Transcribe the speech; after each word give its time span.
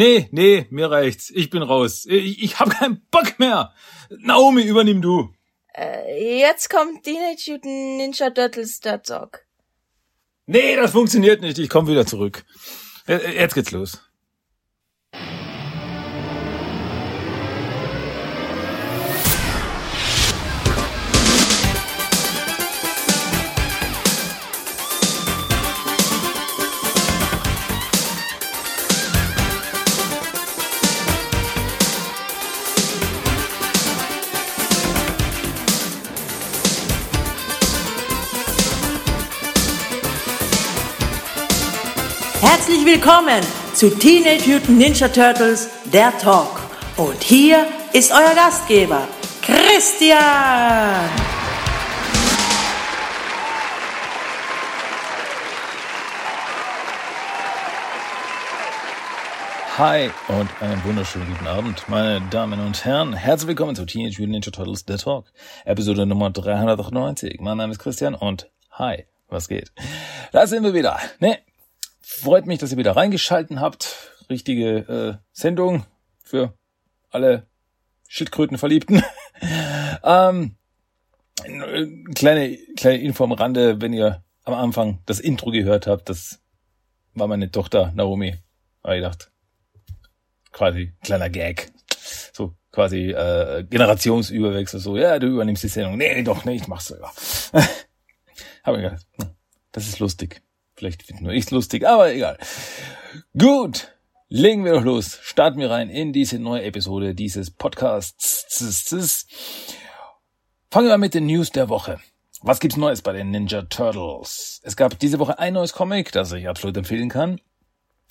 Nee, 0.00 0.30
nee, 0.30 0.66
mir 0.70 0.90
reicht's. 0.90 1.28
Ich 1.28 1.50
bin 1.50 1.60
raus. 1.60 2.06
Ich, 2.08 2.42
ich 2.42 2.58
hab 2.58 2.70
keinen 2.70 3.06
Bock 3.10 3.38
mehr. 3.38 3.74
Naomi, 4.08 4.62
übernimm 4.62 5.02
du. 5.02 5.28
Äh, 5.76 6.38
jetzt 6.40 6.70
kommt 6.70 7.02
Teenage 7.02 7.50
Mutant 7.50 7.66
Ninja 7.66 8.30
Turtles 8.30 8.80
der 8.80 9.02
Talk. 9.02 9.44
Nee, 10.46 10.74
das 10.76 10.92
funktioniert 10.92 11.42
nicht. 11.42 11.58
Ich 11.58 11.68
komm 11.68 11.86
wieder 11.86 12.06
zurück. 12.06 12.46
Jetzt 13.06 13.54
geht's 13.54 13.72
los. 13.72 14.00
Willkommen 42.92 43.40
zu 43.72 43.88
Teenage 43.88 44.50
Mutant 44.50 44.76
Ninja 44.76 45.06
Turtles, 45.06 45.70
der 45.92 46.10
Talk. 46.18 46.60
Und 46.96 47.22
hier 47.22 47.64
ist 47.92 48.10
euer 48.10 48.34
Gastgeber, 48.34 49.06
Christian. 49.42 50.18
Hi 59.78 60.10
und 60.26 60.50
einen 60.60 60.82
wunderschönen 60.82 61.28
guten 61.28 61.46
Abend, 61.46 61.84
meine 61.86 62.20
Damen 62.30 62.58
und 62.58 62.84
Herren. 62.84 63.12
Herzlich 63.12 63.46
willkommen 63.46 63.76
zu 63.76 63.86
Teenage 63.86 64.16
Mutant 64.18 64.32
Ninja 64.32 64.50
Turtles, 64.50 64.84
der 64.84 64.98
Talk. 64.98 65.26
Episode 65.64 66.06
Nummer 66.06 66.30
398. 66.30 67.38
Mein 67.40 67.56
Name 67.56 67.70
ist 67.70 67.78
Christian 67.78 68.16
und 68.16 68.50
hi, 68.72 69.04
was 69.28 69.46
geht? 69.46 69.70
Da 70.32 70.48
sind 70.48 70.64
wir 70.64 70.74
wieder. 70.74 70.98
Ne, 71.20 71.38
Freut 72.18 72.46
mich, 72.46 72.58
dass 72.58 72.72
ihr 72.72 72.76
wieder 72.76 72.96
reingeschalten 72.96 73.60
habt. 73.60 74.12
Richtige 74.28 74.78
äh, 74.78 75.14
Sendung 75.32 75.86
für 76.22 76.52
alle 77.08 77.46
Schildkrötenverliebten. 78.08 79.02
ähm, 80.04 80.56
kleine, 82.14 82.58
kleine 82.76 83.00
Info 83.00 83.24
am 83.24 83.32
Rande, 83.32 83.80
wenn 83.80 83.92
ihr 83.92 84.24
am 84.44 84.54
Anfang 84.54 84.98
das 85.06 85.20
Intro 85.20 85.50
gehört 85.50 85.86
habt, 85.86 86.08
das 86.08 86.40
war 87.14 87.28
meine 87.28 87.50
Tochter 87.52 87.92
Naomi. 87.94 88.34
Aber 88.82 88.96
ich 88.96 89.02
dachte, 89.02 89.26
quasi 90.50 90.92
kleiner 91.02 91.30
Gag. 91.30 91.70
So 92.32 92.54
quasi 92.72 93.12
äh, 93.12 93.64
Generationsüberwechsel. 93.64 94.80
So, 94.80 94.96
ja, 94.96 95.18
du 95.20 95.28
übernimmst 95.28 95.62
die 95.62 95.68
Sendung. 95.68 95.96
Nee, 95.96 96.22
doch, 96.24 96.44
nee, 96.44 96.56
ich 96.56 96.66
mach's 96.66 96.88
selber. 96.88 97.12
Hab 98.64 98.76
ich 98.76 98.82
gedacht, 98.82 99.06
hm, 99.16 99.30
das 99.70 99.86
ist 99.86 100.00
lustig. 100.00 100.42
Vielleicht 100.80 101.02
finde 101.02 101.24
nur 101.24 101.34
ich's 101.34 101.50
lustig, 101.50 101.86
aber 101.86 102.10
egal. 102.10 102.38
Gut, 103.36 103.94
legen 104.30 104.64
wir 104.64 104.72
doch 104.72 104.82
los. 104.82 105.18
Starten 105.20 105.60
wir 105.60 105.70
rein 105.70 105.90
in 105.90 106.14
diese 106.14 106.38
neue 106.38 106.62
Episode 106.62 107.14
dieses 107.14 107.50
Podcasts. 107.50 109.26
Fangen 110.70 110.88
wir 110.88 110.96
mit 110.96 111.12
den 111.12 111.26
News 111.26 111.50
der 111.50 111.68
Woche. 111.68 112.00
Was 112.40 112.60
gibt's 112.60 112.78
Neues 112.78 113.02
bei 113.02 113.12
den 113.12 113.30
Ninja 113.30 113.60
Turtles? 113.60 114.62
Es 114.64 114.74
gab 114.74 114.98
diese 114.98 115.18
Woche 115.18 115.38
ein 115.38 115.52
neues 115.52 115.74
Comic, 115.74 116.12
das 116.12 116.32
ich 116.32 116.48
absolut 116.48 116.78
empfehlen 116.78 117.10
kann. 117.10 117.42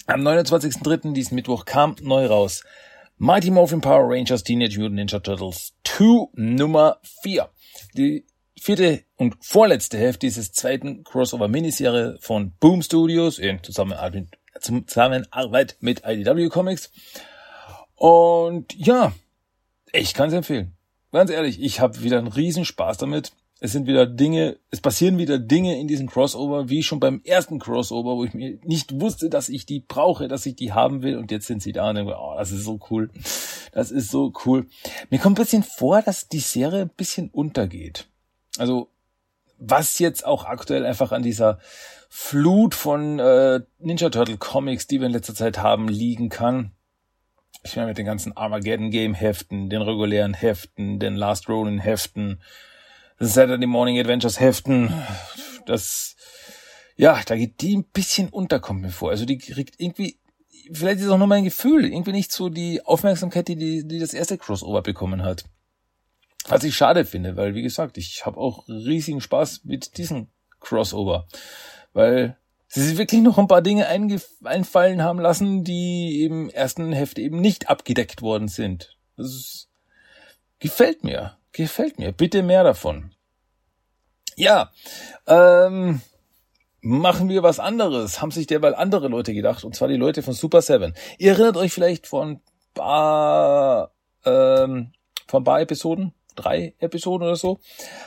Am 0.06 0.22
29.03. 0.22 1.14
diesen 1.14 1.34
Mittwoch 1.34 1.66
kam 1.66 1.96
neu 2.02 2.28
raus. 2.28 2.64
Mighty 3.18 3.50
Morphin 3.50 3.82
Power 3.82 4.16
Rangers 4.16 4.44
Teenage 4.44 4.78
Mutant 4.78 4.98
Ninja 4.98 5.20
Turtles 5.22 5.74
2 5.86 6.28
Nummer 6.34 7.00
4. 7.24 7.50
Die 7.96 8.28
vierte 8.62 9.04
und 9.16 9.36
vorletzte 9.42 9.98
Hälfte 9.98 10.28
dieses 10.28 10.52
zweiten 10.52 11.04
Crossover-Miniserie 11.04 12.18
von 12.20 12.52
Boom 12.60 12.82
Studios 12.82 13.40
in 13.40 13.64
Zusammenarbeit, 13.64 15.78
mit 15.80 16.04
IDW 16.06 16.50
Comics. 16.50 16.92
Und 17.96 18.74
ja, 18.76 19.14
ich 19.92 20.14
kann 20.14 20.30
es 20.30 20.34
empfehlen. 20.34 20.76
Ganz 21.12 21.32
ehrlich, 21.32 21.62
ich 21.62 21.80
habe 21.80 22.02
wieder 22.02 22.20
einen 22.20 22.28
riesen 22.28 22.66
Spaß 22.66 22.98
damit. 22.98 23.32
Es 23.62 23.74
sind 23.74 23.88
wieder 23.88 24.06
Dinge, 24.06 24.58
es 24.72 24.80
passieren 24.80 25.18
wieder 25.18 25.38
Dinge 25.38 25.78
in 25.78 25.90
diesem 25.90 26.08
Crossover, 26.08 26.70
wie 26.70 26.82
schon 26.82 27.02
beim 27.02 27.22
ersten 27.26 27.60
Crossover, 27.60 28.16
wo 28.16 28.24
ich 28.24 28.34
mir 28.34 28.58
nicht 28.64 29.02
wusste, 29.02 29.30
dass 29.30 29.50
ich 29.50 29.66
die 29.66 29.82
brauche, 29.82 30.30
dass 30.30 30.46
ich 30.46 30.56
die 30.56 30.72
haben 30.72 31.02
will 31.02 31.18
und 31.18 31.30
jetzt 31.30 31.48
sind 31.48 31.62
sie 31.62 31.74
da 31.74 31.90
und 31.90 31.96
denke, 31.96 32.16
oh, 32.18 32.36
das 32.38 32.52
ist 32.52 32.64
so 32.64 32.80
cool. 32.90 33.10
Das 33.74 33.92
ist 33.92 34.12
so 34.12 34.32
cool. 34.46 34.68
Mir 35.10 35.20
kommt 35.20 35.38
ein 35.38 35.44
bisschen 35.44 35.64
vor, 35.64 36.02
dass 36.02 36.30
die 36.30 36.40
Serie 36.40 36.84
ein 36.84 36.92
bisschen 36.96 37.30
untergeht. 37.30 38.08
Also 38.60 38.90
was 39.58 40.00
jetzt 40.00 40.26
auch 40.26 40.46
aktuell 40.46 40.86
einfach 40.86 41.12
an 41.12 41.22
dieser 41.22 41.60
Flut 42.10 42.76
von 42.76 43.20
äh, 43.20 43.62
Ninja 43.78 44.10
Turtle 44.10 44.38
Comics, 44.38 44.88
die 44.88 45.00
wir 45.00 45.08
in 45.08 45.14
letzter 45.14 45.36
Zeit 45.36 45.60
haben, 45.60 45.88
liegen 45.88 46.30
kann. 46.30 46.72
Ich 47.64 47.76
meine 47.76 47.90
mit 47.90 47.98
den 47.98 48.06
ganzen 48.06 48.36
Armageddon 48.36 48.90
Game 48.90 49.14
Heften, 49.14 49.70
den 49.70 49.82
regulären 49.82 50.34
Heften, 50.34 51.00
den 51.00 51.16
Last 51.16 51.50
Ronin 51.50 51.80
Heften, 51.80 52.42
Saturday 53.20 53.68
Morning 53.68 54.00
Adventures 54.00 54.40
Heften, 54.40 54.94
das 55.66 56.16
ja, 57.00 57.22
da 57.26 57.38
geht 57.38 57.62
die 57.62 57.78
ein 57.78 57.86
bisschen 57.86 58.28
unter, 58.28 58.60
kommt 58.60 58.82
mir 58.82 58.90
vor. 58.90 59.10
Also 59.10 59.24
die 59.24 59.38
kriegt 59.38 59.76
irgendwie, 59.80 60.20
vielleicht 60.70 61.00
ist 61.00 61.06
es 61.06 61.12
auch 61.12 61.18
nur 61.18 61.28
mein 61.28 61.46
Gefühl, 61.46 61.86
irgendwie 61.86 62.12
nicht 62.12 62.34
so 62.34 62.50
die 62.50 62.86
Aufmerksamkeit, 62.86 63.48
die, 63.48 63.56
die, 63.56 63.88
die 63.88 64.00
das 64.00 64.14
erste 64.14 64.38
Crossover 64.38 64.82
bekommen 64.82 65.24
hat. 65.24 65.46
Was 66.50 66.64
ich 66.64 66.76
schade 66.76 67.06
finde, 67.06 67.38
weil 67.38 67.54
wie 67.54 67.62
gesagt, 67.62 67.98
ich 67.98 68.26
habe 68.26 68.38
auch 68.38 68.68
riesigen 68.68 69.22
Spaß 69.22 69.62
mit 69.66 69.98
diesem 69.98 70.28
Crossover, 70.60 71.28
weil 71.94 72.38
sie 72.68 72.84
sich 72.84 72.98
wirklich 72.98 73.22
noch 73.22 73.38
ein 73.38 73.48
paar 73.48 73.62
Dinge 73.62 73.88
einfallen 74.44 75.04
haben 75.04 75.20
lassen, 75.20 75.64
die 75.64 76.24
im 76.24 76.50
ersten 76.50 76.92
Heft 76.92 77.20
eben 77.20 77.40
nicht 77.40 77.70
abgedeckt 77.70 78.24
worden 78.24 78.48
sind. 78.48 78.98
Das 79.16 79.28
ist, 79.28 79.70
gefällt 80.60 81.04
mir, 81.04 81.38
gefällt 81.52 82.00
mir. 82.00 82.12
Bitte 82.12 82.42
mehr 82.42 82.64
davon. 82.64 83.14
Ja, 84.36 84.72
ähm, 85.28 86.02
machen 86.82 87.30
wir 87.30 87.44
was 87.44 87.60
anderes. 87.60 88.22
Haben 88.22 88.32
sich 88.32 88.48
derweil 88.48 88.74
andere 88.74 89.08
Leute 89.08 89.34
gedacht, 89.34 89.64
und 89.64 89.76
zwar 89.76 89.88
die 89.88 89.98
Leute 89.98 90.24
von 90.24 90.34
Super 90.34 90.62
Seven. 90.62 90.96
Ihr 91.18 91.34
erinnert 91.34 91.58
euch 91.58 91.74
vielleicht 91.74 92.08
von 92.08 92.42
paar, 92.74 93.92
ähm, 94.26 94.94
von 95.28 95.44
paar 95.44 95.62
Episoden, 95.62 96.14
drei 96.36 96.74
Episoden 96.80 97.28
oder 97.28 97.36
so, 97.36 97.60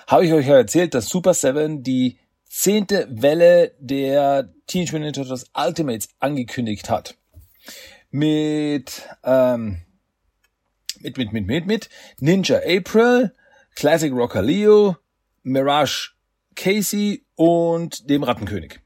habe 0.06 0.26
ich 0.26 0.32
euch 0.32 0.46
ja 0.46 0.56
erzählt, 0.56 0.94
dass 0.94 1.08
Super 1.08 1.34
Seven 1.34 1.82
die 1.82 2.18
zehnte 2.44 3.08
Welle 3.10 3.74
der 3.78 4.52
Teenage 4.66 4.92
Mutant 4.92 5.00
Ninja 5.00 5.12
Turtles 5.12 5.46
Ultimates 5.54 6.08
angekündigt 6.18 6.90
hat. 6.90 7.16
Mit, 8.10 9.08
ähm, 9.24 9.82
mit, 11.00 11.16
mit, 11.16 11.32
mit, 11.32 11.46
mit, 11.46 11.66
mit 11.66 11.88
Ninja 12.20 12.58
April, 12.58 13.34
Classic 13.74 14.12
Rocker 14.12 14.42
Leo, 14.42 14.96
Mirage 15.42 16.10
Casey 16.54 17.24
und 17.36 18.08
dem 18.10 18.22
Rattenkönig. 18.22 18.80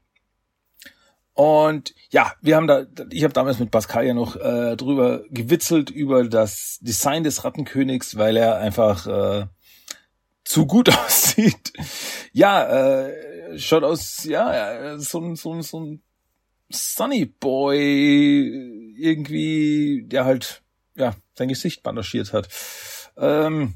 Und 1.37 1.93
ja, 2.09 2.33
wir 2.41 2.55
haben 2.55 2.65
da, 2.65 2.87
ich 3.11 3.23
habe 3.23 3.31
damals 3.31 3.59
mit 3.59 3.69
Pascal 3.69 4.07
ja 4.07 4.15
noch 4.15 4.35
äh, 4.37 4.75
drüber 4.75 5.23
gewitzelt 5.29 5.91
über 5.91 6.27
das 6.27 6.79
Design 6.81 7.23
des 7.23 7.43
Rattenkönigs, 7.43 8.17
weil 8.17 8.37
er 8.37 8.57
einfach 8.57 9.05
äh, 9.05 9.45
zu 10.43 10.65
gut 10.65 10.89
aussieht. 11.05 11.73
Ja, 12.33 13.05
äh, 13.05 13.59
schaut 13.59 13.83
aus, 13.83 14.23
ja, 14.23 14.97
so 14.97 15.19
ein, 15.19 15.35
so 15.35 15.53
ein, 15.53 15.61
so 15.61 15.79
ein 15.79 16.01
Sunny 16.71 17.25
Boy 17.25 18.95
irgendwie, 18.97 20.05
der 20.07 20.25
halt, 20.25 20.63
ja, 20.95 21.13
sein 21.35 21.49
Gesicht 21.49 21.83
bandagiert 21.83 22.33
hat. 22.33 22.49
Ähm, 23.15 23.75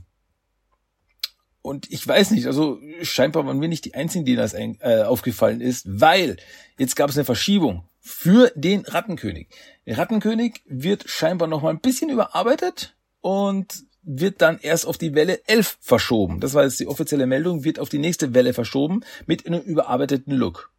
und 1.62 1.92
ich 1.92 2.08
weiß 2.08 2.32
nicht, 2.32 2.48
also 2.48 2.80
scheinbar 3.04 3.46
waren 3.46 3.62
wir 3.62 3.68
nicht 3.68 3.86
die 3.86 3.94
Einzigen, 3.94 4.26
denen 4.26 4.38
das 4.38 4.54
äh, 4.54 5.04
aufgefallen 5.06 5.62
ist, 5.62 5.86
weil 5.88 6.38
jetzt 6.78 6.96
gab 6.96 7.10
es 7.10 7.18
eine 7.18 7.26
Verschiebung 7.26 7.84
für 8.00 8.52
den 8.56 8.82
Rattenkönig. 8.82 9.48
Der 9.86 9.98
Rattenkönig 9.98 10.62
wird 10.66 11.08
scheinbar 11.08 11.48
noch 11.48 11.62
mal 11.62 11.70
ein 11.70 11.80
bisschen 11.80 12.10
überarbeitet 12.10 12.96
und 13.22 13.84
wird 14.04 14.42
dann 14.42 14.58
erst 14.60 14.88
auf 14.88 14.98
die 14.98 15.14
Welle 15.14 15.42
11 15.46 15.78
verschoben. 15.80 16.40
Das 16.40 16.56
war 16.56 16.64
jetzt 16.64 16.80
die 16.80 16.88
offizielle 16.88 17.28
Meldung, 17.28 17.64
wird 17.64 17.78
auf 17.78 17.90
die 17.90 18.00
nächste 18.00 18.34
Welle 18.34 18.54
verschoben 18.54 19.02
mit 19.28 19.46
einem 19.46 19.62
überarbeiteten 19.62 20.34
Look. 20.34 20.72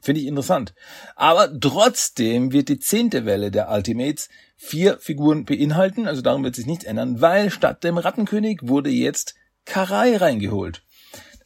Finde 0.00 0.20
ich 0.22 0.26
interessant. 0.26 0.74
Aber 1.14 1.48
trotzdem 1.60 2.52
wird 2.52 2.70
die 2.70 2.80
zehnte 2.80 3.26
Welle 3.26 3.50
der 3.50 3.70
Ultimates 3.70 4.30
vier 4.56 4.98
Figuren 4.98 5.44
beinhalten, 5.44 6.08
also 6.08 6.22
darum 6.22 6.42
wird 6.42 6.56
sich 6.56 6.66
nichts 6.66 6.84
ändern, 6.84 7.20
weil 7.20 7.50
statt 7.50 7.84
dem 7.84 7.98
Rattenkönig 7.98 8.60
wurde 8.62 8.90
jetzt 8.90 9.34
Karai 9.64 10.16
reingeholt. 10.16 10.82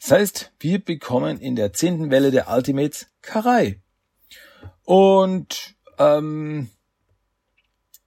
Das 0.00 0.10
heißt, 0.10 0.52
wir 0.60 0.84
bekommen 0.84 1.40
in 1.40 1.56
der 1.56 1.72
zehnten 1.72 2.10
Welle 2.10 2.30
der 2.30 2.48
Ultimates 2.48 3.08
Karai. 3.22 3.80
Und 4.84 5.74
ähm, 5.98 6.70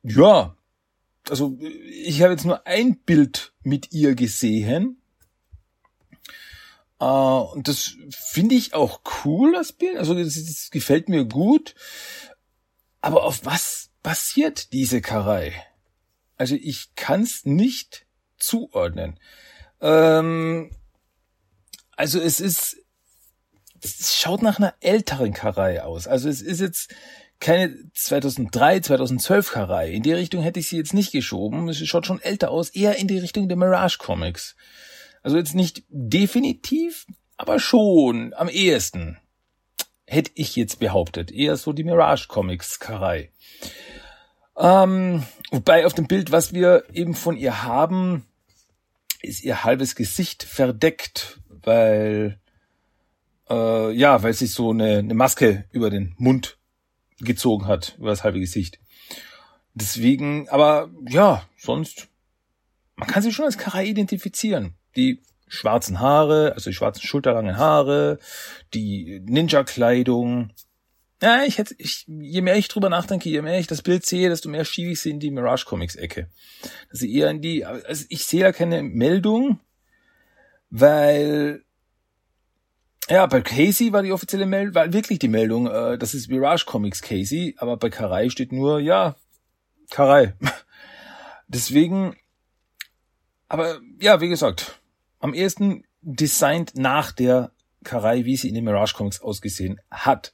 ja, 0.03 0.56
also 1.29 1.57
ich 1.59 2.21
habe 2.21 2.33
jetzt 2.33 2.45
nur 2.45 2.65
ein 2.65 2.97
Bild 3.00 3.53
mit 3.63 3.91
ihr 3.91 4.15
gesehen. 4.15 5.01
Uh, 7.01 7.47
und 7.53 7.69
das 7.69 7.95
finde 8.09 8.56
ich 8.56 8.73
auch 8.73 9.01
cool, 9.23 9.53
das 9.53 9.71
Bild. 9.71 9.97
Also 9.97 10.13
das, 10.13 10.33
das, 10.33 10.69
gefällt 10.69 11.07
mir 11.07 11.25
gut. 11.25 11.75
Aber 13.00 13.23
auf 13.23 13.45
was 13.45 13.89
basiert 14.03 14.73
diese 14.73 15.01
Karei? 15.01 15.53
Also 16.35 16.56
ich 16.56 16.95
kann 16.95 17.21
es 17.23 17.45
nicht 17.45 18.06
zuordnen. 18.38 19.19
Ähm, 19.81 20.72
also 21.96 22.20
es 22.20 22.40
ist, 22.40 22.78
es 23.81 24.16
schaut 24.18 24.42
nach 24.42 24.58
einer 24.60 24.74
älteren 24.80 25.34
Karei 25.34 25.84
aus. 25.84 26.08
Also 26.08 26.30
es 26.30 26.42
ist 26.42 26.62
jetzt 26.62 26.94
keine 27.40 27.76
2003, 27.94 28.81
2012 28.81 29.52
Karei. 29.52 29.92
In 29.92 30.04
die 30.04 30.14
Richtung 30.14 30.44
hätte 30.44 30.60
ich 30.60 30.68
sie 30.68 30.78
jetzt 30.78 30.94
nicht 30.94 31.12
geschoben. 31.12 31.70
Es 31.70 31.78
schaut 31.86 32.06
schon 32.06 32.22
älter 32.22 32.52
aus, 32.52 32.70
eher 32.70 32.98
in 32.98 33.08
die 33.08 33.20
Richtung 33.20 33.48
der 33.48 33.58
Mirage 33.58 33.98
Comics. 33.98 34.56
Also 35.24 35.38
jetzt 35.38 35.56
nicht 35.56 35.84
definitiv, 35.90 37.06
aber 37.38 37.60
schon 37.60 38.34
am 38.34 38.50
ehesten. 38.50 39.18
Hätte 40.06 40.31
ich 40.36 40.56
jetzt 40.56 40.80
behauptet. 40.80 41.31
Eher 41.31 41.56
so 41.56 41.72
die 41.72 41.84
Mirage 41.84 42.28
Comics 42.28 42.80
Karei. 42.80 43.31
Ähm, 44.58 45.24
wobei 45.52 45.86
auf 45.86 45.94
dem 45.94 46.08
Bild, 46.08 46.31
was 46.31 46.54
wir 46.54 46.84
eben 46.92 47.14
von 47.14 47.38
ihr 47.38 47.64
haben, 47.64 48.26
ist 49.21 49.44
ihr 49.44 49.63
halbes 49.63 49.95
Gesicht 49.95 50.44
verdeckt, 50.44 51.39
weil 51.50 52.39
äh, 53.50 53.92
ja, 53.92 54.21
weil 54.24 54.33
sie 54.33 54.48
so 54.48 54.71
eine, 54.71 55.00
eine 55.00 55.13
Maske 55.13 55.66
über 55.71 55.89
den 55.89 56.16
Mund 56.18 56.57
gezogen 57.19 57.68
hat, 57.68 57.95
über 57.98 58.10
das 58.10 58.24
halbe 58.24 58.39
Gesicht. 58.39 58.80
Deswegen, 59.74 60.48
aber 60.50 60.89
ja, 61.07 61.44
sonst, 61.57 62.07
man 62.95 63.07
kann 63.07 63.24
sie 63.24 63.31
schon 63.31 63.45
als 63.45 63.57
Karai 63.57 63.86
identifizieren. 63.86 64.75
Die 64.95 65.21
schwarzen 65.48 66.00
Haare, 66.00 66.54
also 66.54 66.69
die 66.69 66.75
schwarzen 66.75 67.01
schulterlangen 67.01 67.57
Haare, 67.57 68.19
die 68.74 69.21
Ninja-Kleidung. 69.25 70.51
Ja, 71.21 71.44
ich 71.44 71.57
hätte, 71.57 71.75
ich, 71.77 72.06
je 72.07 72.42
mehr 72.42 72.56
ich 72.56 72.69
drüber 72.69 72.89
nachdenke, 72.89 73.30
je 73.30 73.42
mehr 73.42 73.60
ich 73.60 73.68
das 73.68 73.81
Bild 73.81 74.06
sehe, 74.06 74.30
desto 74.30 74.48
mehr 74.48 74.63
schiebe 74.63 74.92
ich 74.92 75.01
sie 75.01 75.10
in 75.10 75.19
die 75.19 75.31
Mirage 75.31 75.66
Comics 75.66 75.95
Ecke. 75.95 76.30
Also 76.89 77.06
eher 77.06 77.30
in 77.30 77.42
die, 77.42 77.66
also 77.66 78.06
ich 78.07 78.25
sehe 78.25 78.44
da 78.44 78.54
keine 78.54 78.83
Meldung, 78.83 79.60
weil 80.69 81.63
ja, 83.10 83.25
bei 83.25 83.42
Casey 83.42 83.92
war 83.92 84.04
die 84.04 84.12
offizielle 84.12 84.45
Meldung, 84.45 84.75
war 84.75 84.94
wirklich 84.94 85.19
die 85.19 85.27
Meldung, 85.27 85.68
äh, 85.68 85.98
das 85.98 86.13
ist 86.13 86.30
Mirage 86.30 86.66
Comics 86.66 87.01
Casey, 87.01 87.56
aber 87.57 87.75
bei 87.75 87.89
Karai 87.89 88.30
steht 88.30 88.51
nur, 88.51 88.80
ja, 88.80 89.16
Karai. 89.89 90.36
Deswegen, 91.48 92.16
aber 93.48 93.80
ja, 94.00 94.21
wie 94.21 94.30
gesagt, 94.30 94.80
am 95.19 95.33
ehesten 95.33 95.83
designt 96.01 96.75
nach 96.75 97.12
der 97.12 97.51
Karai, 97.83 98.25
wie 98.25 98.38
sie 98.38 98.50
in 98.50 98.56
den 98.56 98.63
Mirage 98.63 98.94
Comics 98.94 99.21
ausgesehen 99.21 99.81
hat. 99.89 100.33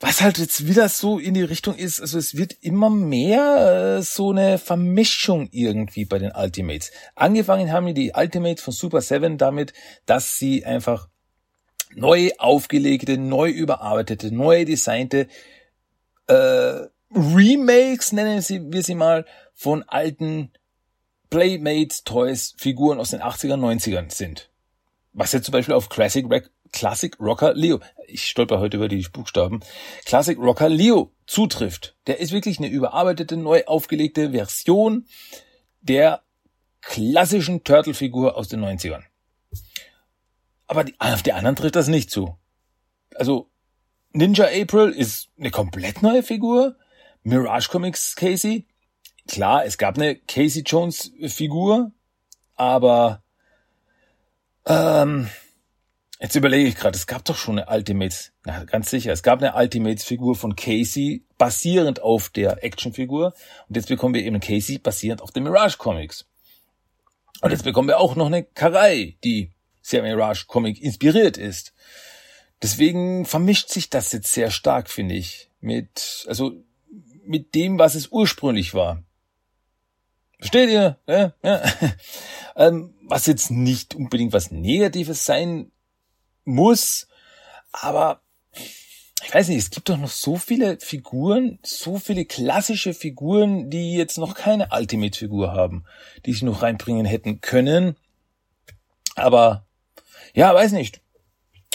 Was 0.00 0.20
halt 0.20 0.38
jetzt 0.38 0.68
wieder 0.68 0.88
so 0.88 1.18
in 1.18 1.34
die 1.34 1.42
Richtung 1.42 1.74
ist, 1.74 2.00
also 2.00 2.18
es 2.18 2.36
wird 2.36 2.52
immer 2.60 2.88
mehr 2.88 3.96
äh, 3.98 4.02
so 4.02 4.30
eine 4.30 4.58
Vermischung 4.58 5.48
irgendwie 5.50 6.04
bei 6.04 6.20
den 6.20 6.30
Ultimates. 6.30 6.92
Angefangen 7.16 7.72
haben 7.72 7.92
die 7.94 8.12
Ultimates 8.14 8.62
von 8.62 8.72
Super 8.72 9.00
7 9.00 9.38
damit, 9.38 9.72
dass 10.06 10.38
sie 10.38 10.64
einfach 10.64 11.08
neu 11.94 12.30
aufgelegte, 12.38 13.18
neu 13.18 13.50
überarbeitete, 13.50 14.32
neu 14.32 14.64
designte 14.64 15.26
äh, 16.28 16.86
Remakes, 17.10 18.12
nennen 18.12 18.40
sie, 18.40 18.72
wir 18.72 18.84
sie 18.84 18.94
mal, 18.94 19.24
von 19.54 19.82
alten 19.84 20.52
Playmates 21.30 22.04
Toys 22.04 22.54
Figuren 22.56 23.00
aus 23.00 23.10
den 23.10 23.20
80er, 23.20 23.54
90ern 23.54 24.14
sind. 24.14 24.50
Was 25.12 25.32
jetzt 25.32 25.46
zum 25.46 25.52
Beispiel 25.52 25.74
auf 25.74 25.88
Classic 25.88 26.28
Classic 26.72 27.18
Rocker 27.20 27.54
Leo, 27.54 27.80
ich 28.06 28.28
stolper 28.28 28.60
heute 28.60 28.76
über 28.76 28.88
die 28.88 29.06
Buchstaben, 29.12 29.60
Classic 30.04 30.38
Rocker 30.38 30.68
Leo 30.68 31.12
zutrifft. 31.26 31.96
Der 32.06 32.20
ist 32.20 32.32
wirklich 32.32 32.58
eine 32.58 32.68
überarbeitete, 32.68 33.36
neu 33.36 33.64
aufgelegte 33.66 34.30
Version 34.30 35.06
der 35.80 36.22
klassischen 36.80 37.64
Turtle-Figur 37.64 38.36
aus 38.36 38.48
den 38.48 38.64
90ern. 38.64 39.02
Aber 40.66 40.84
die, 40.84 40.94
auf 40.98 41.22
die 41.22 41.32
anderen 41.32 41.56
trifft 41.56 41.76
das 41.76 41.88
nicht 41.88 42.10
zu. 42.10 42.36
Also, 43.14 43.50
Ninja 44.12 44.46
April 44.46 44.90
ist 44.90 45.28
eine 45.38 45.50
komplett 45.50 46.02
neue 46.02 46.22
Figur. 46.22 46.76
Mirage 47.22 47.68
Comics 47.68 48.16
Casey. 48.16 48.66
Klar, 49.26 49.64
es 49.64 49.76
gab 49.76 49.96
eine 49.96 50.16
Casey 50.16 50.62
Jones 50.62 51.12
Figur, 51.26 51.92
aber 52.54 53.22
ähm, 54.64 55.28
Jetzt 56.20 56.34
überlege 56.34 56.68
ich 56.68 56.74
gerade, 56.74 56.96
es 56.96 57.06
gab 57.06 57.24
doch 57.24 57.36
schon 57.36 57.60
eine 57.60 57.70
Ultimates, 57.70 58.32
na, 58.44 58.64
ganz 58.64 58.90
sicher, 58.90 59.12
es 59.12 59.22
gab 59.22 59.40
eine 59.40 59.54
Ultimates-Figur 59.54 60.34
von 60.34 60.56
Casey 60.56 61.24
basierend 61.38 62.02
auf 62.02 62.28
der 62.28 62.64
Actionfigur 62.64 63.34
und 63.68 63.76
jetzt 63.76 63.88
bekommen 63.88 64.14
wir 64.14 64.24
eben 64.24 64.40
Casey 64.40 64.78
basierend 64.78 65.22
auf 65.22 65.30
den 65.30 65.44
Mirage 65.44 65.78
Comics. 65.78 66.26
Und 67.40 67.52
jetzt 67.52 67.62
bekommen 67.62 67.86
wir 67.86 68.00
auch 68.00 68.16
noch 68.16 68.26
eine 68.26 68.42
Karai, 68.42 69.16
die 69.22 69.52
sehr 69.80 70.02
Mirage 70.02 70.46
Comic 70.48 70.82
inspiriert 70.82 71.36
ist. 71.36 71.72
Deswegen 72.62 73.24
vermischt 73.24 73.68
sich 73.68 73.88
das 73.88 74.10
jetzt 74.10 74.32
sehr 74.32 74.50
stark, 74.50 74.90
finde 74.90 75.14
ich, 75.14 75.48
mit, 75.60 76.26
also, 76.26 76.52
mit 77.24 77.54
dem, 77.54 77.78
was 77.78 77.94
es 77.94 78.08
ursprünglich 78.08 78.74
war. 78.74 79.04
Versteht 80.40 80.70
ihr? 80.70 80.98
Ja, 81.06 81.32
ja. 81.44 81.62
ähm, 82.56 82.94
was 83.02 83.26
jetzt 83.26 83.52
nicht 83.52 83.94
unbedingt 83.94 84.32
was 84.32 84.50
Negatives 84.50 85.24
sein 85.24 85.70
muss. 86.48 87.06
Aber 87.72 88.22
ich 89.24 89.34
weiß 89.34 89.48
nicht, 89.48 89.58
es 89.58 89.70
gibt 89.70 89.88
doch 89.88 89.98
noch 89.98 90.10
so 90.10 90.36
viele 90.36 90.78
Figuren, 90.80 91.58
so 91.62 91.98
viele 91.98 92.24
klassische 92.24 92.94
Figuren, 92.94 93.68
die 93.68 93.94
jetzt 93.94 94.16
noch 94.18 94.34
keine 94.34 94.68
Ultimate-Figur 94.72 95.52
haben, 95.52 95.84
die 96.24 96.32
sich 96.32 96.42
noch 96.42 96.62
reinbringen 96.62 97.04
hätten 97.04 97.40
können. 97.40 97.96
Aber 99.16 99.66
ja, 100.34 100.54
weiß 100.54 100.72
nicht. 100.72 101.00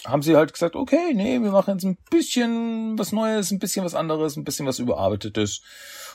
Haben 0.05 0.21
sie 0.21 0.35
halt 0.35 0.51
gesagt, 0.51 0.75
okay, 0.75 1.13
nee, 1.13 1.39
wir 1.39 1.51
machen 1.51 1.75
jetzt 1.75 1.85
ein 1.85 1.97
bisschen 2.09 2.97
was 2.97 3.11
Neues, 3.11 3.51
ein 3.51 3.59
bisschen 3.59 3.85
was 3.85 3.95
anderes, 3.95 4.35
ein 4.35 4.43
bisschen 4.43 4.65
was 4.65 4.79
Überarbeitetes 4.79 5.61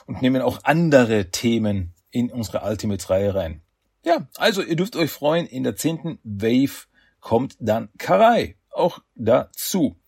und 0.05 0.21
nehmen 0.21 0.41
auch 0.41 0.59
andere 0.63 1.31
Themen 1.31 1.93
in 2.11 2.31
unsere 2.31 2.61
Ultimates-Reihe 2.61 3.33
rein. 3.33 3.61
Ja, 4.03 4.27
also 4.37 4.61
ihr 4.61 4.75
dürft 4.75 4.95
euch 4.95 5.11
freuen, 5.11 5.45
in 5.45 5.63
der 5.63 5.75
zehnten 5.75 6.19
Wave 6.23 6.87
kommt 7.19 7.55
dann 7.59 7.89
Karai 7.97 8.55
auch 8.71 8.99
dazu. 9.15 9.99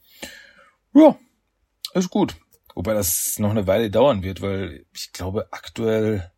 Ja, 0.93 1.17
ist 1.93 2.09
gut. 2.09 2.35
Wobei 2.75 2.93
das 2.93 3.37
noch 3.39 3.51
eine 3.51 3.67
Weile 3.67 3.91
dauern 3.91 4.23
wird, 4.23 4.41
weil 4.41 4.85
ich 4.93 5.11
glaube 5.11 5.47
aktuell, 5.51 6.31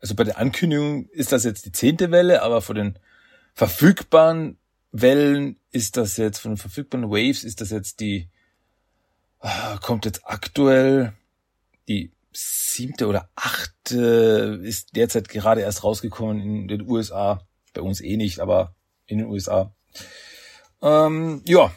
also 0.00 0.14
bei 0.14 0.24
der 0.24 0.38
Ankündigung 0.38 1.08
ist 1.10 1.32
das 1.32 1.44
jetzt 1.44 1.64
die 1.64 1.72
zehnte 1.72 2.10
Welle, 2.10 2.42
aber 2.42 2.60
von 2.60 2.76
den 2.76 2.98
verfügbaren 3.54 4.58
Wellen 4.92 5.58
ist 5.70 5.96
das 5.96 6.16
jetzt, 6.16 6.38
von 6.38 6.52
den 6.52 6.56
verfügbaren 6.58 7.10
Waves 7.10 7.44
ist 7.44 7.60
das 7.60 7.70
jetzt 7.70 8.00
die, 8.00 8.28
ah, 9.38 9.78
kommt 9.78 10.04
jetzt 10.04 10.22
aktuell 10.24 11.12
die 11.88 12.12
siebte 12.32 13.06
oder 13.06 13.30
achte, 13.34 14.60
ist 14.62 14.96
derzeit 14.96 15.28
gerade 15.28 15.62
erst 15.62 15.84
rausgekommen 15.84 16.40
in 16.40 16.68
den 16.68 16.88
USA. 16.88 17.46
Bei 17.72 17.80
uns 17.80 18.00
eh 18.00 18.16
nicht, 18.16 18.40
aber 18.40 18.74
in 19.06 19.18
den 19.18 19.28
USA. 19.28 19.72
Ähm, 20.82 21.42
ja. 21.46 21.72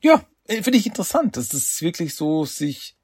Ja, 0.00 0.22
äh, 0.46 0.62
finde 0.62 0.78
ich 0.78 0.86
interessant, 0.86 1.36
dass 1.36 1.48
das 1.48 1.80
wirklich 1.80 2.14
so 2.14 2.44
sich, 2.44 2.96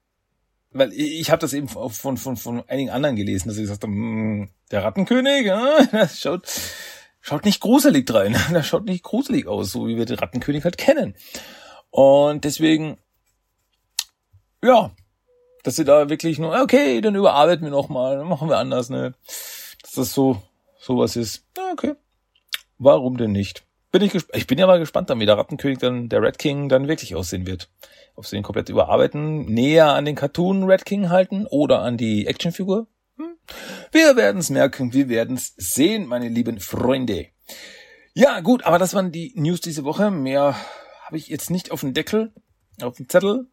weil 0.71 0.93
ich 0.93 1.31
habe 1.31 1.39
das 1.39 1.53
eben 1.53 1.67
von, 1.67 2.17
von, 2.17 2.37
von 2.37 2.63
einigen 2.69 2.89
anderen 2.89 3.15
gelesen, 3.15 3.47
dass 3.47 3.55
sie 3.55 3.63
gesagt 3.63 3.83
haben, 3.83 3.93
hm, 3.93 4.49
der 4.71 4.83
Rattenkönig, 4.83 5.47
das 5.91 6.19
schaut, 6.21 6.47
schaut 7.19 7.45
nicht 7.45 7.59
gruselig 7.59 8.11
rein, 8.13 8.35
das 8.51 8.67
schaut 8.67 8.85
nicht 8.85 9.03
gruselig 9.03 9.47
aus, 9.47 9.71
so 9.71 9.87
wie 9.87 9.97
wir 9.97 10.05
den 10.05 10.19
Rattenkönig 10.19 10.63
halt 10.63 10.77
kennen. 10.77 11.15
Und 11.89 12.45
deswegen, 12.45 12.97
ja, 14.63 14.91
dass 15.63 15.75
sie 15.75 15.85
da 15.85 16.09
wirklich 16.09 16.39
nur, 16.39 16.59
okay, 16.61 17.01
dann 17.01 17.15
überarbeiten 17.15 17.65
wir 17.65 17.71
nochmal, 17.71 18.17
dann 18.17 18.27
machen 18.27 18.49
wir 18.49 18.57
anders, 18.57 18.89
ne, 18.89 19.13
dass 19.81 19.91
das 19.93 20.13
so, 20.13 20.41
sowas 20.79 21.15
ist. 21.15 21.45
Ja, 21.57 21.71
okay. 21.71 21.95
Warum 22.83 23.17
denn 23.17 23.31
nicht? 23.31 23.63
bin 23.91 24.01
ich. 24.01 24.13
Ich 24.33 24.47
bin 24.47 24.57
ja 24.57 24.67
mal 24.67 24.79
gespannt, 24.79 25.09
wie 25.13 25.25
der 25.25 25.37
Rattenkönig 25.37 25.77
dann, 25.77 26.09
der 26.09 26.21
Red 26.21 26.39
King 26.39 26.69
dann 26.69 26.87
wirklich 26.87 27.15
aussehen 27.15 27.45
wird. 27.45 27.69
Ob 28.15 28.25
sie 28.25 28.37
ihn 28.37 28.43
komplett 28.43 28.69
überarbeiten, 28.69 29.45
näher 29.45 29.93
an 29.93 30.05
den 30.05 30.15
Cartoon 30.15 30.63
Red 30.63 30.85
King 30.85 31.09
halten 31.09 31.45
oder 31.45 31.81
an 31.81 31.97
die 31.97 32.25
Actionfigur. 32.25 32.87
Hm? 33.17 33.35
Wir 33.91 34.15
werden 34.15 34.39
es 34.39 34.49
merken, 34.49 34.93
wir 34.93 35.09
werden 35.09 35.35
es 35.35 35.53
sehen, 35.57 36.07
meine 36.07 36.29
lieben 36.29 36.59
Freunde. 36.59 37.27
Ja, 38.13 38.39
gut, 38.39 38.63
aber 38.63 38.79
das 38.79 38.93
waren 38.93 39.11
die 39.11 39.33
News 39.35 39.61
diese 39.61 39.83
Woche. 39.83 40.11
Mehr 40.11 40.55
habe 41.05 41.17
ich 41.17 41.27
jetzt 41.27 41.51
nicht 41.51 41.71
auf 41.71 41.81
dem 41.81 41.93
Deckel, 41.93 42.33
auf 42.81 42.97
dem 42.97 43.07
Zettel. 43.07 43.47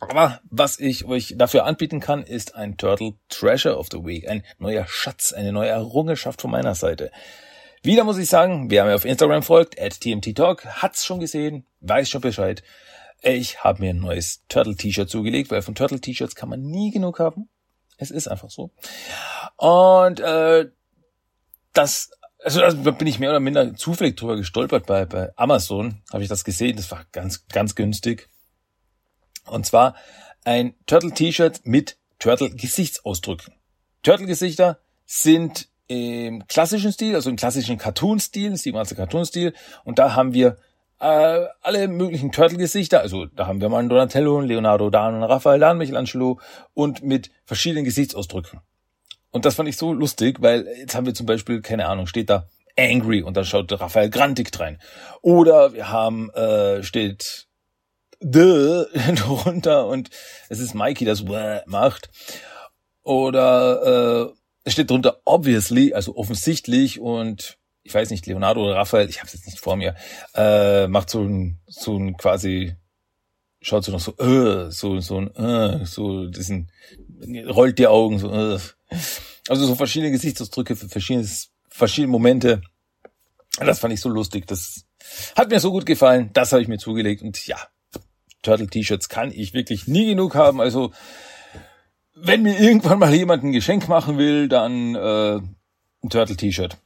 Aber 0.00 0.40
was 0.48 0.78
ich 0.78 1.06
euch 1.06 1.34
dafür 1.36 1.64
anbieten 1.64 1.98
kann, 1.98 2.22
ist 2.22 2.54
ein 2.54 2.76
Turtle 2.76 3.14
Treasure 3.28 3.76
of 3.76 3.88
the 3.90 4.04
Week, 4.04 4.28
ein 4.28 4.44
neuer 4.58 4.86
Schatz, 4.86 5.32
eine 5.32 5.52
neue 5.52 5.70
Errungenschaft 5.70 6.40
von 6.40 6.52
meiner 6.52 6.76
Seite. 6.76 7.10
Wieder 7.82 8.04
muss 8.04 8.18
ich 8.18 8.28
sagen, 8.28 8.70
wer 8.70 8.84
mir 8.84 8.94
auf 8.94 9.04
Instagram 9.04 9.42
folgt, 9.42 9.80
at 9.80 10.00
TMT 10.00 10.36
Talk, 10.36 10.64
hat's 10.66 11.04
schon 11.04 11.20
gesehen, 11.20 11.66
weiß 11.80 12.08
schon 12.08 12.20
Bescheid. 12.20 12.62
Ich 13.22 13.64
habe 13.64 13.82
mir 13.82 13.90
ein 13.90 14.00
neues 14.00 14.44
Turtle-T-Shirt 14.48 15.10
zugelegt, 15.10 15.50
weil 15.50 15.62
von 15.62 15.74
Turtle-T-Shirts 15.74 16.34
kann 16.34 16.48
man 16.48 16.62
nie 16.62 16.90
genug 16.90 17.18
haben. 17.18 17.48
Es 17.96 18.10
ist 18.10 18.28
einfach 18.28 18.50
so. 18.50 18.70
Und 19.56 20.20
äh, 20.20 20.70
das, 21.72 22.10
also 22.42 22.60
da 22.60 22.90
bin 22.92 23.08
ich 23.08 23.18
mehr 23.18 23.30
oder 23.30 23.40
minder 23.40 23.74
zufällig 23.74 24.16
drüber 24.16 24.36
gestolpert 24.36 24.86
bei, 24.86 25.04
bei 25.04 25.32
Amazon, 25.36 26.02
habe 26.12 26.22
ich 26.22 26.28
das 26.28 26.44
gesehen. 26.44 26.76
Das 26.76 26.90
war 26.90 27.04
ganz, 27.10 27.46
ganz 27.48 27.74
günstig. 27.74 28.28
Und 29.46 29.66
zwar 29.66 29.96
ein 30.44 30.74
Turtle-T-Shirt 30.86 31.62
mit 31.64 31.98
Turtle-Gesichtsausdrücken. 32.20 33.54
Turtle-Gesichter 34.02 34.80
sind 35.06 35.68
im 35.88 36.46
klassischen 36.46 36.92
Stil, 36.92 37.14
also 37.14 37.30
im 37.30 37.36
klassischen 37.36 37.78
Cartoon-Stil, 37.78 38.56
Steven 38.56 38.84
Cartoon-Stil. 38.84 39.54
Und 39.84 39.98
da 39.98 40.14
haben 40.14 40.34
wir 40.34 40.58
äh, 41.00 41.46
alle 41.62 41.88
möglichen 41.88 42.30
Turtle-Gesichter. 42.30 43.00
Also 43.00 43.26
da 43.26 43.46
haben 43.46 43.60
wir 43.60 43.68
mal 43.68 43.78
einen 43.78 43.88
Donatello, 43.88 44.38
einen 44.38 44.48
Leonardo 44.48 44.90
da, 44.90 45.08
einen 45.08 45.22
Raphael 45.22 45.60
da, 45.60 45.70
einen 45.70 45.78
Michelangelo 45.78 46.40
und 46.74 47.02
mit 47.02 47.30
verschiedenen 47.44 47.84
Gesichtsausdrücken. 47.84 48.60
Und 49.30 49.44
das 49.44 49.54
fand 49.54 49.68
ich 49.68 49.76
so 49.76 49.92
lustig, 49.92 50.40
weil 50.40 50.66
jetzt 50.78 50.94
haben 50.94 51.06
wir 51.06 51.14
zum 51.14 51.26
Beispiel, 51.26 51.60
keine 51.60 51.86
Ahnung, 51.86 52.06
steht 52.06 52.30
da 52.30 52.46
Angry 52.78 53.22
und 53.22 53.36
da 53.36 53.44
schaut 53.44 53.72
Raphael 53.72 54.10
Grantig 54.10 54.50
rein. 54.58 54.78
Oder 55.22 55.72
wir 55.72 55.90
haben, 55.90 56.30
äh, 56.30 56.82
steht 56.82 57.46
The 58.20 58.84
drunter 59.14 59.86
und 59.86 60.10
es 60.48 60.58
ist 60.58 60.74
Mikey, 60.74 61.04
das 61.04 61.24
macht. 61.66 62.10
Oder 63.02 64.30
äh, 64.30 64.37
es 64.68 64.74
steht 64.74 64.90
drunter 64.90 65.20
obviously, 65.24 65.94
also 65.94 66.14
offensichtlich 66.16 67.00
und 67.00 67.56
ich 67.82 67.94
weiß 67.94 68.10
nicht, 68.10 68.26
Leonardo 68.26 68.62
oder 68.62 68.76
Raphael, 68.76 69.08
ich 69.08 69.18
habe 69.18 69.28
es 69.28 69.32
jetzt 69.32 69.46
nicht 69.46 69.58
vor 69.58 69.76
mir, 69.76 69.94
äh, 70.34 70.86
macht 70.88 71.08
so 71.08 71.22
ein, 71.22 71.58
so 71.66 71.96
ein 71.96 72.18
quasi, 72.18 72.74
schaut 73.62 73.84
so 73.84 73.92
noch 73.92 74.00
so, 74.00 74.14
äh, 74.18 74.70
so, 74.70 75.00
so 75.00 75.22
ein, 75.22 75.34
äh, 75.36 75.86
so 75.86 76.26
diesen, 76.26 76.70
rollt 77.48 77.78
die 77.78 77.86
Augen, 77.86 78.18
so, 78.18 78.30
äh. 78.30 78.58
Also 79.48 79.66
so 79.66 79.74
verschiedene 79.74 80.12
Gesichtsausdrücke 80.12 80.76
für 80.76 80.90
verschiedenes, 80.90 81.48
verschiedene 81.70 82.12
Momente. 82.12 82.60
Das 83.58 83.78
fand 83.78 83.94
ich 83.94 84.00
so 84.02 84.10
lustig. 84.10 84.46
Das 84.46 84.84
hat 85.34 85.48
mir 85.48 85.60
so 85.60 85.70
gut 85.70 85.86
gefallen. 85.86 86.28
Das 86.34 86.52
habe 86.52 86.60
ich 86.60 86.68
mir 86.68 86.76
zugelegt. 86.76 87.22
Und 87.22 87.46
ja, 87.46 87.56
Turtle-T-Shirts 88.42 89.08
kann 89.08 89.32
ich 89.32 89.54
wirklich 89.54 89.88
nie 89.88 90.04
genug 90.04 90.34
haben. 90.34 90.60
Also 90.60 90.92
wenn 92.22 92.42
mir 92.42 92.58
irgendwann 92.58 92.98
mal 92.98 93.14
jemand 93.14 93.44
ein 93.44 93.52
Geschenk 93.52 93.88
machen 93.88 94.18
will, 94.18 94.48
dann 94.48 94.94
äh, 94.94 95.36
ein 95.36 96.10
Turtle-T-Shirt 96.10 96.76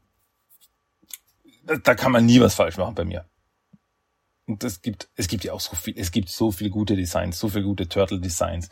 da 1.65 1.95
kann 1.95 2.12
man 2.12 2.27
nie 2.27 2.41
was 2.41 2.55
falsch 2.55 2.77
machen 2.77 2.95
bei 2.95 3.05
mir. 3.05 3.27
Und 4.47 4.65
es 4.65 4.83
gibt, 4.83 5.09
es 5.15 5.29
gibt 5.29 5.45
ja 5.45 5.53
auch 5.53 5.61
so 5.61 5.77
viel, 5.77 5.95
es 5.97 6.11
gibt 6.11 6.29
so 6.29 6.51
viele 6.51 6.71
gute 6.71 6.97
Designs, 6.97 7.39
so 7.39 7.49
viele 7.49 7.65
gute 7.65 7.89
Turtle-Designs. 7.89 8.69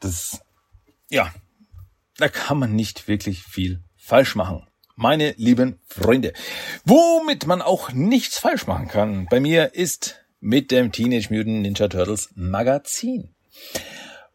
Das, 0.00 0.40
ja, 1.08 1.32
da 2.18 2.28
kann 2.28 2.58
man 2.58 2.74
nicht 2.74 3.08
wirklich 3.08 3.42
viel 3.42 3.82
falsch 3.96 4.34
machen. 4.34 4.66
Meine 4.94 5.32
lieben 5.38 5.80
Freunde. 5.86 6.34
Womit 6.84 7.46
man 7.46 7.62
auch 7.62 7.92
nichts 7.92 8.38
falsch 8.38 8.66
machen 8.66 8.88
kann, 8.88 9.26
bei 9.30 9.40
mir 9.40 9.74
ist 9.74 10.16
mit 10.40 10.70
dem 10.70 10.92
Teenage 10.92 11.32
Mutant 11.32 11.62
Ninja 11.62 11.88
Turtles 11.88 12.30
Magazin. 12.34 13.34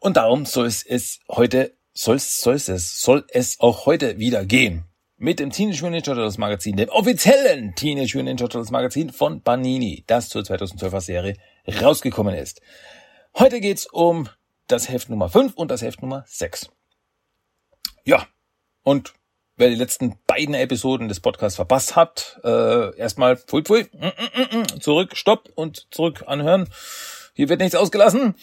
Und 0.00 0.16
darum 0.16 0.46
soll 0.46 0.66
es, 0.66 0.84
es 0.84 1.20
heute, 1.28 1.76
soll 1.92 2.18
soll 2.18 2.54
es, 2.54 3.00
soll 3.00 3.26
es 3.30 3.58
auch 3.60 3.86
heute 3.86 4.18
wieder 4.18 4.44
gehen 4.44 4.84
mit 5.16 5.40
dem 5.40 5.50
Teenage 5.50 5.78
Mutant 5.82 5.92
Ninja 5.92 6.14
Turtles 6.14 6.38
Magazin, 6.38 6.76
dem 6.76 6.88
offiziellen 6.90 7.74
Teenage 7.74 8.16
Mutant 8.16 8.24
Ninja 8.26 8.46
Turtles 8.46 8.70
Magazin 8.70 9.10
von 9.10 9.42
Banini, 9.42 10.04
das 10.06 10.28
zur 10.28 10.42
2012er 10.42 11.00
Serie 11.00 11.36
rausgekommen 11.66 12.34
ist. 12.36 12.60
Heute 13.36 13.60
geht's 13.60 13.86
um 13.86 14.28
das 14.68 14.88
Heft 14.88 15.10
Nummer 15.10 15.28
5 15.28 15.54
und 15.54 15.70
das 15.72 15.82
Heft 15.82 16.02
Nummer 16.02 16.24
6. 16.28 16.70
Ja, 18.04 18.26
und 18.84 19.14
wer 19.56 19.70
die 19.70 19.74
letzten 19.74 20.18
beiden 20.28 20.54
Episoden 20.54 21.08
des 21.08 21.18
Podcasts 21.18 21.56
verpasst 21.56 21.96
hat, 21.96 22.40
äh, 22.44 22.96
erstmal 22.96 23.36
pfui 23.36 23.62
pfui, 23.62 23.86
mm, 23.92 24.06
mm, 24.06 24.58
mm, 24.58 24.80
zurück, 24.80 25.16
stopp 25.16 25.50
und 25.56 25.88
zurück 25.90 26.22
anhören 26.28 26.68
hier 27.38 27.48
wird 27.48 27.60
nichts 27.60 27.76
ausgelassen. 27.76 28.34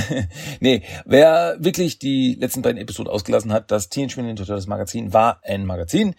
nee, 0.60 0.82
wer 1.04 1.58
wirklich 1.60 1.98
die 1.98 2.38
letzten 2.40 2.62
beiden 2.62 2.80
Episoden 2.80 3.12
ausgelassen 3.12 3.52
hat, 3.52 3.70
das 3.70 3.90
Teenage 3.90 4.16
Mutant 4.16 4.28
Ninja 4.28 4.46
Turtles 4.46 4.66
Magazin 4.66 5.12
war 5.12 5.42
ein 5.44 5.66
Magazin 5.66 6.14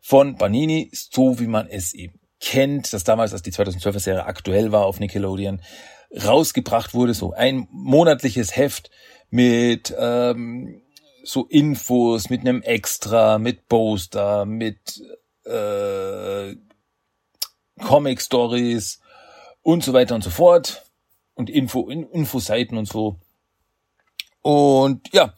von 0.00 0.36
Banini, 0.36 0.90
so 0.94 1.38
wie 1.38 1.46
man 1.46 1.68
es 1.68 1.92
eben 1.92 2.18
kennt, 2.40 2.90
das 2.94 3.04
damals, 3.04 3.34
als 3.34 3.42
die 3.42 3.52
2012er 3.52 3.98
Serie 3.98 4.24
aktuell 4.24 4.72
war 4.72 4.86
auf 4.86 4.98
Nickelodeon, 4.98 5.60
rausgebracht 6.24 6.94
wurde, 6.94 7.12
so 7.12 7.34
ein 7.34 7.68
monatliches 7.70 8.56
Heft 8.56 8.90
mit 9.28 9.94
ähm, 9.98 10.80
so 11.22 11.44
Infos, 11.48 12.30
mit 12.30 12.40
einem 12.40 12.62
Extra, 12.62 13.36
mit 13.36 13.68
Poster, 13.68 14.46
mit 14.46 15.02
äh, 15.44 16.56
Comic 17.78 18.22
Stories 18.22 19.00
und 19.60 19.84
so 19.84 19.92
weiter 19.92 20.14
und 20.14 20.24
so 20.24 20.30
fort 20.30 20.87
und 21.38 21.48
Info, 21.48 21.88
Infoseiten 21.88 22.76
und 22.76 22.86
so. 22.88 23.20
Und 24.42 25.12
ja, 25.12 25.34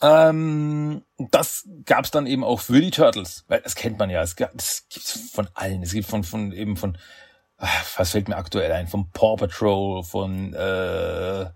ähm, 0.00 1.02
das 1.18 1.68
gab's 1.84 2.12
dann 2.12 2.26
eben 2.26 2.44
auch 2.44 2.60
für 2.60 2.80
die 2.80 2.92
Turtles, 2.92 3.44
weil 3.48 3.60
das 3.60 3.74
kennt 3.74 3.98
man 3.98 4.08
ja. 4.08 4.22
Es 4.22 4.36
gab, 4.36 4.52
das 4.54 4.86
gibt's 4.88 5.30
von 5.32 5.48
allen. 5.54 5.82
Es 5.82 5.92
gibt 5.92 6.06
von 6.06 6.22
von 6.22 6.52
eben 6.52 6.76
von 6.76 6.96
ach, 7.58 7.98
was 7.98 8.12
fällt 8.12 8.28
mir 8.28 8.36
aktuell 8.36 8.70
ein? 8.70 8.86
Von 8.86 9.10
Paw 9.10 9.36
Patrol, 9.36 10.04
von 10.04 10.54
äh, 10.54 11.50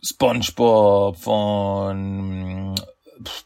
SpongeBob, 0.00 1.16
von 1.16 2.76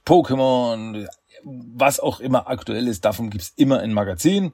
Pokémon, 0.04 1.08
was 1.44 1.98
auch 1.98 2.20
immer 2.20 2.46
aktuell 2.46 2.86
ist. 2.88 3.06
Davon 3.06 3.30
gibt's 3.30 3.54
immer 3.56 3.80
ein 3.80 3.94
Magazin. 3.94 4.52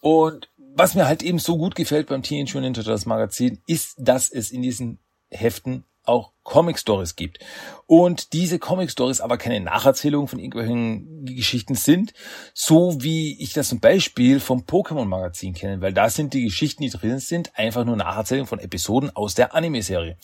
Und 0.00 0.48
was 0.76 0.94
mir 0.94 1.06
halt 1.06 1.22
eben 1.22 1.38
so 1.38 1.56
gut 1.56 1.74
gefällt 1.74 2.08
beim 2.08 2.22
Teenage 2.22 2.52
Mutant 2.54 2.76
Ninja 2.76 2.82
Turtles 2.82 3.06
Magazin, 3.06 3.60
ist, 3.66 3.96
dass 3.98 4.30
es 4.30 4.50
in 4.50 4.62
diesen 4.62 4.98
Heften 5.30 5.84
auch 6.04 6.32
Comic 6.44 6.78
Stories 6.78 7.16
gibt. 7.16 7.38
Und 7.86 8.32
diese 8.32 8.58
Comic 8.58 8.90
Stories 8.90 9.20
aber 9.20 9.38
keine 9.38 9.60
Nacherzählung 9.60 10.28
von 10.28 10.38
irgendwelchen 10.38 11.24
Geschichten 11.24 11.74
sind, 11.74 12.12
so 12.54 13.02
wie 13.02 13.42
ich 13.42 13.54
das 13.54 13.68
zum 13.68 13.80
Beispiel 13.80 14.38
vom 14.38 14.60
Pokémon 14.60 15.06
Magazin 15.06 15.54
kenne, 15.54 15.80
weil 15.80 15.92
da 15.92 16.08
sind 16.08 16.34
die 16.34 16.44
Geschichten, 16.44 16.82
die 16.82 16.90
drin 16.90 17.18
sind, 17.18 17.58
einfach 17.58 17.84
nur 17.84 17.96
Nacherzählungen 17.96 18.46
von 18.46 18.60
Episoden 18.60 19.10
aus 19.16 19.34
der 19.34 19.54
Anime-Serie. 19.54 20.16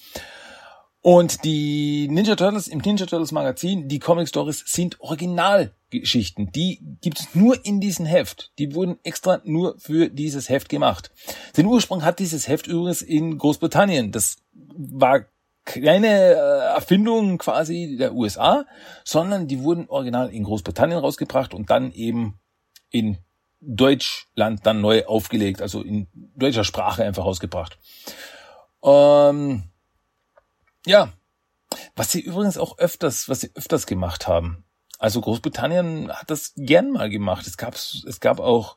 Und 1.02 1.44
die 1.44 2.06
Ninja 2.08 2.36
Turtles 2.36 2.68
im 2.68 2.78
Ninja 2.78 3.06
Turtles 3.06 3.32
Magazin, 3.32 3.88
die 3.88 3.98
Comic 3.98 4.28
Stories 4.28 4.62
sind 4.64 5.00
Originalgeschichten. 5.00 6.52
Die 6.52 6.80
gibt 7.00 7.18
es 7.18 7.34
nur 7.34 7.64
in 7.66 7.80
diesem 7.80 8.06
Heft. 8.06 8.52
Die 8.58 8.72
wurden 8.72 9.00
extra 9.02 9.40
nur 9.42 9.76
für 9.78 10.08
dieses 10.08 10.48
Heft 10.48 10.68
gemacht. 10.68 11.10
Den 11.56 11.66
Ursprung 11.66 12.04
hat 12.04 12.20
dieses 12.20 12.46
Heft 12.46 12.68
übrigens 12.68 13.02
in 13.02 13.36
Großbritannien. 13.36 14.12
Das 14.12 14.36
war 14.52 15.24
keine 15.64 16.06
äh, 16.06 16.74
Erfindung 16.74 17.38
quasi 17.38 17.96
der 17.98 18.14
USA, 18.14 18.64
sondern 19.04 19.48
die 19.48 19.60
wurden 19.60 19.88
original 19.88 20.30
in 20.30 20.44
Großbritannien 20.44 21.00
rausgebracht 21.00 21.52
und 21.52 21.68
dann 21.70 21.90
eben 21.92 22.38
in 22.90 23.18
Deutschland 23.60 24.60
dann 24.66 24.80
neu 24.80 25.04
aufgelegt, 25.06 25.62
also 25.62 25.82
in 25.82 26.06
deutscher 26.36 26.64
Sprache 26.64 27.04
einfach 27.04 27.24
rausgebracht. 27.24 27.78
Ähm, 28.84 29.64
ja, 30.86 31.12
was 31.96 32.12
sie 32.12 32.20
übrigens 32.20 32.58
auch 32.58 32.78
öfters, 32.78 33.28
was 33.28 33.40
sie 33.40 33.50
öfters 33.54 33.86
gemacht 33.86 34.28
haben. 34.28 34.64
Also 34.98 35.20
Großbritannien 35.20 36.12
hat 36.12 36.30
das 36.30 36.52
gern 36.56 36.92
mal 36.92 37.10
gemacht. 37.10 37.46
Es 37.46 37.56
gab, 37.56 37.74
es 37.74 38.20
gab 38.20 38.38
auch 38.40 38.76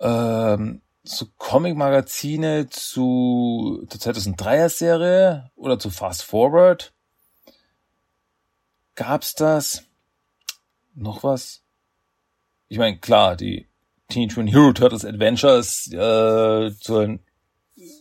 ähm, 0.00 0.80
so 1.02 1.26
Comic-Magazine 1.36 2.68
zu 2.68 3.84
zur 3.88 4.00
2003er 4.00 4.68
Serie 4.68 5.50
oder 5.54 5.78
zu 5.78 5.90
Fast 5.90 6.22
Forward. 6.24 6.92
Gab's 8.94 9.34
das? 9.34 9.84
Noch 10.94 11.22
was? 11.22 11.62
Ich 12.68 12.78
meine, 12.78 12.98
klar, 12.98 13.36
die 13.36 13.68
Teenage 14.08 14.36
Mutant 14.36 14.54
Hero 14.54 14.72
Turtles 14.72 15.04
Adventures 15.04 15.92
äh, 15.92 16.72
zur 16.80 17.18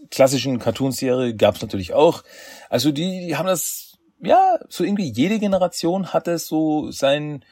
klassischen 0.09 0.59
Cartoonserie 0.59 1.35
gab's 1.35 1.61
natürlich 1.61 1.93
auch. 1.93 2.23
Also 2.69 2.91
die, 2.91 3.27
die 3.27 3.35
haben 3.35 3.47
das, 3.47 3.97
ja, 4.21 4.59
so 4.69 4.83
irgendwie 4.83 5.11
jede 5.11 5.39
Generation 5.39 6.13
hatte 6.13 6.37
so 6.39 6.91
sein 6.91 7.43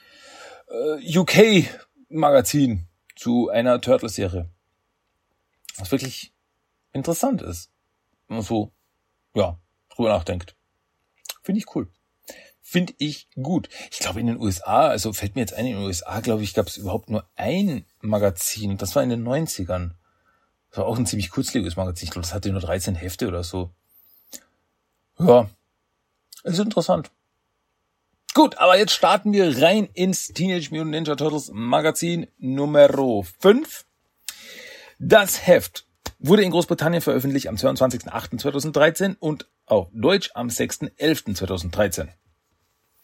äh, 0.70 1.18
UK-Magazin 1.20 2.88
zu 3.16 3.50
einer 3.50 3.82
Turtle-Serie. 3.82 4.50
Was 5.78 5.92
wirklich 5.92 6.34
interessant 6.92 7.42
ist. 7.42 7.72
Wenn 8.28 8.38
man 8.38 8.46
so 8.46 8.72
ja, 9.34 9.58
drüber 9.90 10.10
nachdenkt. 10.10 10.56
Finde 11.42 11.60
ich 11.60 11.76
cool. 11.76 11.90
Finde 12.62 12.94
ich 12.98 13.28
gut. 13.36 13.70
Ich 13.92 14.00
glaube 14.00 14.20
in 14.20 14.28
den 14.28 14.40
USA, 14.40 14.88
also 14.88 15.14
fällt 15.14 15.36
mir 15.36 15.42
jetzt 15.42 15.54
ein, 15.54 15.66
in 15.66 15.74
den 15.74 15.84
USA, 15.84 16.22
glaube 16.22 16.44
ich, 16.44 16.54
gab 16.54 16.68
es 16.68 16.78
überhaupt 16.78 17.10
nur 17.10 17.28
ein 17.36 17.86
Magazin. 18.02 18.78
Das 18.78 18.96
war 18.96 19.04
in 19.04 19.10
den 19.10 19.28
90ern. 19.28 19.92
Das 20.74 20.80
war 20.80 20.88
auch 20.88 20.98
ein 20.98 21.06
ziemlich 21.06 21.30
kurzlebiges 21.30 21.76
Magazin. 21.76 22.08
Ich 22.08 22.12
glaube, 22.12 22.26
das 22.26 22.34
hatte 22.34 22.52
nur 22.52 22.60
13 22.60 22.96
Hefte 22.96 23.28
oder 23.28 23.44
so. 23.44 23.70
Ja, 25.20 25.48
ist 26.44 26.58
interessant. 26.58 27.12
Gut, 28.34 28.58
aber 28.58 28.76
jetzt 28.76 28.94
starten 28.94 29.34
wir 29.34 29.62
rein 29.62 29.88
ins 29.94 30.30
Teenage 30.30 30.70
Mutant 30.72 30.90
Ninja 30.90 31.16
Turtles 31.16 31.52
Magazin 31.54 32.26
Nummer 32.40 32.90
5. 32.90 33.86
Das 34.98 35.46
Heft 35.46 35.86
wurde 36.18 36.42
in 36.42 36.50
Großbritannien 36.50 37.04
veröffentlicht 37.04 37.50
am 37.50 37.56
22.08.2013 37.56 39.18
und 39.20 39.48
auf 39.68 39.90
Deutsch 39.94 40.32
am 40.34 40.48
6.11.2013. 40.48 42.08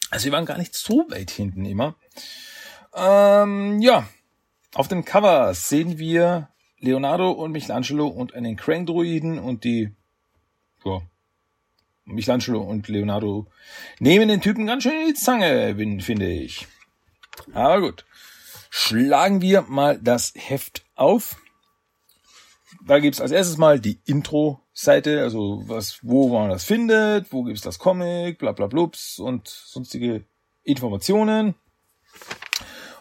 Also 0.09 0.25
wir 0.25 0.31
waren 0.31 0.47
gar 0.47 0.57
nicht 0.57 0.73
so 0.73 1.05
weit 1.09 1.29
hinten 1.29 1.65
immer. 1.65 1.93
Ähm, 2.95 3.79
ja, 3.79 4.09
auf 4.73 4.87
dem 4.87 5.05
Cover 5.05 5.53
sehen 5.53 5.99
wir 5.99 6.49
Leonardo 6.79 7.31
und 7.31 7.51
Michelangelo 7.51 8.07
und 8.07 8.33
einen 8.33 8.55
Crank-Druiden 8.55 9.39
und 9.39 9.63
die 9.63 9.91
ja, 10.85 11.01
Michelangelo 12.05 12.61
und 12.61 12.87
Leonardo 12.87 13.47
nehmen 13.99 14.27
den 14.27 14.41
Typen 14.41 14.67
ganz 14.67 14.83
schön 14.83 15.01
in 15.01 15.07
die 15.07 15.13
Zange, 15.13 15.75
finde 16.01 16.29
ich. 16.29 16.67
Aber 17.53 17.81
gut. 17.81 18.05
Schlagen 18.69 19.41
wir 19.41 19.63
mal 19.63 19.99
das 19.99 20.33
Heft 20.35 20.85
auf. 20.95 21.37
Da 22.85 22.99
gibt's 22.99 23.19
als 23.19 23.31
erstes 23.31 23.57
mal 23.57 23.79
die 23.79 23.99
Intro-Seite, 24.05 25.21
also 25.21 25.63
was, 25.65 25.99
wo 26.03 26.29
man 26.29 26.49
das 26.49 26.63
findet, 26.63 27.31
wo 27.33 27.43
gibt's 27.43 27.61
das 27.61 27.79
Comic, 27.79 28.37
bla 28.37 28.51
bla 28.51 28.67
blups 28.67 29.19
und 29.19 29.47
sonstige 29.47 30.23
Informationen. 30.63 31.55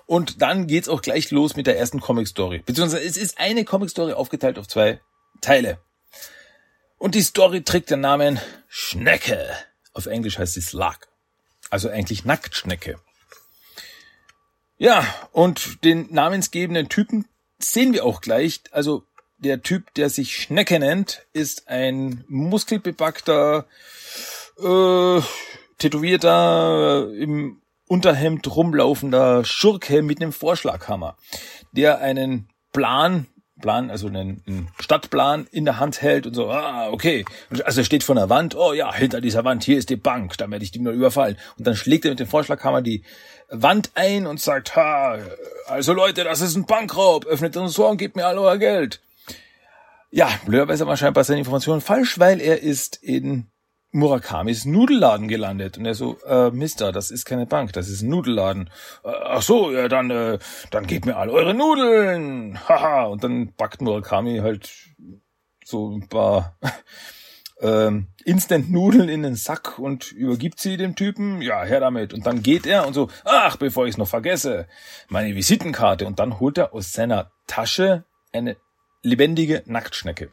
Und 0.09 0.41
dann 0.41 0.67
geht's 0.67 0.89
auch 0.89 1.03
gleich 1.03 1.31
los 1.33 1.55
mit 1.55 1.67
der 1.67 1.79
ersten 1.79 2.01
Comic-Story. 2.01 2.63
Beziehungsweise 2.65 3.05
es 3.05 3.19
ist 3.19 3.39
eine 3.39 3.67
Comic-Story 3.67 4.15
aufgeteilt 4.15 4.59
auf 4.59 4.67
zwei 4.67 5.03
Teile. 5.43 5.83
Und 6.97 7.15
die 7.15 7.21
Story 7.21 7.63
trägt 7.63 7.91
den 7.91 8.01
Namen 8.01 8.41
Schnecke. 8.69 9.47
Auf 9.93 10.07
Englisch 10.07 10.39
heißt 10.39 10.55
sie 10.55 10.63
Slug. 10.63 10.97
Also 11.69 11.91
eigentlich 11.91 12.25
Nacktschnecke. 12.25 12.99
Ja, 14.79 15.07
und 15.33 15.85
den 15.85 16.11
namensgebenden 16.11 16.89
Typen 16.89 17.27
sehen 17.59 17.93
wir 17.93 18.07
auch 18.07 18.23
gleich. 18.23 18.63
Also 18.71 19.05
der 19.37 19.61
Typ, 19.61 19.93
der 19.93 20.09
sich 20.09 20.39
Schnecke 20.39 20.79
nennt, 20.79 21.27
ist 21.35 21.69
ein 21.69 22.25
muskelbepackter, 22.29 23.67
äh, 24.59 25.21
tätowierter, 25.77 27.13
im 27.13 27.61
Unterhemd 27.89 28.55
rumlaufender 28.55 29.45
Schurke 29.45 30.03
mit 30.03 30.21
einem 30.21 30.33
Vorschlaghammer, 30.33 31.17
der 31.73 32.01
einen 32.01 32.49
Plan 32.73 33.27
Plan, 33.61 33.91
also 33.91 34.07
einen, 34.07 34.43
einen 34.47 34.69
Stadtplan 34.79 35.47
in 35.51 35.65
der 35.65 35.81
Hand 35.81 36.01
hält 36.01 36.27
und 36.27 36.35
so, 36.35 36.51
ah, 36.51 36.91
okay. 36.91 37.25
Also 37.65 37.81
er 37.81 37.85
steht 37.85 38.05
vor 38.05 38.15
der 38.15 38.31
Wand, 38.31 38.55
oh 38.55 38.73
ja, 38.73 38.95
hinter 38.95 39.21
dieser 39.21 39.45
Wand, 39.45 39.65
hier 39.65 39.79
ist 39.79 39.91
die 39.91 39.97
Bank, 39.97 40.37
da 40.39 40.51
werde 40.51 40.65
ich 40.65 40.71
die 40.71 40.79
mal 40.79 40.95
überfallen. 40.95 41.37
Und 41.59 41.67
dann 41.67 41.77
schlägt 41.77 42.05
er 42.05 42.13
mit 42.13 42.21
dem 42.21 42.27
Vorschlaghammer 42.27 42.83
die 42.83 43.05
Wand 43.49 43.91
ein 43.95 44.27
und 44.27 44.41
sagt, 44.41 44.77
ha, 44.77 45.19
also 45.67 45.93
Leute, 45.93 46.25
das 46.25 46.41
ist 46.41 46.57
ein 46.57 46.67
Bankraub, 46.67 47.27
öffnet 47.27 47.57
uns 47.57 47.75
Tor 47.75 47.91
und 47.91 47.99
gebt 47.99 48.17
mir 48.17 48.27
all 48.27 48.39
euer 48.39 48.59
Geld. 48.59 49.01
Ja, 50.11 50.31
blöderweise 50.47 50.87
war 50.87 50.97
scheinbar 50.97 51.25
seine 51.25 51.41
Information 51.41 51.81
falsch, 51.81 52.19
weil 52.19 52.41
er 52.41 52.63
ist 52.63 52.97
in 53.03 53.47
Murakamis 53.91 54.65
Nudelladen 54.65 55.29
gelandet. 55.29 55.79
Und 55.79 55.87
er 55.87 55.95
so, 55.95 56.19
äh, 56.27 56.51
Mister, 56.51 56.93
das 56.93 57.11
ist 57.11 57.25
keine 57.25 57.47
Bank, 57.47 57.73
das 57.73 57.89
ist 57.89 58.03
ein 58.03 58.11
Nudelladen. 58.11 58.71
Äh, 59.05 59.09
ach 59.09 59.43
so, 59.43 59.73
ja, 59.73 59.89
dann, 59.89 60.11
äh, 60.11 60.39
dann 60.71 60.87
gebt 60.87 61.07
mir 61.07 61.17
all 61.17 61.31
eure 61.31 61.55
Nudeln. 61.55 62.59
Haha. 62.69 63.05
Und 63.05 63.25
dann 63.25 63.53
backt 63.55 63.81
Murakami 63.81 64.39
halt 64.39 64.71
so 65.65 65.91
ein 65.91 66.09
paar 66.09 66.59
ähm, 67.61 68.09
Instant-Nudeln 68.25 69.09
in 69.09 69.23
den 69.23 69.37
Sack 69.37 69.79
und 69.79 70.13
übergibt 70.13 70.61
sie 70.61 70.77
dem 70.77 70.95
Typen. 70.95 71.41
Ja, 71.41 71.65
her 71.65 71.81
damit. 71.81 72.13
Und 72.13 72.27
dann 72.27 72.43
geht 72.43 72.67
er 72.67 72.87
und 72.87 72.93
so, 72.93 73.09
ach, 73.25 73.57
bevor 73.57 73.87
ich 73.87 73.93
es 73.93 73.99
noch 73.99 74.09
vergesse, 74.09 74.67
meine 75.09 75.35
Visitenkarte. 75.35 76.07
Und 76.07 76.19
dann 76.19 76.41
holt 76.41 76.59
er 76.59 76.75
aus 76.75 76.93
seiner 76.93 77.31
Tasche 77.47 78.05
eine 78.33 78.57
lebendige 79.03 79.63
Nacktschnecke 79.65 80.31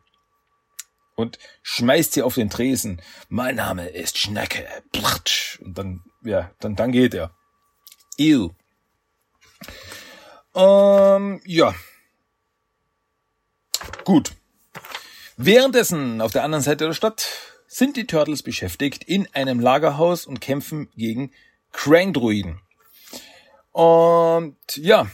und 1.16 1.40
schmeißt 1.64 2.14
sie 2.14 2.22
auf 2.22 2.36
den 2.36 2.50
Tresen. 2.50 3.02
Mein 3.30 3.56
Name 3.56 3.88
ist 3.90 4.18
Schnecke. 4.18 4.66
Und 5.62 5.78
dann, 5.78 6.04
ja, 6.24 6.52
dann, 6.60 6.76
dann 6.76 6.92
geht 6.92 7.14
er. 7.14 7.34
Ew. 8.18 8.52
Ähm, 10.54 11.42
ja. 11.46 11.74
Gut. 14.04 14.32
Währenddessen 15.38 16.22
auf 16.22 16.32
der 16.32 16.44
anderen 16.44 16.64
Seite 16.64 16.86
der 16.86 16.94
Stadt 16.94 17.28
sind 17.68 17.98
die 17.98 18.08
Turtles 18.08 18.42
beschäftigt 18.44 19.04
in 19.04 19.28
einem 19.34 19.60
Lagerhaus 19.60 20.26
und 20.26 20.40
kämpfen 20.40 20.90
gegen 20.96 21.32
Krang-Druiden. 21.74 22.62
Und 23.72 24.58
ja, 24.78 25.08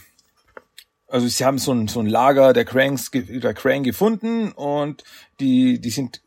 also 1.12 1.28
sie 1.28 1.45
haben 1.45 1.58
so 1.58 1.74
ein, 1.74 1.88
so 1.88 2.00
ein 2.00 2.08
Lager 2.08 2.54
der 2.54 2.65
Cranks, 2.65 3.12
der 3.12 3.54
Krang 3.54 3.84
gefunden 3.84 4.52
und 4.52 5.04
die, 5.39 5.80
die 5.80 5.89
sind 5.89 6.21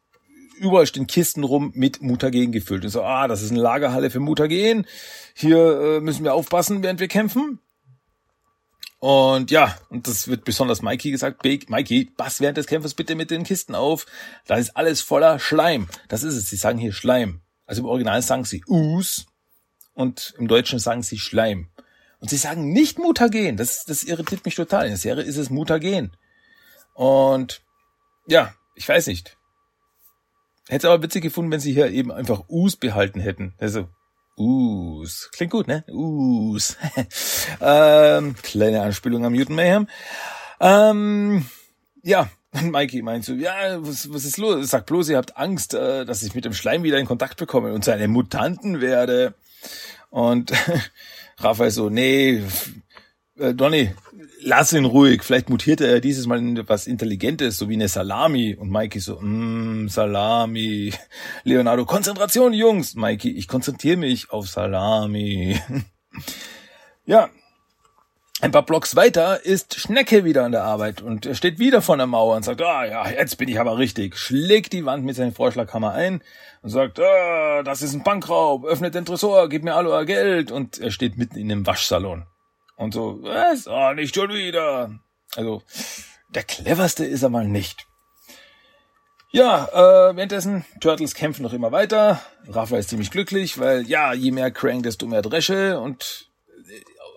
überall 0.58 0.86
stehen 0.86 1.06
Kisten 1.06 1.42
rum 1.42 1.72
mit 1.74 2.02
Mutagen 2.02 2.52
gefüllt. 2.52 2.84
Und 2.84 2.90
so, 2.90 3.02
ah, 3.02 3.26
das 3.26 3.42
ist 3.42 3.50
eine 3.50 3.60
Lagerhalle 3.60 4.10
für 4.10 4.20
Mutagen. 4.20 4.86
Hier 5.34 5.80
äh, 5.80 6.00
müssen 6.00 6.24
wir 6.24 6.34
aufpassen, 6.34 6.82
während 6.82 7.00
wir 7.00 7.08
kämpfen. 7.08 7.58
Und 8.98 9.50
ja, 9.50 9.76
und 9.90 10.06
das 10.06 10.28
wird 10.28 10.44
besonders 10.44 10.80
Mikey 10.80 11.10
gesagt. 11.10 11.44
Mikey, 11.44 12.06
pass 12.16 12.40
während 12.40 12.56
des 12.56 12.66
Kämpfers 12.66 12.94
bitte 12.94 13.16
mit 13.16 13.30
den 13.30 13.44
Kisten 13.44 13.74
auf. 13.74 14.06
Da 14.46 14.56
ist 14.56 14.76
alles 14.76 15.02
voller 15.02 15.38
Schleim. 15.38 15.88
Das 16.08 16.22
ist 16.22 16.36
es. 16.36 16.48
Sie 16.48 16.56
sagen 16.56 16.78
hier 16.78 16.92
Schleim. 16.92 17.40
Also 17.66 17.82
im 17.82 17.88
Original 17.88 18.22
sagen 18.22 18.44
sie 18.44 18.62
Us 18.66 19.26
und 19.92 20.34
im 20.38 20.48
Deutschen 20.48 20.78
sagen 20.78 21.02
sie 21.02 21.18
Schleim. 21.18 21.68
Und 22.24 22.30
sie 22.30 22.38
sagen 22.38 22.72
nicht 22.72 22.98
Mutagen. 22.98 23.58
Das, 23.58 23.84
das 23.84 24.02
irritiert 24.02 24.46
mich 24.46 24.54
total. 24.54 24.84
In 24.84 24.92
der 24.92 24.98
Serie 24.98 25.24
ist 25.24 25.36
es 25.36 25.50
Mutagen. 25.50 26.16
Und 26.94 27.60
ja, 28.26 28.54
ich 28.74 28.88
weiß 28.88 29.08
nicht. 29.08 29.36
Hätte 30.68 30.86
es 30.86 30.90
aber 30.90 31.02
witzig 31.02 31.22
gefunden, 31.22 31.50
wenn 31.50 31.60
sie 31.60 31.74
hier 31.74 31.90
eben 31.90 32.10
einfach 32.10 32.48
Us 32.48 32.76
behalten 32.76 33.20
hätten. 33.20 33.52
Also, 33.58 33.90
Us. 34.38 35.28
Klingt 35.32 35.52
gut, 35.52 35.68
ne? 35.68 35.84
Us. 35.88 36.78
ähm, 37.60 38.36
kleine 38.42 38.80
Anspielung 38.80 39.26
am 39.26 39.34
Mutant 39.34 39.56
Mayhem. 39.56 39.88
Ähm, 40.60 41.44
ja, 42.02 42.30
und 42.52 42.70
Mikey 42.70 43.02
meint 43.02 43.26
so, 43.26 43.34
ja, 43.34 43.86
was, 43.86 44.10
was 44.10 44.24
ist 44.24 44.38
los? 44.38 44.70
Sag 44.70 44.86
bloß, 44.86 45.10
ihr 45.10 45.18
habt 45.18 45.36
Angst, 45.36 45.74
äh, 45.74 46.06
dass 46.06 46.22
ich 46.22 46.34
mit 46.34 46.46
dem 46.46 46.54
Schleim 46.54 46.84
wieder 46.84 46.96
in 46.96 47.04
Kontakt 47.04 47.36
bekomme 47.36 47.74
und 47.74 47.84
zu 47.84 47.92
einem 47.92 48.12
Mutanten 48.12 48.80
werde. 48.80 49.34
Und 50.08 50.52
Raphael 51.38 51.70
so, 51.70 51.90
nee, 51.90 52.42
äh, 53.38 53.54
Donny, 53.54 53.90
lass 54.40 54.72
ihn 54.72 54.84
ruhig. 54.84 55.22
Vielleicht 55.22 55.50
mutiert 55.50 55.80
er 55.80 56.00
dieses 56.00 56.26
Mal 56.26 56.38
in 56.38 56.56
etwas 56.56 56.86
Intelligentes, 56.86 57.56
so 57.56 57.68
wie 57.68 57.74
eine 57.74 57.88
Salami. 57.88 58.54
Und 58.54 58.70
Mikey 58.70 59.00
so, 59.00 59.20
mm, 59.20 59.88
Salami. 59.88 60.92
Leonardo, 61.44 61.84
Konzentration, 61.84 62.52
Jungs. 62.52 62.94
Mikey, 62.94 63.30
ich 63.30 63.48
konzentriere 63.48 63.96
mich 63.96 64.30
auf 64.30 64.48
Salami. 64.48 65.60
ja. 67.06 67.30
Ein 68.44 68.50
paar 68.50 68.66
Blocks 68.66 68.94
weiter 68.94 69.42
ist 69.42 69.80
Schnecke 69.80 70.26
wieder 70.26 70.44
an 70.44 70.52
der 70.52 70.64
Arbeit 70.64 71.00
und 71.00 71.24
er 71.24 71.34
steht 71.34 71.58
wieder 71.58 71.80
vor 71.80 71.96
der 71.96 72.06
Mauer 72.06 72.36
und 72.36 72.42
sagt, 72.42 72.60
ah 72.60 72.84
ja, 72.84 73.08
jetzt 73.08 73.38
bin 73.38 73.48
ich 73.48 73.58
aber 73.58 73.78
richtig. 73.78 74.18
Schlägt 74.18 74.74
die 74.74 74.84
Wand 74.84 75.02
mit 75.02 75.16
seinem 75.16 75.32
Vorschlaghammer 75.32 75.92
ein 75.92 76.22
und 76.60 76.68
sagt, 76.68 77.00
ah, 77.00 77.62
das 77.62 77.80
ist 77.80 77.94
ein 77.94 78.02
Bankraub, 78.02 78.66
öffnet 78.66 78.94
den 78.94 79.06
Tresor, 79.06 79.48
gib 79.48 79.64
mir 79.64 79.74
all 79.74 80.04
Geld. 80.04 80.50
Und 80.50 80.78
er 80.78 80.90
steht 80.90 81.16
mitten 81.16 81.38
in 81.38 81.48
dem 81.48 81.66
Waschsalon. 81.66 82.26
Und 82.76 82.92
so, 82.92 83.18
was? 83.22 83.66
Oh, 83.66 83.94
nicht 83.94 84.14
schon 84.14 84.28
wieder. 84.28 84.90
Also, 85.36 85.62
der 86.28 86.42
cleverste 86.42 87.06
ist 87.06 87.22
er 87.22 87.30
mal 87.30 87.48
nicht. 87.48 87.86
Ja, 89.30 89.68
äh, 89.72 90.16
währenddessen, 90.16 90.66
Turtles 90.82 91.14
kämpfen 91.14 91.44
noch 91.44 91.54
immer 91.54 91.72
weiter. 91.72 92.20
Rafa 92.46 92.76
ist 92.76 92.90
ziemlich 92.90 93.10
glücklich, 93.10 93.58
weil 93.58 93.86
ja, 93.86 94.12
je 94.12 94.32
mehr 94.32 94.50
Krang, 94.50 94.82
desto 94.82 95.06
mehr 95.06 95.22
Dresche 95.22 95.80
und 95.80 96.28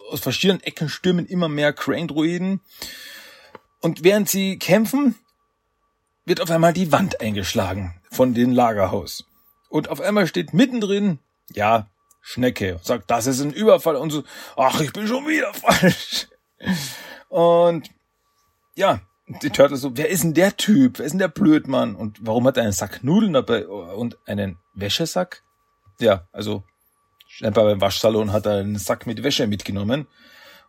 aus 0.09 0.21
verschiedenen 0.21 0.61
Ecken 0.63 0.89
stürmen 0.89 1.25
immer 1.25 1.49
mehr 1.49 1.73
Krang-Druiden. 1.73 2.61
Und 3.81 4.03
während 4.03 4.29
sie 4.29 4.57
kämpfen, 4.57 5.15
wird 6.25 6.41
auf 6.41 6.51
einmal 6.51 6.73
die 6.73 6.91
Wand 6.91 7.21
eingeschlagen 7.21 8.01
von 8.11 8.33
dem 8.33 8.51
Lagerhaus. 8.51 9.25
Und 9.69 9.89
auf 9.89 10.01
einmal 10.01 10.27
steht 10.27 10.53
mittendrin, 10.53 11.19
ja, 11.53 11.89
Schnecke. 12.21 12.75
Und 12.75 12.85
sagt, 12.85 13.09
das 13.09 13.27
ist 13.27 13.41
ein 13.41 13.53
Überfall. 13.53 13.95
Und 13.95 14.11
so, 14.11 14.23
ach, 14.55 14.81
ich 14.81 14.91
bin 14.91 15.07
schon 15.07 15.27
wieder 15.27 15.53
falsch. 15.53 16.27
Und 17.29 17.89
ja, 18.75 19.01
die 19.41 19.49
Turtles 19.49 19.81
so, 19.81 19.95
wer 19.97 20.09
ist 20.09 20.23
denn 20.23 20.33
der 20.33 20.55
Typ? 20.57 20.99
Wer 20.99 21.05
ist 21.05 21.11
denn 21.11 21.19
der 21.19 21.27
Blödmann? 21.27 21.95
Und 21.95 22.25
warum 22.25 22.45
hat 22.47 22.57
er 22.57 22.63
einen 22.63 22.71
Sack 22.71 23.03
Nudeln 23.03 23.33
dabei 23.33 23.67
und 23.67 24.17
einen 24.25 24.57
Wäschesack? 24.73 25.43
Ja, 25.99 26.27
also 26.31 26.63
beim 27.41 27.81
Waschsalon 27.81 28.31
hat 28.31 28.45
er 28.45 28.59
einen 28.59 28.77
Sack 28.77 29.07
mit 29.07 29.23
Wäsche 29.23 29.47
mitgenommen. 29.47 30.07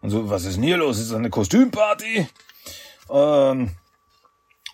Und 0.00 0.10
so, 0.10 0.30
was 0.30 0.44
ist 0.44 0.56
denn 0.56 0.62
hier 0.62 0.76
los? 0.76 0.98
Ist 0.98 1.10
das 1.10 1.18
eine 1.18 1.30
Kostümparty? 1.30 2.28
Ähm, 3.10 3.70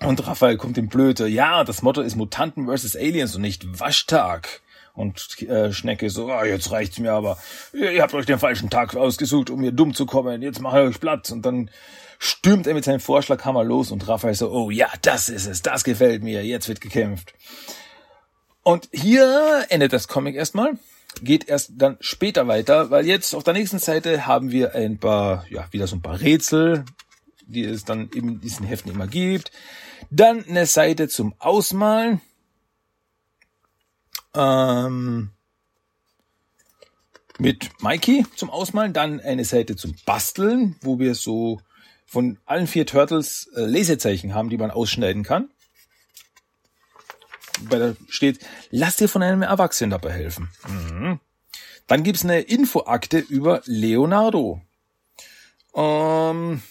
und 0.01 0.27
Raphael 0.27 0.57
kommt 0.57 0.77
in 0.77 0.89
Blöde. 0.89 1.27
Ja, 1.27 1.65
das 1.65 1.83
Motto 1.83 2.01
ist 2.01 2.17
Mutanten 2.17 2.67
vs. 2.67 2.97
Aliens 2.97 3.35
und 3.37 3.43
nicht 3.43 3.81
Waschtag. 3.81 4.61
Und 4.93 5.41
äh, 5.43 5.73
Schnecke 5.73 6.11
so, 6.11 6.31
ah, 6.31 6.45
jetzt 6.45 6.71
reicht's 6.71 6.99
mir 6.99 7.13
aber. 7.13 7.39
Ihr, 7.73 7.93
ihr 7.93 8.03
habt 8.03 8.15
euch 8.15 8.27
den 8.27 8.39
falschen 8.39 8.71
Tag 8.71 8.95
ausgesucht, 8.95 9.51
um 9.51 9.61
mir 9.61 9.73
dumm 9.73 9.95
zu 9.95 10.07
kommen. 10.07 10.43
Jetzt 10.43 10.61
mache 10.61 10.83
ich 10.83 10.89
euch 10.89 11.01
Platz. 11.01 11.31
Und 11.31 11.45
dann 11.45 11.71
stürmt 12.19 12.67
er 12.67 12.75
mit 12.75 12.85
seinem 12.85 13.01
Vorschlaghammer 13.01 13.65
los 13.65 13.91
und 13.91 14.07
Raphael 14.09 14.35
so, 14.35 14.51
oh 14.51 14.71
ja, 14.71 14.89
das 15.03 15.29
ist 15.29 15.47
es, 15.47 15.63
das 15.63 15.85
gefällt 15.85 16.23
mir, 16.23 16.45
jetzt 16.45 16.69
wird 16.69 16.81
gekämpft. 16.81 17.35
Und 18.63 18.89
hier 18.93 19.67
endet 19.69 19.93
das 19.93 20.09
Comic 20.09 20.35
erstmal, 20.37 20.79
geht 21.23 21.49
erst 21.49 21.73
dann 21.77 21.97
später 22.01 22.49
weiter, 22.49 22.91
weil 22.91 23.07
jetzt 23.07 23.35
auf 23.35 23.45
der 23.45 23.55
nächsten 23.55 23.79
Seite 23.79 24.27
haben 24.27 24.51
wir 24.51 24.75
ein 24.75 24.99
paar, 24.99 25.47
ja, 25.51 25.67
wieder 25.73 25.87
so 25.87 25.97
ein 25.97 26.03
paar 26.03 26.21
Rätsel, 26.21 26.85
die 27.47 27.65
es 27.65 27.85
dann 27.85 28.09
in 28.11 28.41
diesen 28.41 28.67
Heften 28.67 28.91
immer 28.91 29.07
gibt. 29.07 29.53
Dann 30.11 30.45
eine 30.45 30.67
Seite 30.67 31.09
zum 31.09 31.35
Ausmalen. 31.39 32.21
Ähm, 34.35 35.31
mit 37.39 37.71
Mikey 37.83 38.25
zum 38.37 38.51
Ausmalen, 38.51 38.93
dann 38.93 39.21
eine 39.21 39.45
Seite 39.45 39.77
zum 39.77 39.95
Basteln, 40.07 40.77
wo 40.83 40.99
wir 40.99 41.15
so 41.15 41.61
von 42.07 42.39
allen 42.45 42.67
vier 42.67 42.87
Turtles 42.87 43.51
äh, 43.57 43.65
Lesezeichen 43.65 44.35
haben, 44.35 44.51
die 44.51 44.59
man 44.59 44.71
ausschneiden 44.71 45.25
kann. 45.25 45.51
Bei 47.69 47.79
der 47.79 47.97
steht, 48.09 48.39
lass 48.71 48.97
dir 48.97 49.09
von 49.09 49.23
einem 49.23 49.43
Erwachsenen 49.43 49.91
dabei 49.91 50.13
helfen. 50.13 50.49
Mhm. 50.69 51.21
Dann 51.87 52.03
gibt's 52.03 52.25
eine 52.25 52.41
Infoakte 52.41 53.19
über 53.19 53.63
Leonardo. 53.67 54.63
Ähm, 55.75 56.63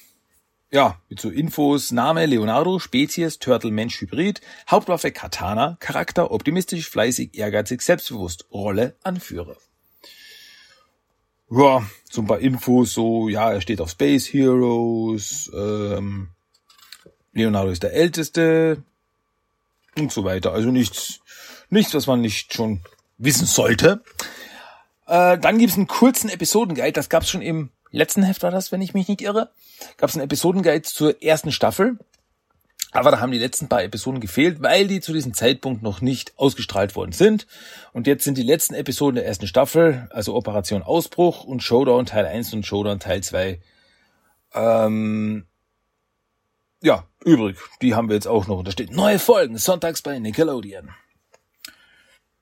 ja, 0.72 1.00
mit 1.08 1.20
so 1.20 1.30
Infos, 1.30 1.92
Name 1.92 2.26
Leonardo, 2.26 2.80
Spezies, 2.80 3.38
Turtle, 3.38 3.70
Mensch, 3.70 4.02
Hybrid, 4.02 4.42
Hauptwaffe 4.70 5.12
Katana, 5.12 5.78
Charakter 5.80 6.32
optimistisch, 6.32 6.90
fleißig, 6.90 7.38
ehrgeizig, 7.38 7.82
selbstbewusst, 7.82 8.48
Rolle 8.52 8.96
Anführer. 9.04 9.58
Ja, 11.52 11.88
so 12.10 12.22
ein 12.22 12.28
paar 12.28 12.40
Infos, 12.40 12.94
so, 12.94 13.30
ja, 13.30 13.52
er 13.52 13.62
steht 13.62 13.82
auf 13.82 13.92
Space 13.92 14.26
Heroes, 14.26 15.52
ähm, 15.54 16.30
Leonardo 17.34 17.70
ist 17.70 17.84
der 17.84 17.94
Älteste 17.94 18.84
und 19.98 20.12
so 20.12 20.24
weiter. 20.24 20.54
Also 20.54 20.70
nichts, 20.70 21.20
nichts, 21.70 21.94
was 21.94 22.08
man 22.08 22.22
nicht 22.22 22.54
schon 22.54 22.82
wissen 23.18 23.46
sollte. 23.46 24.04
Äh, 25.08 25.38
dann 25.38 25.58
gibt's 25.58 25.76
einen 25.76 25.88
kurzen 25.88 26.30
Episodenguide, 26.30 26.94
das 26.94 27.10
gab's 27.10 27.30
schon 27.30 27.42
im 27.42 27.72
letzten 27.94 28.24
Heft 28.24 28.44
war 28.44 28.52
das, 28.52 28.72
wenn 28.72 28.82
ich 28.82 28.94
mich 28.94 29.08
nicht 29.08 29.22
irre, 29.22 29.52
gab 29.98 30.10
es 30.10 30.16
einen 30.16 30.26
Episodenguide 30.26 30.82
zur 30.82 31.22
ersten 31.22 31.52
Staffel. 31.52 31.98
Aber 32.92 33.10
da 33.10 33.20
haben 33.20 33.32
die 33.32 33.40
letzten 33.40 33.70
paar 33.70 33.84
Episoden 33.84 34.20
gefehlt, 34.20 34.62
weil 34.62 34.88
die 34.88 35.02
zu 35.02 35.14
diesem 35.14 35.34
Zeitpunkt 35.34 35.82
noch 35.82 36.02
nicht 36.02 36.38
ausgestrahlt 36.38 36.96
worden 36.96 37.12
sind. 37.12 37.48
Und 37.92 38.06
jetzt 38.06 38.24
sind 38.24 38.38
die 38.38 38.44
letzten 38.44 38.76
Episoden 38.76 39.16
der 39.16 39.26
ersten 39.26 39.48
Staffel, 39.48 40.08
also 40.12 40.36
Operation 40.36 40.84
Ausbruch 40.84 41.44
und 41.44 41.64
Showdown 41.64 42.06
Teil 42.06 42.28
1 42.28 42.54
und 42.54 42.68
Showdown 42.68 43.00
Teil 43.00 43.24
2. 43.24 43.60
Ähm, 44.54 45.48
ja, 46.84 47.08
übrig. 47.24 47.58
Die 47.82 47.96
haben 47.96 48.10
wir 48.10 48.16
jetzt 48.16 48.28
auch 48.28 48.46
noch. 48.48 48.62
Da 48.62 48.72
steht 48.72 48.92
neue 48.92 49.18
Folgen, 49.18 49.58
sonntags 49.58 50.02
bei 50.02 50.20
Nickelodeon. 50.20 50.90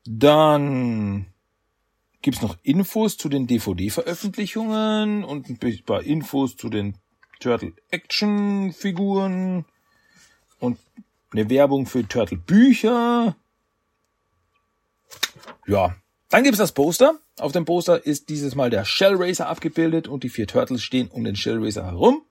Dann 0.05 1.27
gibt's 2.23 2.41
noch 2.41 2.57
Infos 2.63 3.17
zu 3.17 3.29
den 3.29 3.45
DVD-Veröffentlichungen 3.45 5.23
und 5.23 5.47
ein 5.47 5.59
paar 5.85 6.01
Infos 6.01 6.57
zu 6.57 6.69
den 6.69 6.97
Turtle-Action-Figuren 7.39 9.65
und 10.59 10.79
eine 11.31 11.47
Werbung 11.49 11.85
für 11.85 12.07
Turtle-Bücher. 12.07 13.35
Ja, 15.67 15.95
dann 16.29 16.43
gibt's 16.43 16.57
das 16.57 16.71
Poster. 16.71 17.19
Auf 17.37 17.51
dem 17.51 17.65
Poster 17.65 18.03
ist 18.05 18.29
dieses 18.29 18.55
Mal 18.55 18.71
der 18.71 18.85
Shell 18.85 19.17
Racer 19.17 19.47
abgebildet 19.47 20.07
und 20.07 20.23
die 20.23 20.29
vier 20.29 20.47
Turtles 20.47 20.81
stehen 20.81 21.09
um 21.09 21.23
den 21.23 21.35
Shell 21.35 21.63
Racer 21.63 21.85
herum. 21.85 22.23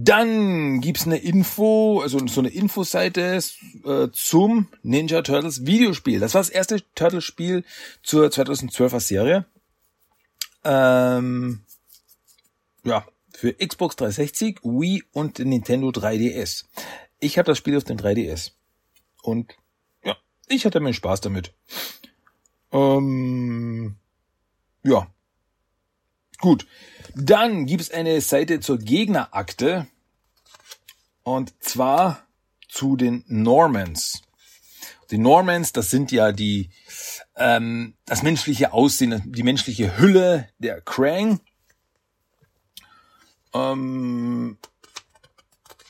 Dann 0.00 0.80
gibt's 0.80 1.06
eine 1.06 1.16
Info, 1.16 2.00
also 2.00 2.24
so 2.28 2.40
eine 2.40 2.50
Infoseite 2.50 3.40
äh, 3.84 4.08
zum 4.12 4.68
Ninja 4.84 5.22
Turtles 5.22 5.66
Videospiel. 5.66 6.20
Das 6.20 6.34
war 6.34 6.40
das 6.40 6.50
erste 6.50 6.80
Turtles-Spiel 6.94 7.64
zur 8.04 8.28
2012er 8.28 9.00
Serie. 9.00 9.46
Ähm, 10.62 11.64
ja, 12.84 13.04
für 13.34 13.52
Xbox 13.54 13.96
360, 13.96 14.60
Wii 14.62 15.02
und 15.10 15.40
Nintendo 15.40 15.88
3DS. 15.88 16.66
Ich 17.18 17.36
habe 17.36 17.46
das 17.46 17.58
Spiel 17.58 17.76
auf 17.76 17.82
dem 17.82 17.96
3DS. 17.96 18.52
Und 19.24 19.56
ja, 20.04 20.16
ich 20.46 20.64
hatte 20.64 20.78
meinen 20.78 20.94
Spaß 20.94 21.22
damit. 21.22 21.54
Ähm, 22.70 23.96
ja, 24.84 25.08
Gut. 26.38 26.66
Dann 27.14 27.66
gibt 27.66 27.82
es 27.82 27.90
eine 27.90 28.20
Seite 28.20 28.60
zur 28.60 28.78
Gegnerakte. 28.78 29.86
Und 31.22 31.52
zwar 31.62 32.26
zu 32.68 32.96
den 32.96 33.24
Normans. 33.26 34.22
Die 35.10 35.18
Normans, 35.18 35.72
das 35.72 35.90
sind 35.90 36.12
ja 36.12 36.32
die, 36.32 36.70
ähm, 37.36 37.94
das 38.04 38.22
menschliche 38.22 38.72
Aussehen, 38.72 39.22
die 39.26 39.42
menschliche 39.42 39.98
Hülle 39.98 40.48
der 40.58 40.80
Krang. 40.82 41.40
Ähm, 43.54 44.58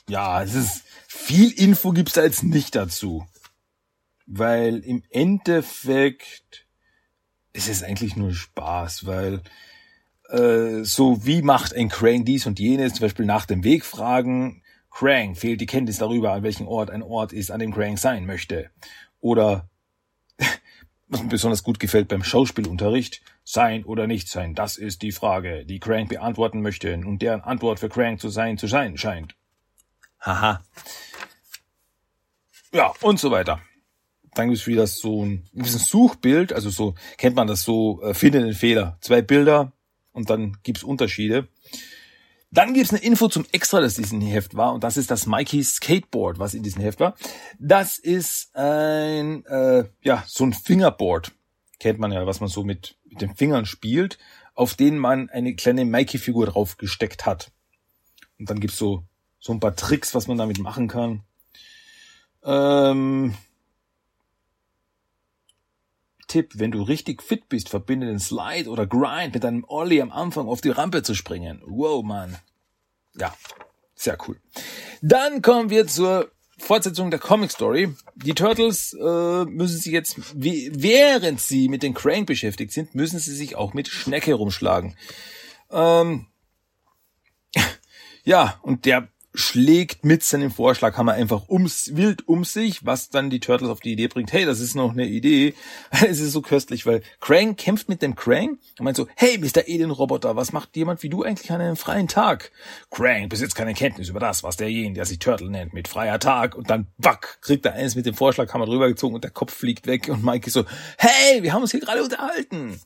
ja, 0.08 0.42
es 0.42 0.54
ist, 0.54 0.84
viel 1.08 1.50
Info 1.50 1.92
gibt's 1.92 2.14
da 2.14 2.22
jetzt 2.22 2.44
nicht 2.44 2.74
dazu. 2.74 3.26
Weil 4.26 4.78
im 4.78 5.02
Endeffekt 5.10 6.66
ist 7.52 7.68
es 7.68 7.82
eigentlich 7.82 8.14
nur 8.14 8.34
Spaß, 8.34 9.06
weil 9.06 9.42
äh, 10.28 10.84
so 10.84 11.24
wie 11.24 11.42
macht 11.42 11.74
ein 11.74 11.88
Krang 11.88 12.24
dies 12.24 12.46
und 12.46 12.58
jenes, 12.58 12.94
zum 12.94 13.04
Beispiel 13.04 13.26
nach 13.26 13.46
dem 13.46 13.64
Weg 13.64 13.84
fragen. 13.84 14.62
Krang 14.90 15.34
fehlt 15.34 15.60
die 15.60 15.66
Kenntnis 15.66 15.98
darüber, 15.98 16.32
an 16.32 16.42
welchem 16.42 16.68
Ort 16.68 16.90
ein 16.90 17.02
Ort 17.02 17.32
ist, 17.32 17.50
an 17.50 17.60
dem 17.60 17.72
Krang 17.72 17.96
sein 17.96 18.26
möchte. 18.26 18.70
Oder 19.20 19.68
was 21.08 21.22
mir 21.22 21.28
besonders 21.28 21.62
gut 21.62 21.80
gefällt 21.80 22.08
beim 22.08 22.22
Schauspielunterricht, 22.24 23.22
sein 23.44 23.84
oder 23.84 24.06
nicht 24.06 24.28
sein, 24.28 24.54
das 24.54 24.76
ist 24.76 25.00
die 25.00 25.12
Frage, 25.12 25.64
die 25.64 25.80
Krang 25.80 26.06
beantworten 26.06 26.60
möchte 26.60 26.94
und 26.94 27.22
deren 27.22 27.40
Antwort 27.40 27.80
für 27.80 27.88
Krang 27.88 28.18
zu 28.18 28.28
sein 28.28 28.58
zu 28.58 28.66
sein 28.66 28.98
scheint. 28.98 29.34
Haha. 30.20 30.62
Ja, 32.72 32.92
und 33.00 33.18
so 33.18 33.30
weiter. 33.30 33.60
Dann 34.34 34.50
gibt's 34.50 34.66
wieder 34.66 34.86
so 34.86 35.24
ein, 35.24 35.48
ein 35.56 35.64
Suchbild, 35.64 36.52
also 36.52 36.68
so 36.68 36.94
kennt 37.16 37.36
man 37.36 37.46
das 37.46 37.62
so, 37.62 38.02
äh, 38.02 38.12
finde 38.12 38.40
den 38.40 38.52
Fehler. 38.52 38.98
Zwei 39.00 39.22
Bilder, 39.22 39.72
und 40.18 40.28
dann 40.28 40.58
gibt's 40.64 40.82
Unterschiede. 40.82 41.48
Dann 42.50 42.74
gibt's 42.74 42.90
eine 42.90 43.02
Info 43.02 43.28
zum 43.28 43.46
Extra, 43.52 43.80
das 43.80 43.98
in 43.98 44.04
diesem 44.04 44.20
Heft 44.20 44.56
war, 44.56 44.74
und 44.74 44.82
das 44.82 44.96
ist 44.96 45.10
das 45.10 45.26
Mikey 45.26 45.62
Skateboard, 45.62 46.38
was 46.38 46.54
in 46.54 46.62
diesem 46.62 46.82
Heft 46.82 46.98
war. 46.98 47.14
Das 47.58 47.98
ist 47.98 48.54
ein, 48.56 49.44
äh, 49.46 49.84
ja, 50.02 50.24
so 50.26 50.44
ein 50.44 50.52
Fingerboard. 50.52 51.32
Kennt 51.78 52.00
man 52.00 52.10
ja, 52.10 52.26
was 52.26 52.40
man 52.40 52.48
so 52.48 52.64
mit, 52.64 52.96
mit 53.04 53.20
den 53.20 53.36
Fingern 53.36 53.64
spielt, 53.64 54.18
auf 54.54 54.74
denen 54.74 54.98
man 54.98 55.30
eine 55.30 55.54
kleine 55.54 55.84
Mikey-Figur 55.84 56.46
drauf 56.46 56.78
gesteckt 56.78 57.26
hat. 57.26 57.52
Und 58.38 58.50
dann 58.50 58.60
gibt's 58.60 58.78
so, 58.78 59.04
so 59.38 59.52
ein 59.52 59.60
paar 59.60 59.76
Tricks, 59.76 60.14
was 60.14 60.26
man 60.26 60.38
damit 60.38 60.58
machen 60.58 60.88
kann. 60.88 61.22
Ähm, 62.42 63.34
Tipp, 66.28 66.52
wenn 66.54 66.70
du 66.70 66.82
richtig 66.82 67.22
fit 67.22 67.48
bist, 67.48 67.68
verbinde 67.68 68.06
den 68.06 68.20
Slide 68.20 68.70
oder 68.70 68.86
Grind 68.86 69.34
mit 69.34 69.44
einem 69.44 69.64
Ollie 69.66 70.02
am 70.02 70.12
Anfang 70.12 70.46
auf 70.46 70.60
die 70.60 70.70
Rampe 70.70 71.02
zu 71.02 71.14
springen. 71.14 71.62
Wow, 71.66 72.04
Mann. 72.04 72.36
Ja, 73.16 73.34
sehr 73.94 74.16
cool. 74.28 74.40
Dann 75.02 75.42
kommen 75.42 75.70
wir 75.70 75.86
zur 75.86 76.30
Fortsetzung 76.58 77.10
der 77.10 77.20
Comic 77.20 77.50
Story. 77.50 77.94
Die 78.16 78.34
Turtles 78.34 78.92
äh, 78.92 79.44
müssen 79.44 79.78
sich 79.78 79.92
jetzt, 79.92 80.16
während 80.34 81.40
sie 81.40 81.68
mit 81.68 81.82
den 81.82 81.94
Crank 81.94 82.26
beschäftigt 82.26 82.72
sind, 82.72 82.94
müssen 82.94 83.18
sie 83.18 83.34
sich 83.34 83.56
auch 83.56 83.74
mit 83.74 83.88
Schnecke 83.88 84.34
rumschlagen. 84.34 84.96
Ähm, 85.70 86.26
ja, 88.24 88.58
und 88.62 88.84
der 88.84 89.08
schlägt 89.38 90.04
mit 90.04 90.24
seinem 90.24 90.50
Vorschlaghammer 90.50 91.12
einfach 91.12 91.48
ums 91.48 91.94
wild 91.94 92.26
um 92.26 92.42
sich, 92.42 92.84
was 92.84 93.08
dann 93.08 93.30
die 93.30 93.38
Turtles 93.38 93.70
auf 93.70 93.78
die 93.78 93.92
Idee 93.92 94.08
bringt, 94.08 94.32
hey, 94.32 94.44
das 94.44 94.58
ist 94.58 94.74
noch 94.74 94.90
eine 94.90 95.06
Idee. 95.06 95.54
es 95.90 96.18
ist 96.18 96.32
so 96.32 96.42
köstlich, 96.42 96.86
weil 96.86 97.02
Krang 97.20 97.54
kämpft 97.54 97.88
mit 97.88 98.02
dem 98.02 98.16
Krang 98.16 98.58
und 98.78 98.84
meint 98.84 98.96
so, 98.96 99.06
hey, 99.14 99.38
Mr. 99.38 99.62
Alien-Roboter, 99.68 100.34
was 100.34 100.52
macht 100.52 100.76
jemand 100.76 101.04
wie 101.04 101.08
du 101.08 101.22
eigentlich 101.22 101.52
an 101.52 101.60
einem 101.60 101.76
freien 101.76 102.08
Tag? 102.08 102.50
Krang 102.90 103.28
besitzt 103.28 103.54
keine 103.54 103.74
Kenntnis 103.74 104.08
über 104.08 104.18
das, 104.18 104.42
was 104.42 104.56
derjenige, 104.56 104.94
der 104.94 105.04
sich 105.04 105.20
Turtle 105.20 105.50
nennt, 105.50 105.72
mit 105.72 105.86
freier 105.86 106.18
Tag 106.18 106.56
und 106.56 106.68
dann, 106.68 106.88
wack, 106.96 107.38
kriegt 107.40 107.64
er 107.64 107.74
eins 107.74 107.94
mit 107.94 108.06
dem 108.06 108.14
Vorschlaghammer 108.14 108.66
drüber 108.66 108.88
gezogen 108.88 109.14
und 109.14 109.22
der 109.22 109.30
Kopf 109.30 109.54
fliegt 109.54 109.86
weg 109.86 110.08
und 110.08 110.24
Mike 110.24 110.48
ist 110.48 110.54
so, 110.54 110.64
hey, 110.98 111.44
wir 111.44 111.52
haben 111.52 111.62
uns 111.62 111.70
hier 111.70 111.80
gerade 111.80 112.02
unterhalten. 112.02 112.80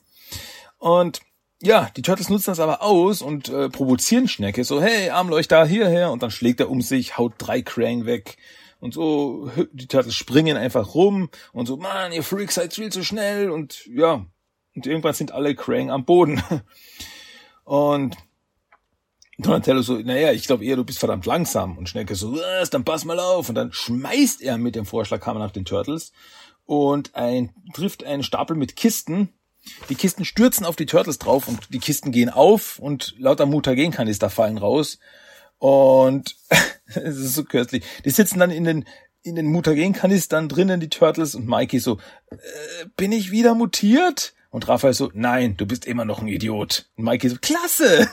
Und 0.77 1.21
ja, 1.65 1.89
die 1.95 2.01
Turtles 2.01 2.29
nutzen 2.29 2.51
das 2.51 2.59
aber 2.59 2.81
aus 2.81 3.21
und 3.21 3.47
äh, 3.47 3.69
provozieren 3.69 4.27
Schnecke. 4.27 4.65
So, 4.65 4.81
hey, 4.81 5.09
Armleuchter, 5.09 5.65
hierher. 5.65 6.11
Und 6.11 6.21
dann 6.21 6.29
schlägt 6.29 6.59
er 6.59 6.69
um 6.69 6.81
sich, 6.81 7.17
haut 7.17 7.33
drei 7.37 7.61
Krang 7.61 8.05
weg. 8.05 8.35
Und 8.81 8.93
so, 8.93 9.49
die 9.71 9.87
Turtles 9.87 10.13
springen 10.13 10.57
einfach 10.57 10.93
rum. 10.93 11.29
Und 11.53 11.67
so, 11.67 11.77
man, 11.77 12.11
ihr 12.11 12.23
Freaks 12.23 12.55
seid 12.55 12.73
viel 12.73 12.91
zu 12.91 13.01
schnell. 13.01 13.49
Und 13.49 13.85
ja, 13.85 14.25
und 14.75 14.85
irgendwann 14.85 15.13
sind 15.13 15.31
alle 15.31 15.55
Krang 15.55 15.89
am 15.89 16.03
Boden. 16.03 16.43
Und 17.63 18.17
Donatello 19.37 19.81
so, 19.81 19.93
naja, 19.93 20.33
ich 20.33 20.47
glaube 20.47 20.65
eher, 20.65 20.75
du 20.75 20.83
bist 20.83 20.99
verdammt 20.99 21.25
langsam. 21.25 21.77
Und 21.77 21.87
Schnecke 21.87 22.15
so, 22.15 22.33
was, 22.33 22.71
dann 22.71 22.83
pass 22.83 23.05
mal 23.05 23.21
auf. 23.21 23.47
Und 23.47 23.55
dann 23.55 23.71
schmeißt 23.71 24.41
er 24.41 24.57
mit 24.57 24.75
dem 24.75 24.85
Vorschlaghammer 24.85 25.39
nach 25.39 25.51
den 25.51 25.63
Turtles 25.63 26.11
und 26.65 27.15
ein, 27.15 27.53
trifft 27.73 28.03
einen 28.03 28.23
Stapel 28.23 28.57
mit 28.57 28.75
Kisten 28.75 29.29
die 29.89 29.95
Kisten 29.95 30.25
stürzen 30.25 30.65
auf 30.65 30.75
die 30.75 30.85
Turtles 30.85 31.19
drauf 31.19 31.47
und 31.47 31.73
die 31.73 31.79
Kisten 31.79 32.11
gehen 32.11 32.29
auf 32.29 32.79
und 32.79 33.15
lauter 33.17 33.45
Mutagenkanister 33.45 34.29
fallen 34.29 34.57
raus. 34.57 34.99
Und 35.57 36.35
es 36.87 37.17
ist 37.17 37.35
so 37.35 37.43
köstlich. 37.43 37.83
Die 38.05 38.09
sitzen 38.09 38.39
dann 38.39 38.51
in 38.51 38.63
den 38.63 38.85
in 39.23 39.35
den 39.35 39.47
Mutagenkanistern 39.47 40.49
drinnen, 40.49 40.81
die 40.81 40.89
Turtles, 40.89 41.33
und 41.33 41.47
Mikey 41.47 41.79
so, 41.79 41.97
äh, 42.29 42.37
bin 42.97 43.13
ich 43.13 43.31
wieder 43.31 43.55
mutiert? 43.55 44.33
Und 44.49 44.67
Raphael 44.67 44.93
so, 44.93 45.09
nein, 45.13 45.55
du 45.57 45.65
bist 45.65 45.85
immer 45.85 46.05
noch 46.05 46.21
ein 46.21 46.27
Idiot. 46.27 46.89
Und 46.97 47.05
Mikey 47.05 47.29
so, 47.29 47.37
klasse! 47.41 48.09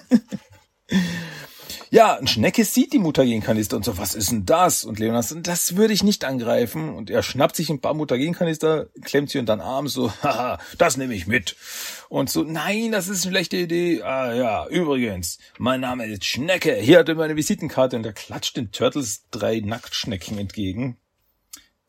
Ja, 1.92 2.16
ein 2.16 2.28
Schnecke 2.28 2.64
sieht 2.64 2.92
die 2.92 3.00
Mutagenkanister 3.00 3.76
und 3.76 3.84
so, 3.84 3.98
was 3.98 4.14
ist 4.14 4.30
denn 4.30 4.46
das? 4.46 4.84
Und 4.84 5.00
Leonard 5.00 5.24
so, 5.24 5.34
das 5.40 5.74
würde 5.74 5.92
ich 5.92 6.04
nicht 6.04 6.24
angreifen. 6.24 6.94
Und 6.94 7.10
er 7.10 7.24
schnappt 7.24 7.56
sich 7.56 7.68
ein 7.68 7.80
paar 7.80 7.94
Mutagenkanister, 7.94 8.86
klemmt 9.02 9.30
sie 9.30 9.40
unter 9.40 9.56
den 9.56 9.60
Arm, 9.60 9.88
so, 9.88 10.12
haha, 10.22 10.60
das 10.78 10.96
nehme 10.96 11.14
ich 11.14 11.26
mit. 11.26 11.56
Und 12.08 12.30
so, 12.30 12.44
nein, 12.44 12.92
das 12.92 13.08
ist 13.08 13.24
eine 13.24 13.32
schlechte 13.32 13.56
Idee. 13.56 14.02
Ah 14.02 14.32
ja, 14.32 14.68
übrigens, 14.68 15.38
mein 15.58 15.80
Name 15.80 16.06
ist 16.06 16.24
Schnecke. 16.24 16.76
Hier 16.76 17.00
hat 17.00 17.08
er 17.08 17.16
meine 17.16 17.34
Visitenkarte 17.34 17.96
und 17.96 18.06
er 18.06 18.12
klatscht 18.12 18.56
den 18.56 18.70
Turtles 18.70 19.24
drei 19.32 19.58
Nacktschnecken 19.58 20.38
entgegen. 20.38 20.96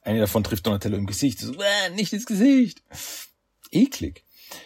Eine 0.02 0.22
davon 0.22 0.44
trifft 0.44 0.66
Donatello 0.66 0.98
im 0.98 1.06
Gesicht. 1.06 1.40
So, 1.40 1.54
äh, 1.54 1.92
nicht 1.92 2.12
ins 2.12 2.26
Gesicht. 2.26 2.82
Eklig. 3.70 4.24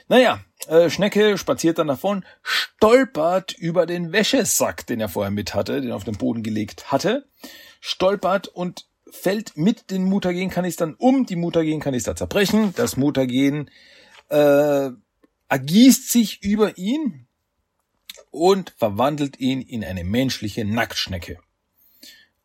Naja, 0.08 0.40
äh, 0.68 0.90
Schnecke 0.90 1.38
spaziert 1.38 1.78
dann 1.78 1.88
davon, 1.88 2.26
stolpert 2.42 3.54
über 3.54 3.86
den 3.86 4.12
Wäschesack, 4.12 4.86
den 4.88 5.00
er 5.00 5.10
vorher 5.10 5.32
mit 5.32 5.54
hatte, 5.54 5.82
den 5.82 5.92
er 5.92 5.96
auf 5.96 6.04
den 6.04 6.18
Boden 6.18 6.44
gelegt 6.44 6.92
hatte, 6.92 7.28
stolpert 7.80 8.48
und 8.48 8.86
fällt 9.10 9.58
mit 9.58 9.92
den 9.92 10.06
Mutagenkanistern 10.06 10.96
um. 10.96 11.26
Die 11.26 11.36
Mutagenkanister 11.36 12.16
zerbrechen. 12.16 12.74
Das 12.76 12.98
Mutagen 12.98 13.70
äh, 14.30 14.90
ergießt 15.50 16.12
sich 16.12 16.44
über 16.44 16.78
ihn 16.78 17.28
und 18.32 18.74
verwandelt 18.78 19.40
ihn 19.40 19.62
in 19.62 19.84
eine 19.84 20.04
menschliche 20.04 20.66
Nacktschnecke. 20.66 21.40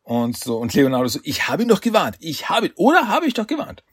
Und 0.03 0.37
so, 0.37 0.57
und 0.57 0.73
Leonardo 0.73 1.07
so, 1.07 1.19
ich 1.23 1.47
habe 1.47 1.63
ihn 1.63 1.69
doch 1.69 1.81
gewarnt. 1.81 2.17
Ich 2.19 2.49
habe 2.49 2.67
ihn, 2.67 2.73
oder 2.75 3.07
habe 3.07 3.27
ich 3.27 3.33
doch 3.33 3.47
gewarnt? 3.47 3.83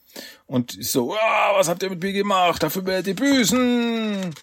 Und 0.47 0.77
so, 0.81 1.15
ah, 1.15 1.53
was 1.55 1.69
habt 1.69 1.83
ihr 1.83 1.91
mit 1.91 2.03
mir 2.03 2.13
gemacht? 2.13 2.63
Dafür 2.63 2.87
werdet 2.87 3.07
ihr 3.09 3.17
büßen. 3.17 4.35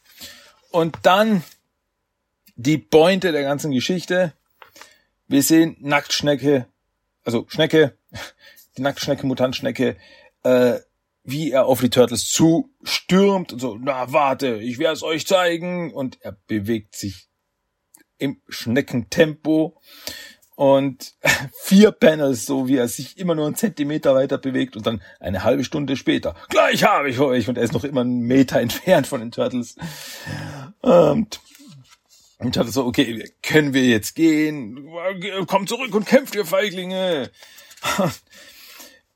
Und 0.71 0.97
dann 1.03 1.43
die 2.55 2.77
Pointe 2.77 3.31
der 3.31 3.43
ganzen 3.43 3.71
Geschichte. 3.71 4.33
Wir 5.27 5.43
sehen 5.43 5.77
Nacktschnecke, 5.79 6.67
also 7.23 7.45
Schnecke, 7.49 7.97
die 8.77 8.81
Nacktschnecke, 8.81 9.25
Mutantschnecke, 9.25 9.97
äh, 10.43 10.79
wie 11.23 11.51
er 11.51 11.65
auf 11.65 11.81
die 11.81 11.89
Turtles 11.89 12.29
zustürmt 12.29 13.51
und 13.51 13.59
so, 13.59 13.79
na 13.81 14.13
warte, 14.13 14.57
ich 14.57 14.77
werde 14.77 14.93
es 14.93 15.03
euch 15.03 15.25
zeigen. 15.25 15.91
Und 15.91 16.21
er 16.21 16.37
bewegt 16.47 16.95
sich 16.95 17.27
im 18.17 18.41
Schneckentempo 18.47 19.79
und 20.55 21.15
vier 21.63 21.91
Panels, 21.91 22.45
so 22.45 22.67
wie 22.67 22.77
er 22.77 22.87
sich 22.87 23.17
immer 23.17 23.35
nur 23.35 23.45
einen 23.45 23.55
Zentimeter 23.55 24.15
weiter 24.15 24.37
bewegt 24.37 24.75
und 24.75 24.85
dann 24.87 25.01
eine 25.19 25.43
halbe 25.43 25.63
Stunde 25.63 25.97
später, 25.97 26.35
gleich 26.49 26.83
habe 26.83 27.09
ich 27.09 27.19
euch 27.19 27.47
und 27.47 27.57
er 27.57 27.63
ist 27.63 27.73
noch 27.73 27.83
immer 27.83 28.01
einen 28.01 28.21
Meter 28.21 28.59
entfernt 28.61 29.07
von 29.07 29.19
den 29.19 29.31
Turtles. 29.31 29.75
Und 30.81 31.39
und 32.37 32.53
Turtles 32.53 32.75
so, 32.75 32.85
okay, 32.85 33.31
können 33.41 33.73
wir 33.73 33.85
jetzt 33.85 34.13
gehen? 34.13 34.89
Kommt 35.47 35.69
zurück 35.69 35.95
und 35.95 36.05
kämpft, 36.05 36.35
ihr 36.35 36.45
Feiglinge! 36.45 37.31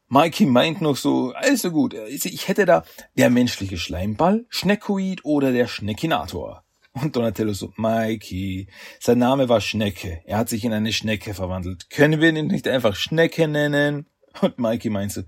Mikey 0.07 0.47
meint 0.47 0.81
noch 0.81 0.95
so, 0.95 1.33
also 1.35 1.69
gut, 1.69 1.93
ich 1.93 2.47
hätte 2.47 2.65
da 2.65 2.83
der 3.15 3.29
menschliche 3.29 3.77
Schleimball, 3.77 4.45
Schneckoid 4.49 5.23
oder 5.23 5.51
der 5.51 5.67
Schneckinator. 5.67 6.63
Und 7.01 7.15
Donatello 7.15 7.53
so, 7.53 7.71
Mikey, 7.75 8.67
sein 8.99 9.19
Name 9.19 9.49
war 9.49 9.61
Schnecke. 9.61 10.21
Er 10.25 10.37
hat 10.37 10.49
sich 10.49 10.65
in 10.65 10.73
eine 10.73 10.91
Schnecke 10.91 11.33
verwandelt. 11.33 11.89
Können 11.89 12.21
wir 12.21 12.29
ihn 12.29 12.47
nicht 12.47 12.67
einfach 12.67 12.95
Schnecke 12.95 13.47
nennen? 13.47 14.07
Und 14.41 14.59
Mikey 14.59 14.89
meint 14.89 15.11
so, 15.11 15.23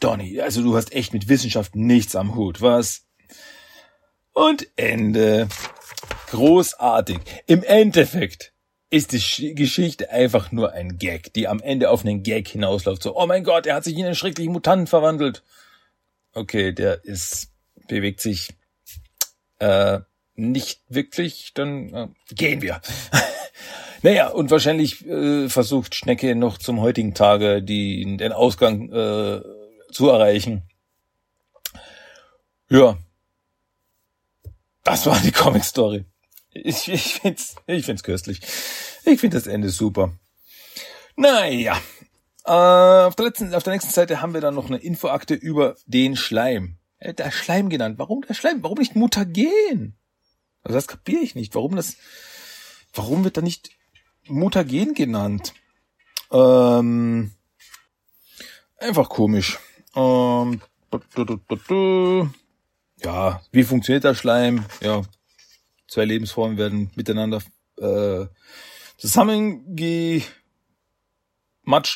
Donny, 0.00 0.40
also 0.40 0.62
du 0.62 0.76
hast 0.76 0.92
echt 0.92 1.12
mit 1.12 1.28
Wissenschaft 1.28 1.74
nichts 1.76 2.14
am 2.14 2.34
Hut, 2.34 2.60
was? 2.60 3.06
Und 4.32 4.68
Ende. 4.76 5.48
Großartig. 6.30 7.18
Im 7.46 7.62
Endeffekt 7.62 8.52
ist 8.90 9.12
die 9.12 9.54
Geschichte 9.54 10.10
einfach 10.10 10.52
nur 10.52 10.72
ein 10.72 10.98
Gag, 10.98 11.32
die 11.34 11.48
am 11.48 11.60
Ende 11.60 11.90
auf 11.90 12.04
einen 12.04 12.22
Gag 12.22 12.48
hinausläuft. 12.48 13.02
So, 13.02 13.16
oh 13.16 13.26
mein 13.26 13.44
Gott, 13.44 13.66
er 13.66 13.74
hat 13.74 13.84
sich 13.84 13.96
in 13.96 14.04
einen 14.04 14.14
schrecklichen 14.14 14.52
Mutanten 14.52 14.86
verwandelt. 14.86 15.42
Okay, 16.32 16.72
der 16.72 17.04
ist, 17.04 17.50
bewegt 17.86 18.20
sich, 18.20 18.50
äh, 19.58 20.00
nicht 20.38 20.82
wirklich, 20.88 21.52
dann 21.54 21.94
äh, 21.94 22.08
gehen 22.34 22.62
wir. 22.62 22.80
naja, 24.02 24.28
und 24.28 24.50
wahrscheinlich 24.50 25.04
äh, 25.06 25.48
versucht 25.48 25.94
Schnecke 25.94 26.34
noch 26.34 26.58
zum 26.58 26.80
heutigen 26.80 27.14
Tage 27.14 27.62
die, 27.62 28.16
den 28.16 28.32
Ausgang 28.32 28.90
äh, 28.90 29.42
zu 29.90 30.08
erreichen. 30.08 30.62
Ja. 32.70 32.98
Das 34.84 35.06
war 35.06 35.18
die 35.20 35.32
Comic-Story. 35.32 36.04
Ich, 36.52 36.88
ich 36.88 37.14
find's, 37.14 37.56
ich 37.66 37.84
find's 37.84 38.02
köstlich. 38.02 38.40
Ich 39.04 39.20
find 39.20 39.34
das 39.34 39.46
Ende 39.46 39.70
super. 39.70 40.12
Naja. 41.16 41.80
Äh, 42.44 42.50
auf, 42.50 43.16
der 43.16 43.26
letzten, 43.26 43.54
auf 43.54 43.62
der 43.62 43.72
nächsten 43.72 43.92
Seite 43.92 44.22
haben 44.22 44.34
wir 44.34 44.40
dann 44.40 44.54
noch 44.54 44.68
eine 44.68 44.78
Infoakte 44.78 45.34
über 45.34 45.76
den 45.86 46.16
Schleim. 46.16 46.78
Äh, 46.98 47.14
der 47.14 47.30
Schleim 47.30 47.68
genannt. 47.68 47.98
Warum 47.98 48.22
der 48.22 48.34
Schleim? 48.34 48.62
Warum 48.62 48.78
nicht 48.78 48.96
Mutagen? 48.96 49.96
Also 50.62 50.76
das 50.76 50.88
kapiere 50.88 51.22
ich 51.22 51.34
nicht. 51.34 51.54
Warum 51.54 51.76
das, 51.76 51.96
warum 52.94 53.24
wird 53.24 53.36
da 53.36 53.40
nicht 53.40 53.70
Mutagen 54.26 54.94
genannt? 54.94 55.54
Ähm, 56.30 57.32
einfach 58.78 59.08
komisch. 59.08 59.58
Ähm, 59.94 60.60
ja, 63.02 63.42
wie 63.52 63.62
funktioniert 63.64 64.04
der 64.04 64.14
Schleim? 64.14 64.64
Ja, 64.80 65.02
zwei 65.86 66.04
Lebensformen 66.04 66.58
werden 66.58 66.90
miteinander 66.94 67.42
äh, 67.78 68.26
zusammengematscht. 68.96 70.28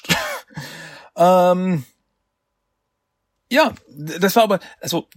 ähm, 1.16 1.85
ja, 3.51 3.75
das 3.88 4.37
war 4.37 4.44
aber, 4.44 4.61
also 4.81 5.09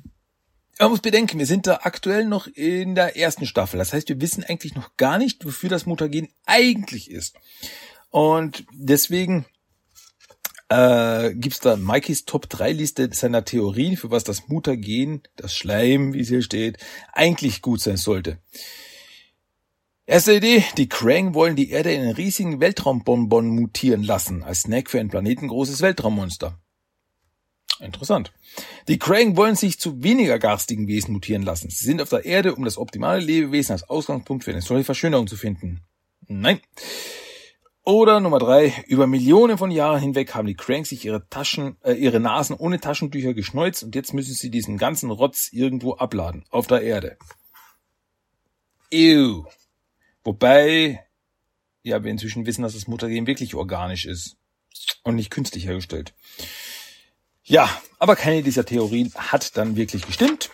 man 0.79 0.89
muss 0.89 0.99
bedenken, 0.99 1.39
wir 1.39 1.45
sind 1.45 1.67
da 1.67 1.79
aktuell 1.83 2.25
noch 2.25 2.47
in 2.47 2.95
der 2.95 3.17
ersten 3.17 3.45
Staffel. 3.45 3.77
Das 3.77 3.93
heißt, 3.93 4.09
wir 4.09 4.19
wissen 4.19 4.43
eigentlich 4.43 4.75
noch 4.75 4.97
gar 4.97 5.17
nicht, 5.17 5.45
wofür 5.45 5.69
das 5.69 5.85
Mutagen 5.85 6.29
eigentlich 6.45 7.09
ist. 7.09 7.35
Und 8.09 8.65
deswegen 8.73 9.45
äh, 10.69 11.33
gibt's 11.33 11.59
da 11.59 11.77
Mikeys 11.77 12.25
Top 12.25 12.49
3 12.49 12.71
Liste 12.71 13.09
seiner 13.13 13.45
Theorien, 13.45 13.97
für 13.97 14.11
was 14.11 14.23
das 14.23 14.47
Mutagen, 14.47 15.23
das 15.35 15.55
Schleim, 15.55 16.13
wie 16.13 16.21
es 16.21 16.29
hier 16.29 16.41
steht, 16.41 16.77
eigentlich 17.13 17.61
gut 17.61 17.81
sein 17.81 17.97
sollte. 17.97 18.39
Erste 20.07 20.35
Idee, 20.35 20.63
die 20.77 20.89
Krang 20.89 21.33
wollen 21.33 21.55
die 21.55 21.71
Erde 21.71 21.91
in 21.91 22.01
einen 22.01 22.11
riesigen 22.11 22.59
Weltraumbonbon 22.59 23.47
mutieren 23.47 24.03
lassen, 24.03 24.43
als 24.43 24.61
Snack 24.61 24.89
für 24.89 24.99
ein 24.99 25.09
planetengroßes 25.09 25.81
Weltraummonster. 25.81 26.59
Interessant. 27.79 28.31
Die 28.87 28.99
Krang 28.99 29.35
wollen 29.35 29.55
sich 29.55 29.79
zu 29.79 30.01
weniger 30.01 30.39
garstigen 30.39 30.87
Wesen 30.87 31.13
mutieren 31.13 31.41
lassen. 31.41 31.69
Sie 31.69 31.85
sind 31.85 32.01
auf 32.01 32.09
der 32.09 32.25
Erde, 32.25 32.55
um 32.55 32.63
das 32.63 32.77
optimale 32.77 33.19
Lebewesen 33.19 33.73
als 33.73 33.89
Ausgangspunkt 33.89 34.43
für 34.43 34.51
eine 34.51 34.61
solche 34.61 34.85
Verschönerung 34.85 35.27
zu 35.27 35.35
finden. 35.35 35.81
Nein. 36.27 36.59
Oder 37.83 38.19
Nummer 38.19 38.39
drei, 38.39 38.73
über 38.87 39.05
Millionen 39.05 39.59
von 39.59 39.69
Jahren 39.69 39.99
hinweg 39.99 40.33
haben 40.33 40.47
die 40.47 40.55
Cranks 40.55 40.89
sich 40.89 41.05
ihre 41.05 41.27
Taschen, 41.29 41.77
äh, 41.83 41.93
ihre 41.93 42.19
Nasen 42.19 42.55
ohne 42.55 42.79
Taschentücher 42.79 43.35
geschneuzt 43.35 43.83
und 43.83 43.93
jetzt 43.93 44.11
müssen 44.11 44.33
sie 44.33 44.49
diesen 44.49 44.79
ganzen 44.79 45.11
Rotz 45.11 45.49
irgendwo 45.51 45.93
abladen, 45.93 46.45
auf 46.49 46.65
der 46.65 46.81
Erde. 46.81 47.17
Ew. 48.91 49.45
Wobei, 50.23 51.05
ja, 51.83 52.03
wir 52.03 52.09
inzwischen 52.09 52.47
wissen, 52.47 52.63
dass 52.63 52.73
das 52.73 52.87
Muttergen 52.87 53.27
wirklich 53.27 53.53
organisch 53.53 54.05
ist 54.05 54.35
und 55.03 55.15
nicht 55.15 55.29
künstlich 55.29 55.67
hergestellt. 55.67 56.15
Ja, 57.47 57.69
aber 57.99 58.15
keine 58.15 58.41
dieser 58.41 58.65
Theorien 58.65 59.13
hat 59.15 59.55
dann 59.55 59.75
wirklich 59.75 60.05
gestimmt. 60.05 60.49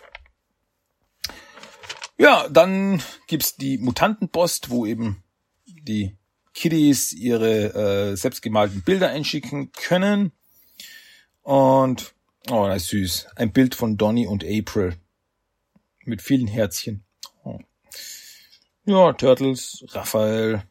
Ja, 2.18 2.48
dann 2.48 3.02
gibt's 3.26 3.56
die 3.56 3.78
Mutantenpost, 3.78 4.68
wo 4.68 4.84
eben 4.84 5.24
die 5.66 6.16
Kiddies 6.52 7.14
ihre 7.14 8.10
äh, 8.12 8.16
selbstgemalten 8.16 8.82
Bilder 8.82 9.08
einschicken 9.08 9.72
können. 9.72 10.32
Und, 11.40 12.14
oh, 12.50 12.66
das 12.66 12.82
ist 12.82 12.88
süß. 12.90 13.26
Ein 13.36 13.52
Bild 13.52 13.74
von 13.74 13.96
Donny 13.96 14.26
und 14.26 14.44
April. 14.44 14.94
Mit 16.04 16.20
vielen 16.20 16.46
Herzchen. 16.46 17.04
Oh. 17.42 17.58
Ja, 18.84 19.14
Turtles, 19.14 19.82
Raphael. 19.88 20.62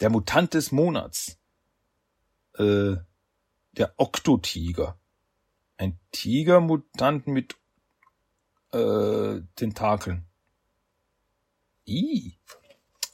Der 0.00 0.10
Mutant 0.10 0.52
des 0.52 0.72
Monats. 0.72 1.38
Äh, 2.58 2.96
der 3.78 3.94
Oktotiger. 3.96 4.98
Ein 5.76 5.98
Tigermutant 6.12 7.26
mit 7.26 7.56
äh, 8.72 9.40
Tentakeln. 9.56 10.26
I, 11.86 12.36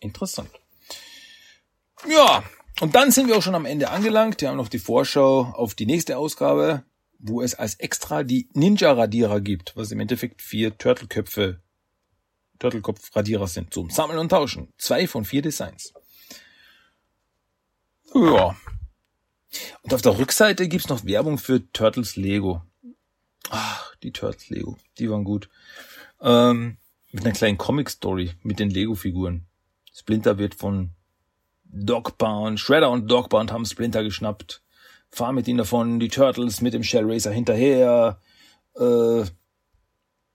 interessant. 0.01 0.51
Ja, 2.09 2.43
und 2.81 2.95
dann 2.95 3.11
sind 3.11 3.29
wir 3.29 3.37
auch 3.37 3.43
schon 3.43 3.55
am 3.55 3.67
Ende 3.67 3.91
angelangt. 3.91 4.41
Wir 4.41 4.49
haben 4.49 4.57
noch 4.57 4.69
die 4.69 4.79
Vorschau 4.79 5.43
auf 5.43 5.75
die 5.75 5.87
nächste 5.87 6.19
Ausgabe, 6.19 6.85
wo 7.19 7.41
es 7.41 7.55
als 7.55 7.77
extra 7.77 8.25
die 8.25 8.49
Ninja-Radierer 8.55 9.41
gibt, 9.41 9.77
was 9.77 9.93
im 9.93 10.01
Endeffekt 10.01 10.43
vier 10.43 10.77
Turtle-Köpfe, 10.77 11.61
Turtle-Kopf-Radierer 12.59 13.47
sind, 13.47 13.73
zum 13.73 13.91
Sammeln 13.91 14.19
und 14.19 14.31
Tauschen. 14.31 14.73
Zwei 14.77 15.07
von 15.07 15.25
vier 15.25 15.43
Designs. 15.43 15.95
Ja. 18.15 18.57
Und 19.83 19.95
auf 19.95 20.03
der 20.03 20.19
Rückseite 20.19 20.69
gibt's 20.69 20.89
noch 20.89 21.05
Werbung 21.05 21.39
für 21.39 21.63
Turtles 21.73 22.17
Lego. 22.17 22.63
Ach, 23.51 23.95
die 23.97 24.13
Turtles 24.13 24.49
Lego, 24.51 24.77
die 24.99 25.11
waren 25.11 25.25
gut. 25.25 25.49
Ähm, 26.21 26.79
mit 27.13 27.25
einer 27.25 27.35
kleinen 27.35 27.59
Comic-Story 27.59 28.33
mit 28.43 28.59
den 28.59 28.71
Lego-Figuren. 28.71 29.47
Splinter 29.93 30.39
wird 30.39 30.55
von 30.55 30.91
Dogbound, 31.65 32.59
Shredder 32.59 32.91
und 32.91 33.09
Dogbound 33.09 33.53
haben 33.53 33.67
Splinter 33.67 34.03
geschnappt, 34.03 34.63
fahren 35.11 35.35
mit 35.35 35.47
ihnen 35.49 35.59
davon, 35.59 36.01
die 36.01 36.09
Turtles 36.09 36.61
mit 36.61 36.75
dem 36.75 36.83
Shell 36.83 37.05
Racer 37.11 37.31
hinterher, 37.31 38.19
äh, 38.77 39.25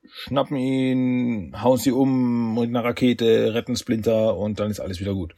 schnappen 0.04 0.58
ihn, 0.58 1.62
hauen 1.62 1.78
sie 1.78 1.92
um 1.92 2.56
mit 2.56 2.70
einer 2.70 2.84
Rakete, 2.84 3.54
retten 3.54 3.76
Splinter 3.76 4.38
und 4.38 4.60
dann 4.60 4.72
ist 4.72 4.80
alles 4.80 5.00
wieder 5.00 5.14
gut. 5.14 5.34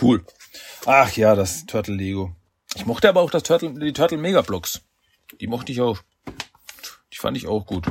Cool. 0.00 0.24
Ach 0.86 1.10
ja, 1.16 1.34
das 1.34 1.66
Turtle 1.66 1.94
Lego. 1.94 2.34
Ich 2.74 2.86
mochte 2.86 3.08
aber 3.08 3.20
auch 3.20 3.30
das 3.30 3.42
Turtle, 3.42 3.74
die 3.74 3.92
Turtle 3.92 4.18
Mega 4.18 4.42
Blocks. 4.42 4.82
Die 5.40 5.46
mochte 5.46 5.72
ich 5.72 5.80
auch. 5.80 5.98
Die 7.12 7.16
fand 7.16 7.36
ich 7.36 7.48
auch 7.48 7.66
gut. 7.66 7.86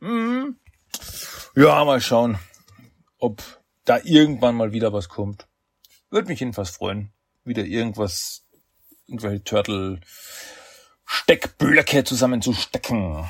Hm. 0.00 0.56
Ja, 1.56 1.84
mal 1.84 2.00
schauen, 2.00 2.38
ob 3.18 3.42
da 3.84 4.00
irgendwann 4.02 4.56
mal 4.56 4.72
wieder 4.72 4.92
was 4.92 5.08
kommt. 5.08 5.46
Würde 6.10 6.28
mich 6.28 6.40
jedenfalls 6.40 6.70
freuen. 6.70 7.12
Wieder 7.44 7.64
irgendwas, 7.64 8.44
irgendwelche 9.06 9.44
Turtle 9.44 10.00
Steckblöcke 11.06 12.04
zusammenzustecken. 12.04 13.28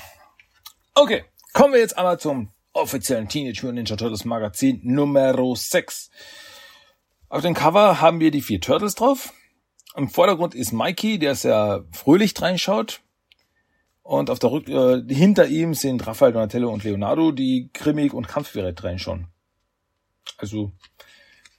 Okay, 0.94 1.24
kommen 1.52 1.74
wir 1.74 1.80
jetzt 1.80 1.98
aber 1.98 2.18
zum 2.18 2.50
offiziellen 2.72 3.28
Teenage 3.28 3.60
Mutant 3.62 3.74
Ninja 3.74 3.96
Turtles 3.96 4.24
Magazin 4.24 4.80
Nummer 4.82 5.54
6. 5.54 6.10
Auf 7.34 7.42
dem 7.42 7.54
Cover 7.54 8.00
haben 8.00 8.20
wir 8.20 8.30
die 8.30 8.42
vier 8.42 8.60
Turtles 8.60 8.94
drauf. 8.94 9.32
Im 9.96 10.08
Vordergrund 10.08 10.54
ist 10.54 10.70
Mikey, 10.70 11.18
der 11.18 11.34
sehr 11.34 11.84
fröhlich 11.90 12.40
reinschaut. 12.40 13.00
Und 14.04 14.30
auf 14.30 14.38
der 14.38 14.52
Rück 14.52 14.68
äh, 14.68 15.02
hinter 15.12 15.48
ihm 15.48 15.74
sind 15.74 16.06
Raphael, 16.06 16.32
Donatello 16.32 16.72
und 16.72 16.84
Leonardo, 16.84 17.32
die 17.32 17.70
grimmig 17.74 18.14
und 18.14 18.28
kampfbereit 18.28 18.84
reinschauen. 18.84 19.26
Also, 20.36 20.70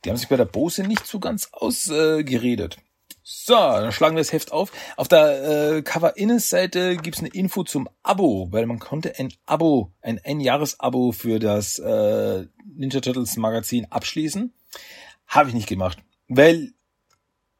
die 0.05 0.09
haben 0.09 0.15
sich 0.15 0.29
bei 0.29 0.37
der 0.37 0.45
Bose 0.45 0.83
nicht 0.83 1.05
so 1.05 1.19
ganz 1.19 1.49
ausgeredet. 1.51 2.77
Äh, 2.77 2.81
so, 3.21 3.55
dann 3.55 3.91
schlagen 3.91 4.15
wir 4.15 4.21
das 4.21 4.31
Heft 4.31 4.53
auf. 4.53 4.71
Auf 4.95 5.09
der 5.09 5.75
äh, 5.75 5.81
Cover-Innenseite 5.81 6.95
gibt's 6.95 7.19
eine 7.19 7.33
Info 7.33 7.65
zum 7.65 7.89
Abo, 8.01 8.47
weil 8.49 8.65
man 8.65 8.79
konnte 8.79 9.19
ein 9.19 9.33
Abo, 9.45 9.91
ein 10.01 10.21
Ein-Jahres-Abo 10.23 11.11
für 11.11 11.39
das 11.39 11.79
äh, 11.79 12.45
Ninja 12.63 13.01
Turtles 13.01 13.35
Magazin 13.35 13.87
abschließen. 13.89 14.53
Habe 15.27 15.49
ich 15.49 15.55
nicht 15.55 15.67
gemacht, 15.67 15.97
weil 16.27 16.73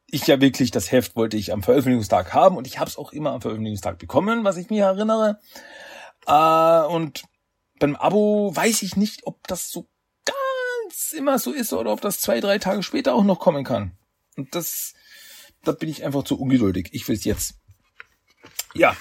ich 0.06 0.26
ja 0.26 0.40
wirklich 0.40 0.70
das 0.70 0.92
Heft 0.92 1.16
wollte 1.16 1.36
ich 1.36 1.52
am 1.52 1.62
Veröffentlichungstag 1.62 2.32
haben 2.32 2.56
und 2.56 2.66
ich 2.66 2.78
habe 2.78 2.88
es 2.88 2.96
auch 2.96 3.12
immer 3.12 3.32
am 3.32 3.40
Veröffentlichungstag 3.40 3.98
bekommen, 3.98 4.44
was 4.44 4.56
ich 4.56 4.70
mir 4.70 4.84
erinnere. 4.84 5.40
Äh, 6.26 6.86
und 6.86 7.24
beim 7.78 7.96
Abo 7.96 8.54
weiß 8.54 8.82
ich 8.82 8.96
nicht, 8.96 9.26
ob 9.26 9.46
das 9.48 9.70
so 9.70 9.88
ganz 10.24 11.12
immer 11.12 11.38
so 11.38 11.52
ist 11.52 11.72
oder 11.72 11.92
ob 11.92 12.00
das 12.00 12.20
zwei, 12.20 12.40
drei 12.40 12.58
Tage 12.58 12.82
später 12.82 13.14
auch 13.14 13.24
noch 13.24 13.40
kommen 13.40 13.64
kann. 13.64 13.92
Und 14.36 14.54
das, 14.54 14.94
da 15.64 15.72
bin 15.72 15.88
ich 15.88 16.04
einfach 16.04 16.24
zu 16.24 16.38
ungeduldig. 16.38 16.90
Ich 16.92 17.08
will 17.08 17.16
es 17.16 17.24
jetzt. 17.24 17.54
Ja. 18.74 18.94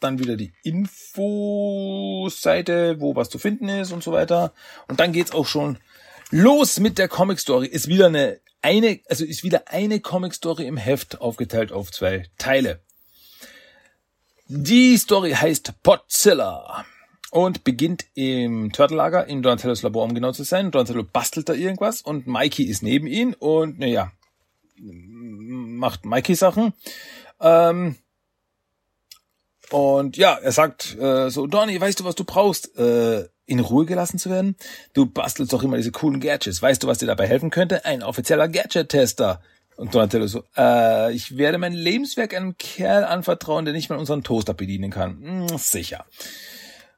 Dann 0.00 0.18
wieder 0.18 0.36
die 0.36 0.54
Infoseite, 0.62 3.00
wo 3.00 3.16
was 3.16 3.30
zu 3.30 3.38
finden 3.38 3.68
ist 3.68 3.92
und 3.92 4.02
so 4.02 4.12
weiter. 4.12 4.54
Und 4.86 5.00
dann 5.00 5.12
geht's 5.12 5.32
auch 5.32 5.46
schon 5.46 5.78
los 6.30 6.80
mit 6.80 6.98
der 6.98 7.08
Comic 7.08 7.38
Story. 7.40 7.66
Ist 7.66 7.88
wieder 7.88 8.06
eine, 8.06 8.40
eine, 8.62 9.00
also 9.08 9.24
ist 9.24 9.42
wieder 9.42 9.68
eine 9.68 10.00
Comic 10.00 10.34
Story 10.34 10.66
im 10.66 10.76
Heft 10.76 11.20
aufgeteilt 11.20 11.72
auf 11.72 11.90
zwei 11.90 12.26
Teile. 12.38 12.80
Die 14.46 14.96
Story 14.96 15.32
heißt 15.32 15.82
Podzilla 15.82 16.84
und 17.30 17.64
beginnt 17.64 18.06
im 18.14 18.72
Turtle-Lager 18.72 19.26
in 19.26 19.42
Donatellos 19.42 19.82
Labor, 19.82 20.04
um 20.04 20.14
genau 20.14 20.32
zu 20.32 20.44
sein. 20.44 20.70
Donatello 20.70 21.04
bastelt 21.04 21.48
da 21.48 21.52
irgendwas 21.52 22.00
und 22.00 22.26
Mikey 22.26 22.64
ist 22.64 22.82
neben 22.82 23.06
ihn 23.06 23.34
und 23.34 23.78
naja, 23.78 24.10
macht 24.78 26.06
Mikey 26.06 26.34
Sachen. 26.34 26.72
Ähm, 27.40 27.96
und 29.70 30.16
ja, 30.16 30.34
er 30.34 30.52
sagt 30.52 30.96
äh, 30.98 31.30
so, 31.30 31.46
Donny, 31.46 31.78
weißt 31.78 32.00
du, 32.00 32.04
was 32.04 32.14
du 32.14 32.24
brauchst, 32.24 32.76
äh, 32.78 33.28
in 33.48 33.60
Ruhe 33.60 33.86
gelassen 33.86 34.18
zu 34.18 34.30
werden? 34.30 34.56
Du 34.92 35.06
bastelst 35.06 35.52
doch 35.52 35.62
immer 35.62 35.76
diese 35.76 35.90
coolen 35.90 36.20
Gadgets. 36.20 36.62
Weißt 36.62 36.82
du, 36.82 36.86
was 36.86 36.98
dir 36.98 37.06
dabei 37.06 37.26
helfen 37.26 37.50
könnte? 37.50 37.84
Ein 37.84 38.02
offizieller 38.02 38.48
Gadget-Tester. 38.48 39.40
Und 39.76 39.94
Donatello 39.94 40.26
so, 40.26 40.44
äh, 40.56 41.12
ich 41.12 41.36
werde 41.36 41.58
mein 41.58 41.72
Lebenswerk 41.72 42.34
einem 42.34 42.58
Kerl 42.58 43.04
anvertrauen, 43.04 43.64
der 43.64 43.74
nicht 43.74 43.90
mal 43.90 43.98
unseren 43.98 44.24
Toaster 44.24 44.54
bedienen 44.54 44.90
kann. 44.90 45.22
Hm, 45.22 45.58
sicher. 45.58 46.04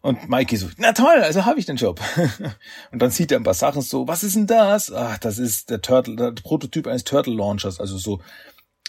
Und 0.02 0.30
Mikey 0.30 0.56
so, 0.56 0.68
na 0.78 0.92
toll, 0.92 1.22
also 1.22 1.44
habe 1.44 1.60
ich 1.60 1.66
den 1.66 1.76
Job. 1.76 2.00
und 2.90 3.02
dann 3.02 3.10
sieht 3.10 3.32
er 3.32 3.38
ein 3.38 3.44
paar 3.44 3.54
Sachen 3.54 3.82
so, 3.82 4.08
was 4.08 4.24
ist 4.24 4.34
denn 4.34 4.46
das? 4.46 4.90
Ach, 4.90 5.18
das 5.18 5.38
ist 5.38 5.68
der 5.68 5.82
Turtle, 5.82 6.16
der 6.16 6.32
Prototyp 6.32 6.86
eines 6.86 7.04
Turtle 7.04 7.34
Launchers, 7.34 7.80
also 7.80 7.98
so 7.98 8.20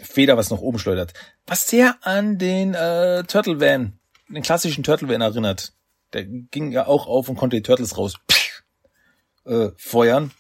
Feder, 0.02 0.38
was 0.38 0.50
nach 0.50 0.60
oben 0.60 0.80
schleudert. 0.80 1.14
Was 1.46 1.68
sehr 1.68 1.98
an 2.02 2.38
den 2.38 2.74
äh, 2.74 3.24
Turtle 3.26 3.60
Van, 3.60 4.00
den 4.30 4.42
klassischen 4.42 4.84
Turtle 4.84 5.10
Van 5.10 5.20
erinnert. 5.20 5.74
Der 6.14 6.26
ging 6.26 6.72
ja 6.72 6.88
auch 6.88 7.08
auf 7.08 7.30
und 7.30 7.38
konnte 7.38 7.56
die 7.56 7.64
Turtles 7.64 7.98
raus 7.98 8.16
äh, 9.46 9.70
feuern. 9.78 10.32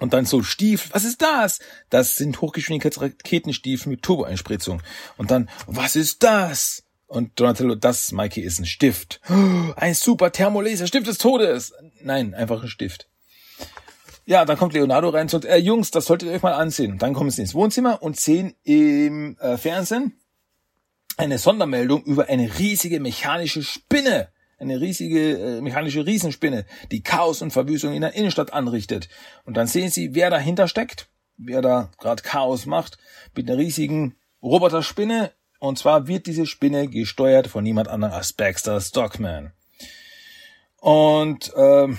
Und 0.00 0.12
dann 0.12 0.26
so 0.26 0.42
Stiefel, 0.42 0.92
was 0.92 1.04
ist 1.04 1.22
das? 1.22 1.60
Das 1.88 2.16
sind 2.16 2.40
Hochgeschwindigkeitsraketenstiefel 2.40 3.90
mit 3.90 4.02
Turboeinspritzung. 4.02 4.82
Und 5.16 5.30
dann, 5.30 5.48
was 5.66 5.94
ist 5.94 6.22
das? 6.24 6.82
Und 7.06 7.38
Donatello, 7.38 7.76
das, 7.76 8.10
Mikey, 8.10 8.40
ist 8.40 8.58
ein 8.58 8.66
Stift. 8.66 9.20
Ein 9.76 9.94
super 9.94 10.32
Thermolaser, 10.32 10.86
Stift 10.88 11.06
des 11.06 11.18
Todes. 11.18 11.72
Nein, 12.02 12.34
einfach 12.34 12.62
ein 12.62 12.68
Stift. 12.68 13.08
Ja, 14.26 14.44
dann 14.44 14.56
kommt 14.56 14.72
Leonardo 14.72 15.10
rein 15.10 15.22
und 15.22 15.30
sagt, 15.30 15.44
äh, 15.44 15.58
Jungs, 15.58 15.90
das 15.90 16.06
solltet 16.06 16.28
ihr 16.28 16.34
euch 16.34 16.42
mal 16.42 16.54
ansehen. 16.54 16.98
Dann 16.98 17.12
kommen 17.12 17.30
sie 17.30 17.42
ins 17.42 17.54
Wohnzimmer 17.54 18.02
und 18.02 18.18
sehen 18.18 18.54
im 18.64 19.36
äh, 19.38 19.58
Fernsehen 19.58 20.18
eine 21.16 21.38
Sondermeldung 21.38 22.02
über 22.04 22.28
eine 22.28 22.58
riesige 22.58 23.00
mechanische 23.00 23.62
Spinne. 23.62 24.28
Eine 24.64 24.80
riesige 24.80 25.38
äh, 25.38 25.60
mechanische 25.60 26.04
Riesenspinne, 26.04 26.64
die 26.90 27.02
Chaos 27.02 27.42
und 27.42 27.52
Verwüstung 27.52 27.94
in 27.94 28.00
der 28.00 28.14
Innenstadt 28.14 28.52
anrichtet. 28.52 29.08
Und 29.44 29.56
dann 29.56 29.66
sehen 29.66 29.90
sie, 29.90 30.14
wer 30.14 30.30
dahinter 30.30 30.68
steckt, 30.68 31.08
wer 31.36 31.62
da 31.62 31.90
gerade 32.00 32.22
Chaos 32.22 32.66
macht, 32.66 32.98
mit 33.34 33.48
einer 33.48 33.58
riesigen 33.58 34.16
Roboterspinne 34.42 35.30
und 35.64 35.78
zwar 35.78 36.06
wird 36.06 36.26
diese 36.26 36.44
Spinne 36.44 36.88
gesteuert 36.88 37.46
von 37.46 37.64
niemand 37.64 37.88
anderem 37.88 38.12
als 38.12 38.34
Baxter 38.34 38.80
Stockman. 38.82 39.52
Und 40.76 41.50
ähm, 41.56 41.96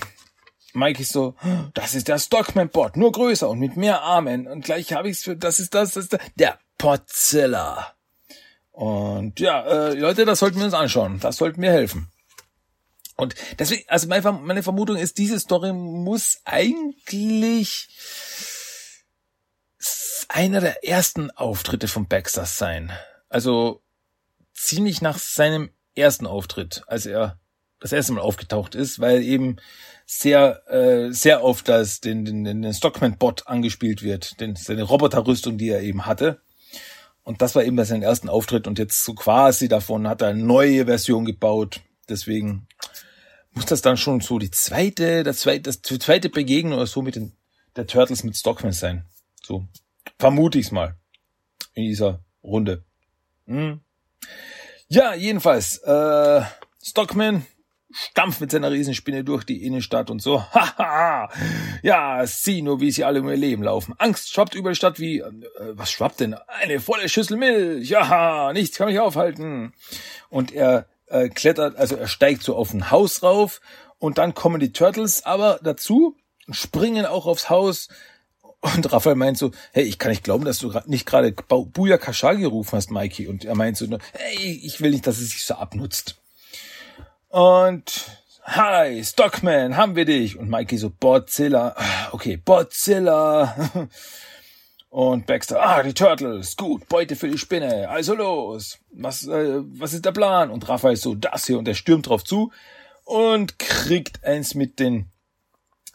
Mike 0.72 1.02
ist 1.02 1.12
so, 1.12 1.34
das 1.74 1.96
ist 1.96 2.06
der 2.06 2.20
Stockman-Bot, 2.20 2.96
nur 2.96 3.10
größer 3.10 3.48
und 3.48 3.58
mit 3.58 3.76
mehr 3.76 4.02
Armen. 4.02 4.46
Und 4.46 4.64
gleich 4.64 4.92
habe 4.92 5.08
ich's 5.08 5.24
für, 5.24 5.36
das 5.36 5.58
ist 5.58 5.74
das, 5.74 5.94
das 5.94 6.04
ist 6.04 6.12
der, 6.12 6.20
der 6.38 6.58
Podzilla. 6.78 7.94
Und 8.70 9.40
ja, 9.40 9.62
äh, 9.62 9.94
Leute, 9.94 10.24
das 10.24 10.38
sollten 10.38 10.58
wir 10.58 10.66
uns 10.66 10.74
anschauen. 10.74 11.18
Das 11.18 11.36
sollten 11.36 11.60
mir 11.60 11.72
helfen. 11.72 12.08
Und 13.16 13.34
deswegen, 13.58 13.84
also 13.88 14.08
meine, 14.08 14.62
Vermutung 14.62 14.96
ist, 14.96 15.18
diese 15.18 15.40
Story 15.40 15.72
muss 15.72 16.40
eigentlich 16.44 17.88
einer 20.28 20.60
der 20.60 20.84
ersten 20.84 21.30
Auftritte 21.30 21.88
von 21.88 22.06
Baxter 22.08 22.44
sein. 22.44 22.92
Also 23.28 23.82
ziemlich 24.52 25.00
nach 25.00 25.18
seinem 25.18 25.70
ersten 25.94 26.26
Auftritt, 26.26 26.82
als 26.86 27.06
er 27.06 27.38
das 27.80 27.92
erste 27.92 28.12
Mal 28.12 28.20
aufgetaucht 28.20 28.74
ist, 28.74 29.00
weil 29.00 29.22
eben 29.22 29.56
sehr 30.06 30.62
äh, 30.68 31.12
sehr 31.12 31.42
oft 31.42 31.68
das 31.68 32.00
den 32.00 32.24
den, 32.24 32.44
den 32.44 32.72
Stockman-Bot 32.72 33.46
angespielt 33.46 34.02
wird, 34.02 34.40
den 34.40 34.56
seine 34.56 34.82
Roboterrüstung, 34.82 35.58
die 35.58 35.68
er 35.68 35.82
eben 35.82 36.06
hatte. 36.06 36.40
Und 37.22 37.42
das 37.42 37.54
war 37.54 37.64
eben 37.64 37.82
seinem 37.84 38.02
ersten 38.02 38.28
Auftritt 38.28 38.66
und 38.66 38.78
jetzt 38.78 39.04
so 39.04 39.14
quasi 39.14 39.68
davon 39.68 40.06
hat 40.08 40.22
er 40.22 40.28
eine 40.28 40.42
neue 40.42 40.86
Version 40.86 41.24
gebaut. 41.24 41.80
Deswegen 42.08 42.68
muss 43.56 43.66
das 43.66 43.82
dann 43.82 43.96
schon 43.96 44.20
so 44.20 44.38
die 44.38 44.50
zweite, 44.50 45.24
das 45.24 45.40
zweite, 45.40 45.62
das 45.62 45.80
zweite 45.82 46.28
Begegnung 46.28 46.74
oder 46.74 46.86
so 46.86 47.02
mit 47.02 47.16
den 47.16 47.32
der 47.74 47.86
Turtles 47.86 48.22
mit 48.22 48.36
Stockman 48.36 48.72
sein. 48.72 49.04
So 49.42 49.66
vermute 50.18 50.58
ich's 50.58 50.70
mal 50.70 50.96
in 51.74 51.84
dieser 51.84 52.24
Runde. 52.42 52.84
Hm. 53.46 53.80
Ja, 54.88 55.14
jedenfalls 55.14 55.78
äh, 55.78 56.42
Stockman 56.82 57.44
stampft 57.92 58.40
mit 58.40 58.50
seiner 58.50 58.70
Riesenspinne 58.70 59.24
durch 59.24 59.44
die 59.44 59.64
Innenstadt 59.64 60.10
und 60.10 60.20
so. 60.20 60.42
Haha! 60.52 61.30
ja, 61.82 62.26
sieh 62.26 62.62
nur, 62.62 62.80
wie 62.80 62.90
sie 62.90 63.04
alle 63.04 63.20
um 63.20 63.28
ihr 63.28 63.36
Leben 63.36 63.62
laufen. 63.62 63.94
Angst 63.98 64.30
schwappt 64.30 64.54
über 64.54 64.70
die 64.70 64.76
Stadt 64.76 64.98
wie, 64.98 65.20
äh, 65.20 65.32
was 65.72 65.90
schwappt 65.90 66.20
denn? 66.20 66.34
Eine 66.34 66.80
volle 66.80 67.08
Schüssel 67.08 67.36
Milch. 67.36 67.88
Ja, 67.88 68.52
nichts 68.52 68.76
kann 68.76 68.88
mich 68.88 68.98
aufhalten. 68.98 69.72
Und 70.28 70.52
er 70.52 70.86
äh, 71.06 71.28
klettert, 71.28 71.76
also 71.76 71.96
er 71.96 72.08
steigt 72.08 72.42
so 72.42 72.56
auf 72.56 72.72
ein 72.72 72.90
Haus 72.90 73.22
rauf 73.22 73.60
und 73.98 74.18
dann 74.18 74.34
kommen 74.34 74.60
die 74.60 74.72
Turtles 74.72 75.24
aber 75.24 75.58
dazu, 75.62 76.16
springen 76.50 77.06
auch 77.06 77.26
aufs 77.26 77.50
Haus 77.50 77.88
und 78.60 78.92
Raphael 78.92 79.16
meint 79.16 79.38
so, 79.38 79.52
hey, 79.72 79.84
ich 79.84 79.98
kann 79.98 80.10
nicht 80.10 80.24
glauben, 80.24 80.44
dass 80.44 80.58
du 80.58 80.72
nicht 80.86 81.06
gerade 81.06 81.32
Buya 81.32 81.98
Kasha 81.98 82.32
gerufen 82.32 82.76
hast, 82.76 82.90
Mikey. 82.90 83.28
Und 83.28 83.44
er 83.44 83.54
meint 83.54 83.76
so, 83.76 83.86
hey, 84.12 84.60
ich 84.64 84.80
will 84.80 84.90
nicht, 84.90 85.06
dass 85.06 85.18
es 85.18 85.30
sich 85.30 85.44
so 85.44 85.54
abnutzt. 85.54 86.16
Und 87.28 88.10
hi, 88.44 89.04
Stockman, 89.04 89.76
haben 89.76 89.94
wir 89.94 90.04
dich. 90.04 90.36
Und 90.36 90.48
Mikey 90.48 90.78
so, 90.78 90.90
Bodzilla. 90.90 91.74
Ah, 91.76 92.08
okay, 92.12 92.36
Bodzilla. 92.36 93.54
Und 94.88 95.26
Baxter, 95.26 95.62
ah, 95.62 95.82
die 95.82 95.94
Turtles, 95.94 96.56
gut, 96.56 96.88
Beute 96.88 97.16
für 97.16 97.28
die 97.28 97.38
Spinne, 97.38 97.88
also 97.88 98.14
los. 98.14 98.78
Was, 98.92 99.26
äh, 99.26 99.60
was 99.78 99.92
ist 99.92 100.04
der 100.04 100.12
Plan? 100.12 100.50
Und 100.50 100.68
Raphael 100.68 100.96
so, 100.96 101.14
das 101.14 101.46
hier. 101.46 101.58
Und 101.58 101.68
er 101.68 101.74
stürmt 101.74 102.08
drauf 102.08 102.24
zu 102.24 102.52
und 103.04 103.58
kriegt 103.58 104.24
eins 104.24 104.54
mit 104.54 104.78
den 104.80 105.10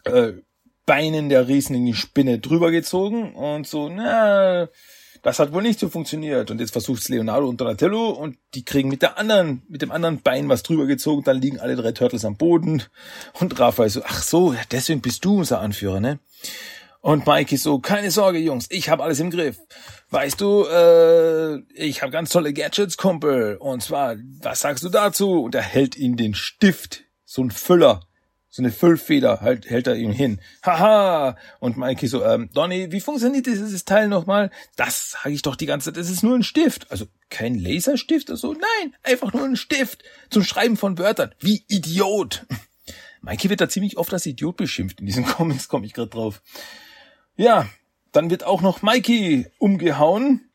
äh, 0.04 0.32
Beinen 0.86 1.28
der 1.28 1.48
riesigen 1.48 1.94
Spinne 1.94 2.38
drüber 2.38 2.70
gezogen 2.70 3.34
und 3.34 3.66
so, 3.66 3.88
na, 3.88 4.68
das 5.22 5.38
hat 5.38 5.52
wohl 5.52 5.62
nicht 5.62 5.78
so 5.78 5.88
funktioniert. 5.88 6.50
Und 6.50 6.60
jetzt 6.60 6.72
versucht's 6.72 7.08
Leonardo 7.08 7.48
und 7.48 7.60
Donatello 7.60 8.10
und 8.10 8.36
die 8.54 8.64
kriegen 8.64 8.88
mit 8.88 9.02
der 9.02 9.18
anderen, 9.18 9.62
mit 9.68 9.82
dem 9.82 9.92
anderen 9.92 10.20
Bein 10.22 10.48
was 10.48 10.64
drüber 10.64 10.86
gezogen, 10.86 11.22
dann 11.22 11.40
liegen 11.40 11.60
alle 11.60 11.76
drei 11.76 11.92
Turtles 11.92 12.24
am 12.24 12.36
Boden 12.36 12.82
und 13.34 13.58
Raphael 13.58 13.90
so, 13.90 14.02
ach 14.04 14.22
so, 14.22 14.54
deswegen 14.72 15.00
bist 15.00 15.24
du 15.24 15.38
unser 15.38 15.60
Anführer, 15.60 16.00
ne? 16.00 16.18
Und 17.02 17.26
Mikey 17.26 17.56
so, 17.56 17.80
keine 17.80 18.12
Sorge, 18.12 18.38
Jungs, 18.38 18.66
ich 18.70 18.88
habe 18.88 19.02
alles 19.02 19.18
im 19.18 19.30
Griff. 19.30 19.58
Weißt 20.10 20.40
du, 20.40 20.64
äh, 20.66 21.58
ich 21.74 22.00
habe 22.00 22.12
ganz 22.12 22.30
tolle 22.30 22.52
Gadgets, 22.52 22.96
Kumpel. 22.96 23.56
Und 23.56 23.82
zwar, 23.82 24.16
was 24.40 24.60
sagst 24.60 24.84
du 24.84 24.88
dazu? 24.88 25.42
Und 25.42 25.56
er 25.56 25.62
hält 25.62 25.96
ihm 25.96 26.16
den 26.16 26.34
Stift, 26.34 27.02
so 27.24 27.42
ein 27.42 27.50
Füller, 27.50 28.06
so 28.50 28.62
eine 28.62 28.70
Füllfeder 28.70 29.40
halt, 29.40 29.68
hält 29.68 29.88
er 29.88 29.96
ihm 29.96 30.12
hin. 30.12 30.40
Haha! 30.64 31.36
Und 31.58 31.76
Mikey 31.76 32.06
so, 32.06 32.24
ähm, 32.24 32.50
Donny, 32.54 32.92
wie 32.92 33.00
funktioniert 33.00 33.46
dieses 33.46 33.84
Teil 33.84 34.06
nochmal? 34.06 34.52
Das 34.76 35.10
sage 35.10 35.34
ich 35.34 35.42
doch 35.42 35.56
die 35.56 35.66
ganze 35.66 35.86
Zeit, 35.86 35.96
das 35.96 36.08
ist 36.08 36.22
nur 36.22 36.36
ein 36.36 36.44
Stift. 36.44 36.88
Also 36.92 37.06
kein 37.30 37.58
Laserstift 37.58 38.30
oder 38.30 38.36
so? 38.36 38.52
Nein, 38.52 38.94
einfach 39.02 39.32
nur 39.32 39.44
ein 39.44 39.56
Stift 39.56 40.04
zum 40.30 40.44
Schreiben 40.44 40.76
von 40.76 40.98
Wörtern. 40.98 41.34
Wie 41.40 41.64
Idiot! 41.66 42.46
Mikey 43.22 43.50
wird 43.50 43.60
da 43.60 43.68
ziemlich 43.68 43.96
oft 43.96 44.12
als 44.12 44.24
Idiot 44.24 44.56
beschimpft. 44.56 45.00
In 45.00 45.06
diesen 45.06 45.26
Comics 45.26 45.68
komme 45.68 45.84
ich 45.84 45.94
gerade 45.94 46.10
drauf. 46.10 46.42
Ja, 47.36 47.68
dann 48.12 48.30
wird 48.30 48.44
auch 48.44 48.60
noch 48.60 48.82
Mikey 48.82 49.46
umgehauen. 49.58 50.48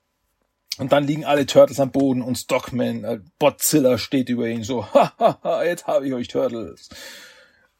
Und 0.78 0.92
dann 0.92 1.06
liegen 1.06 1.26
alle 1.26 1.48
Turtles 1.48 1.80
am 1.80 1.92
Boden 1.92 2.22
und 2.22 2.38
Stockman, 2.38 3.04
äh, 3.04 3.20
Botzilla 3.40 3.98
steht 3.98 4.30
über 4.30 4.48
ihn 4.48 4.64
so, 4.64 4.86
hahaha, 4.94 5.64
jetzt 5.64 5.88
habe 5.88 6.08
ich 6.08 6.14
euch 6.14 6.28
Turtles. 6.28 6.90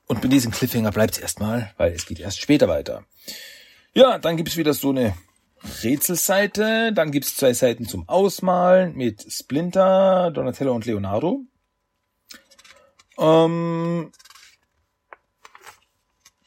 Und 0.08 0.24
mit 0.24 0.32
diesem 0.32 0.52
Cliffhanger 0.52 0.92
bleibt 0.92 1.14
es 1.14 1.20
erstmal, 1.20 1.74
weil 1.78 1.94
es 1.94 2.06
geht 2.06 2.20
erst 2.20 2.42
später 2.42 2.68
weiter. 2.68 3.04
Ja, 3.94 4.18
dann 4.18 4.38
gibt's 4.38 4.58
wieder 4.58 4.74
so 4.74 4.90
eine 4.90 5.16
Rätselseite, 5.84 6.94
dann 6.94 7.12
gibt's 7.12 7.36
zwei 7.36 7.54
Seiten 7.54 7.86
zum 7.88 8.08
Ausmalen 8.10 8.96
mit 8.96 9.26
Splinter, 9.32 10.32
Donatello 10.32 10.74
und 10.74 10.86
Leonardo. 10.86 11.42
Ähm, 13.20 14.12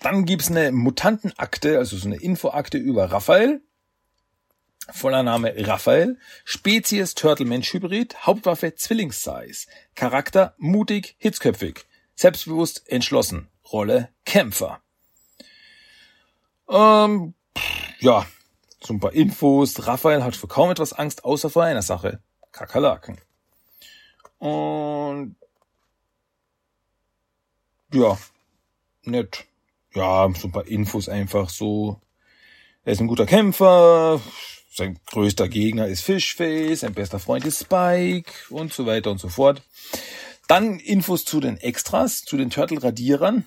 dann 0.00 0.24
gibt's 0.24 0.50
eine 0.50 0.72
Mutantenakte, 0.72 1.78
also 1.78 1.96
so 1.96 2.08
eine 2.08 2.16
Infoakte 2.16 2.78
über 2.78 3.12
Raphael. 3.12 3.62
Voller 4.92 5.22
Name 5.22 5.54
Raphael. 5.56 6.18
Spezies 6.44 7.14
Turtle-Mensch-Hybrid. 7.14 8.26
Hauptwaffe 8.26 8.74
Zwillingssize. 8.74 9.68
Charakter 9.94 10.54
mutig, 10.58 11.14
hitzköpfig. 11.18 11.84
Selbstbewusst, 12.14 12.88
entschlossen. 12.88 13.48
Rolle 13.72 14.08
Kämpfer. 14.24 14.80
Ähm, 16.68 17.34
ja, 18.00 18.26
so 18.82 18.94
ein 18.94 19.00
paar 19.00 19.12
Infos. 19.12 19.86
Raphael 19.86 20.24
hat 20.24 20.34
für 20.34 20.48
kaum 20.48 20.70
etwas 20.70 20.92
Angst, 20.92 21.24
außer 21.24 21.50
vor 21.50 21.64
einer 21.64 21.82
Sache. 21.82 22.20
Kakerlaken. 22.52 23.18
Und 24.38 25.36
ja, 27.92 28.18
nett. 29.02 29.44
Ja, 29.94 30.30
so 30.36 30.48
ein 30.48 30.52
paar 30.52 30.66
Infos 30.66 31.08
einfach 31.08 31.50
so. 31.50 32.00
Er 32.84 32.92
ist 32.92 33.00
ein 33.00 33.08
guter 33.08 33.26
Kämpfer, 33.26 34.20
sein 34.72 34.98
größter 35.06 35.48
Gegner 35.48 35.86
ist 35.88 36.02
Fishface, 36.02 36.80
sein 36.80 36.94
bester 36.94 37.18
Freund 37.18 37.44
ist 37.44 37.60
Spike 37.60 38.32
und 38.50 38.72
so 38.72 38.86
weiter 38.86 39.10
und 39.10 39.18
so 39.18 39.28
fort. 39.28 39.62
Dann 40.48 40.78
Infos 40.78 41.24
zu 41.24 41.40
den 41.40 41.56
Extras, 41.58 42.22
zu 42.22 42.36
den 42.36 42.50
Turtle-Radierern. 42.50 43.44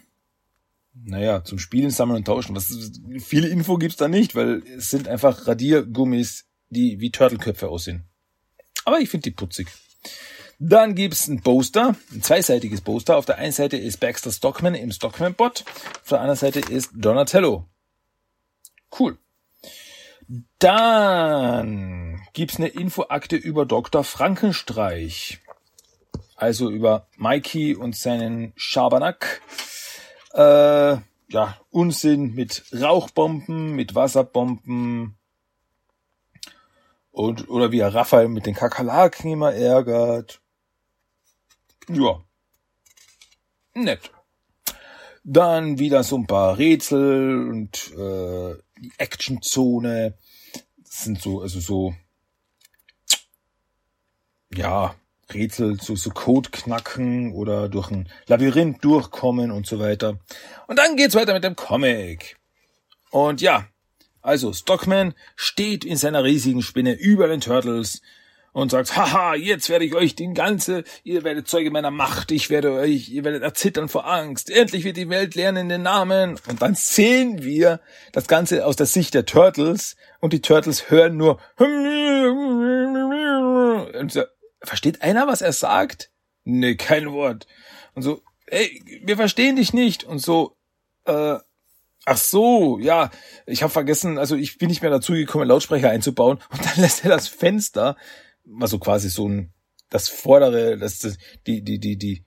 Naja, 0.93 1.43
zum 1.43 1.59
Spielen, 1.59 1.89
Sammeln 1.89 2.17
und 2.17 2.25
Tauschen. 2.25 2.55
Was, 2.55 2.77
viele 3.19 3.47
Info 3.47 3.77
gibt's 3.77 3.97
da 3.97 4.07
nicht, 4.07 4.35
weil 4.35 4.61
es 4.77 4.89
sind 4.89 5.07
einfach 5.07 5.47
Radiergummis, 5.47 6.45
die 6.69 6.99
wie 6.99 7.11
Turtle-Köpfe 7.11 7.69
aussehen. 7.69 8.05
Aber 8.85 8.99
ich 8.99 9.09
finde 9.09 9.23
die 9.23 9.31
putzig. 9.31 9.67
Dann 10.59 10.95
gibt's 10.95 11.27
ein 11.27 11.41
Poster, 11.41 11.95
ein 12.11 12.21
zweiseitiges 12.21 12.81
Poster. 12.81 13.17
Auf 13.17 13.25
der 13.25 13.37
einen 13.37 13.51
Seite 13.51 13.77
ist 13.77 13.99
Baxter 13.99 14.31
Stockman 14.31 14.75
im 14.75 14.91
Stockman-Bot. 14.91 15.65
Auf 16.01 16.09
der 16.09 16.19
anderen 16.19 16.39
Seite 16.39 16.59
ist 16.59 16.91
Donatello. 16.93 17.65
Cool. 18.97 19.17
Dann 20.59 22.21
gibt's 22.33 22.57
eine 22.57 22.67
Infoakte 22.69 23.35
über 23.35 23.65
Dr. 23.65 24.03
Frankenstreich 24.03 25.39
also 26.43 26.69
über 26.69 27.07
Mikey 27.17 27.75
und 27.75 27.95
seinen 27.95 28.51
Schabernack. 28.55 29.41
Äh, 30.33 30.97
ja, 31.29 31.57
Unsinn 31.71 32.33
mit 32.33 32.65
Rauchbomben, 32.73 33.75
mit 33.75 33.95
Wasserbomben 33.95 35.17
und 37.11 37.49
oder 37.49 37.71
wie 37.71 37.79
er 37.79 37.93
Raphael 37.93 38.27
mit 38.27 38.45
den 38.45 38.55
Kakerlaken 38.55 39.31
immer 39.31 39.53
ärgert. 39.53 40.41
Ja, 41.89 42.23
nett. 43.73 44.11
Dann 45.23 45.79
wieder 45.79 46.03
so 46.03 46.17
ein 46.17 46.27
paar 46.27 46.57
Rätsel 46.57 47.47
und 47.49 47.91
äh, 47.93 48.55
die 48.79 48.91
Actionzone. 48.97 50.17
Das 50.83 51.03
sind 51.03 51.21
so, 51.21 51.41
also 51.41 51.59
so, 51.59 51.95
ja, 54.53 54.95
Rätsel, 55.33 55.79
so, 55.81 55.95
so 55.95 56.09
Code 56.09 56.49
knacken 56.51 57.33
oder 57.33 57.69
durch 57.69 57.89
ein 57.89 58.09
Labyrinth 58.27 58.83
durchkommen 58.83 59.51
und 59.51 59.65
so 59.65 59.79
weiter. 59.79 60.19
Und 60.67 60.77
dann 60.77 60.97
geht's 60.97 61.15
weiter 61.15 61.33
mit 61.33 61.43
dem 61.43 61.55
Comic. 61.55 62.37
Und 63.09 63.41
ja, 63.41 63.67
also 64.21 64.53
Stockman 64.53 65.13
steht 65.35 65.85
in 65.85 65.97
seiner 65.97 66.23
riesigen 66.23 66.61
Spinne 66.61 66.93
über 66.93 67.27
den 67.27 67.41
Turtles 67.41 68.01
und 68.53 68.71
sagt, 68.71 68.95
haha, 68.95 69.35
jetzt 69.35 69.67
werde 69.69 69.83
ich 69.83 69.93
euch 69.95 70.15
den 70.15 70.33
ganze, 70.33 70.83
ihr 71.03 71.23
werdet 71.23 71.47
Zeuge 71.47 71.71
meiner 71.71 71.91
Macht, 71.91 72.31
ich 72.31 72.49
werde 72.49 72.71
euch, 72.71 73.09
ihr 73.09 73.23
werdet 73.25 73.43
erzittern 73.43 73.89
vor 73.89 74.07
Angst, 74.07 74.49
endlich 74.49 74.85
wird 74.85 74.95
die 74.97 75.09
Welt 75.09 75.35
lernen 75.35 75.69
den 75.69 75.81
Namen. 75.81 76.39
Und 76.47 76.61
dann 76.61 76.75
sehen 76.75 77.43
wir 77.43 77.81
das 78.11 78.27
Ganze 78.27 78.65
aus 78.65 78.75
der 78.75 78.85
Sicht 78.85 79.13
der 79.13 79.25
Turtles 79.25 79.95
und 80.19 80.31
die 80.33 80.41
Turtles 80.41 80.89
hören 80.89 81.17
nur 81.17 81.39
so, 84.07 84.23
versteht 84.61 85.01
einer, 85.01 85.27
was 85.27 85.41
er 85.41 85.51
sagt? 85.51 86.11
Nee, 86.45 86.75
kein 86.75 87.11
Wort. 87.11 87.47
Und 87.95 88.03
so, 88.03 88.21
ey, 88.47 88.81
wir 89.03 89.17
verstehen 89.17 89.55
dich 89.55 89.73
nicht. 89.73 90.03
Und 90.03 90.19
so, 90.19 90.55
äh, 91.05 91.37
Ach 92.05 92.17
so, 92.17 92.79
ja, 92.79 93.11
ich 93.45 93.63
habe 93.63 93.71
vergessen, 93.71 94.17
also 94.17 94.35
ich 94.35 94.57
bin 94.57 94.67
nicht 94.67 94.81
mehr 94.81 94.91
dazu 94.91 95.13
gekommen, 95.13 95.47
Lautsprecher 95.47 95.89
einzubauen 95.89 96.39
und 96.51 96.65
dann 96.65 96.73
lässt 96.81 97.05
er 97.05 97.09
das 97.09 97.29
Fenster, 97.29 97.95
also 98.59 98.79
quasi 98.79 99.09
so 99.09 99.27
ein 99.27 99.53
das 99.89 100.09
vordere, 100.09 100.77
das, 100.77 100.99
die 101.45 101.63
die 101.63 101.79
die 101.79 101.97
die 101.97 102.25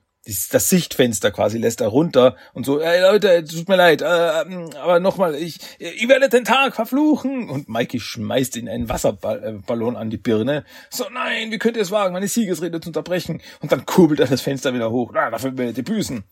das 0.51 0.69
Sichtfenster 0.69 1.31
quasi 1.31 1.57
lässt 1.57 1.81
er 1.81 1.87
runter 1.87 2.35
und 2.53 2.65
so, 2.65 2.81
ey 2.81 3.01
Leute, 3.01 3.43
tut 3.45 3.69
mir 3.69 3.77
leid, 3.77 4.01
äh, 4.01 4.05
aber 4.05 4.99
nochmal, 4.99 5.35
ich, 5.35 5.57
ihr 5.79 6.09
werdet 6.09 6.33
den 6.33 6.43
Tag 6.43 6.75
verfluchen. 6.75 7.49
Und 7.49 7.69
Mikey 7.69 7.99
schmeißt 7.99 8.57
ihn 8.57 8.67
einen 8.67 8.89
Wasserballon 8.89 9.95
an 9.95 10.09
die 10.09 10.17
Birne. 10.17 10.65
So, 10.89 11.05
nein, 11.13 11.51
wie 11.51 11.57
könnt 11.57 11.77
ihr 11.77 11.83
es 11.83 11.91
wagen, 11.91 12.13
meine 12.13 12.27
Siegesrede 12.27 12.81
zu 12.81 12.89
unterbrechen? 12.89 13.41
Und 13.61 13.71
dann 13.71 13.85
kurbelt 13.85 14.19
er 14.19 14.27
das 14.27 14.41
Fenster 14.41 14.73
wieder 14.73 14.91
hoch. 14.91 15.11
Na, 15.13 15.29
dafür 15.29 15.57
werdet 15.57 15.77
ihr 15.77 15.85
büßen. 15.85 16.23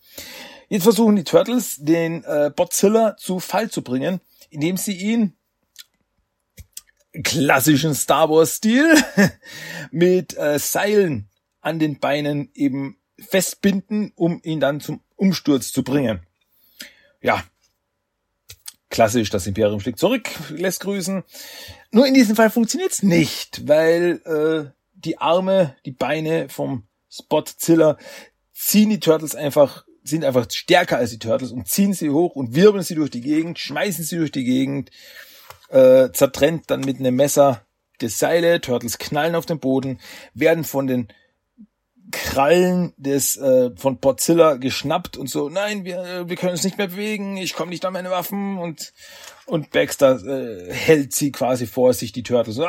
Jetzt 0.67 0.83
versuchen 0.83 1.15
die 1.15 1.23
Turtles, 1.23 1.77
den 1.77 2.23
äh, 2.23 2.51
Botzilla 2.53 3.15
zu 3.17 3.39
Fall 3.39 3.69
zu 3.69 3.81
bringen, 3.81 4.19
indem 4.49 4.77
sie 4.77 4.93
ihn 4.93 5.37
klassischen 7.23 7.93
Star 7.93 8.29
Wars-Stil 8.29 8.95
mit 9.91 10.37
äh, 10.37 10.59
Seilen 10.59 11.29
an 11.61 11.79
den 11.79 11.99
Beinen 11.99 12.49
eben 12.53 12.97
festbinden, 13.19 14.11
um 14.15 14.41
ihn 14.43 14.59
dann 14.59 14.81
zum 14.81 15.01
Umsturz 15.15 15.71
zu 15.71 15.83
bringen. 15.83 16.21
Ja, 17.21 17.43
klassisch, 18.89 19.29
das 19.29 19.47
Imperium 19.47 19.79
schlägt 19.79 19.99
zurück, 19.99 20.29
lässt 20.49 20.81
grüßen. 20.81 21.23
Nur 21.91 22.05
in 22.05 22.13
diesem 22.13 22.35
Fall 22.35 22.49
funktioniert's 22.49 23.03
nicht, 23.03 23.67
weil 23.67 24.21
äh, 24.25 24.71
die 24.93 25.17
Arme, 25.17 25.75
die 25.85 25.91
Beine 25.91 26.49
vom 26.49 26.83
Spotzilla 27.09 27.97
ziehen 28.53 28.89
die 28.89 28.99
Turtles 28.99 29.35
einfach 29.35 29.85
sind 30.07 30.23
einfach 30.23 30.45
stärker 30.51 30.97
als 30.97 31.09
die 31.09 31.19
Turtles 31.19 31.51
und 31.51 31.67
ziehen 31.67 31.93
sie 31.93 32.11
hoch 32.11 32.35
und 32.35 32.53
wirbeln 32.53 32.83
sie 32.83 32.95
durch 32.95 33.09
die 33.09 33.21
Gegend, 33.21 33.57
schmeißen 33.57 34.03
sie 34.05 34.17
durch 34.17 34.31
die 34.31 34.43
Gegend, 34.43 34.91
äh, 35.69 36.09
zertrennt 36.11 36.69
dann 36.71 36.81
mit 36.81 36.99
einem 36.99 37.15
Messer 37.15 37.61
die 38.01 38.09
Seile, 38.09 38.61
Turtles 38.61 38.97
knallen 38.97 39.35
auf 39.35 39.45
den 39.45 39.59
Boden, 39.59 39.99
werden 40.33 40.63
von 40.63 40.87
den 40.87 41.07
Krallen 42.11 42.93
des 42.97 43.37
äh, 43.37 43.71
von 43.75 43.99
Porzilla 43.99 44.55
geschnappt 44.55 45.17
und 45.17 45.29
so, 45.29 45.49
nein, 45.49 45.85
wir, 45.85 46.25
wir 46.27 46.35
können 46.35 46.51
uns 46.51 46.63
nicht 46.63 46.77
mehr 46.77 46.87
bewegen, 46.87 47.37
ich 47.37 47.53
komme 47.53 47.71
nicht 47.71 47.83
an 47.85 47.93
meine 47.93 48.11
Waffen 48.11 48.57
und 48.57 48.93
und 49.47 49.69
Baxter 49.69 50.19
äh, 50.25 50.73
hält 50.73 51.13
sie 51.13 51.31
quasi 51.31 51.67
vor 51.67 51.93
sich, 51.93 52.11
die 52.11 52.23
Turtles. 52.23 52.55
So, 52.65 52.67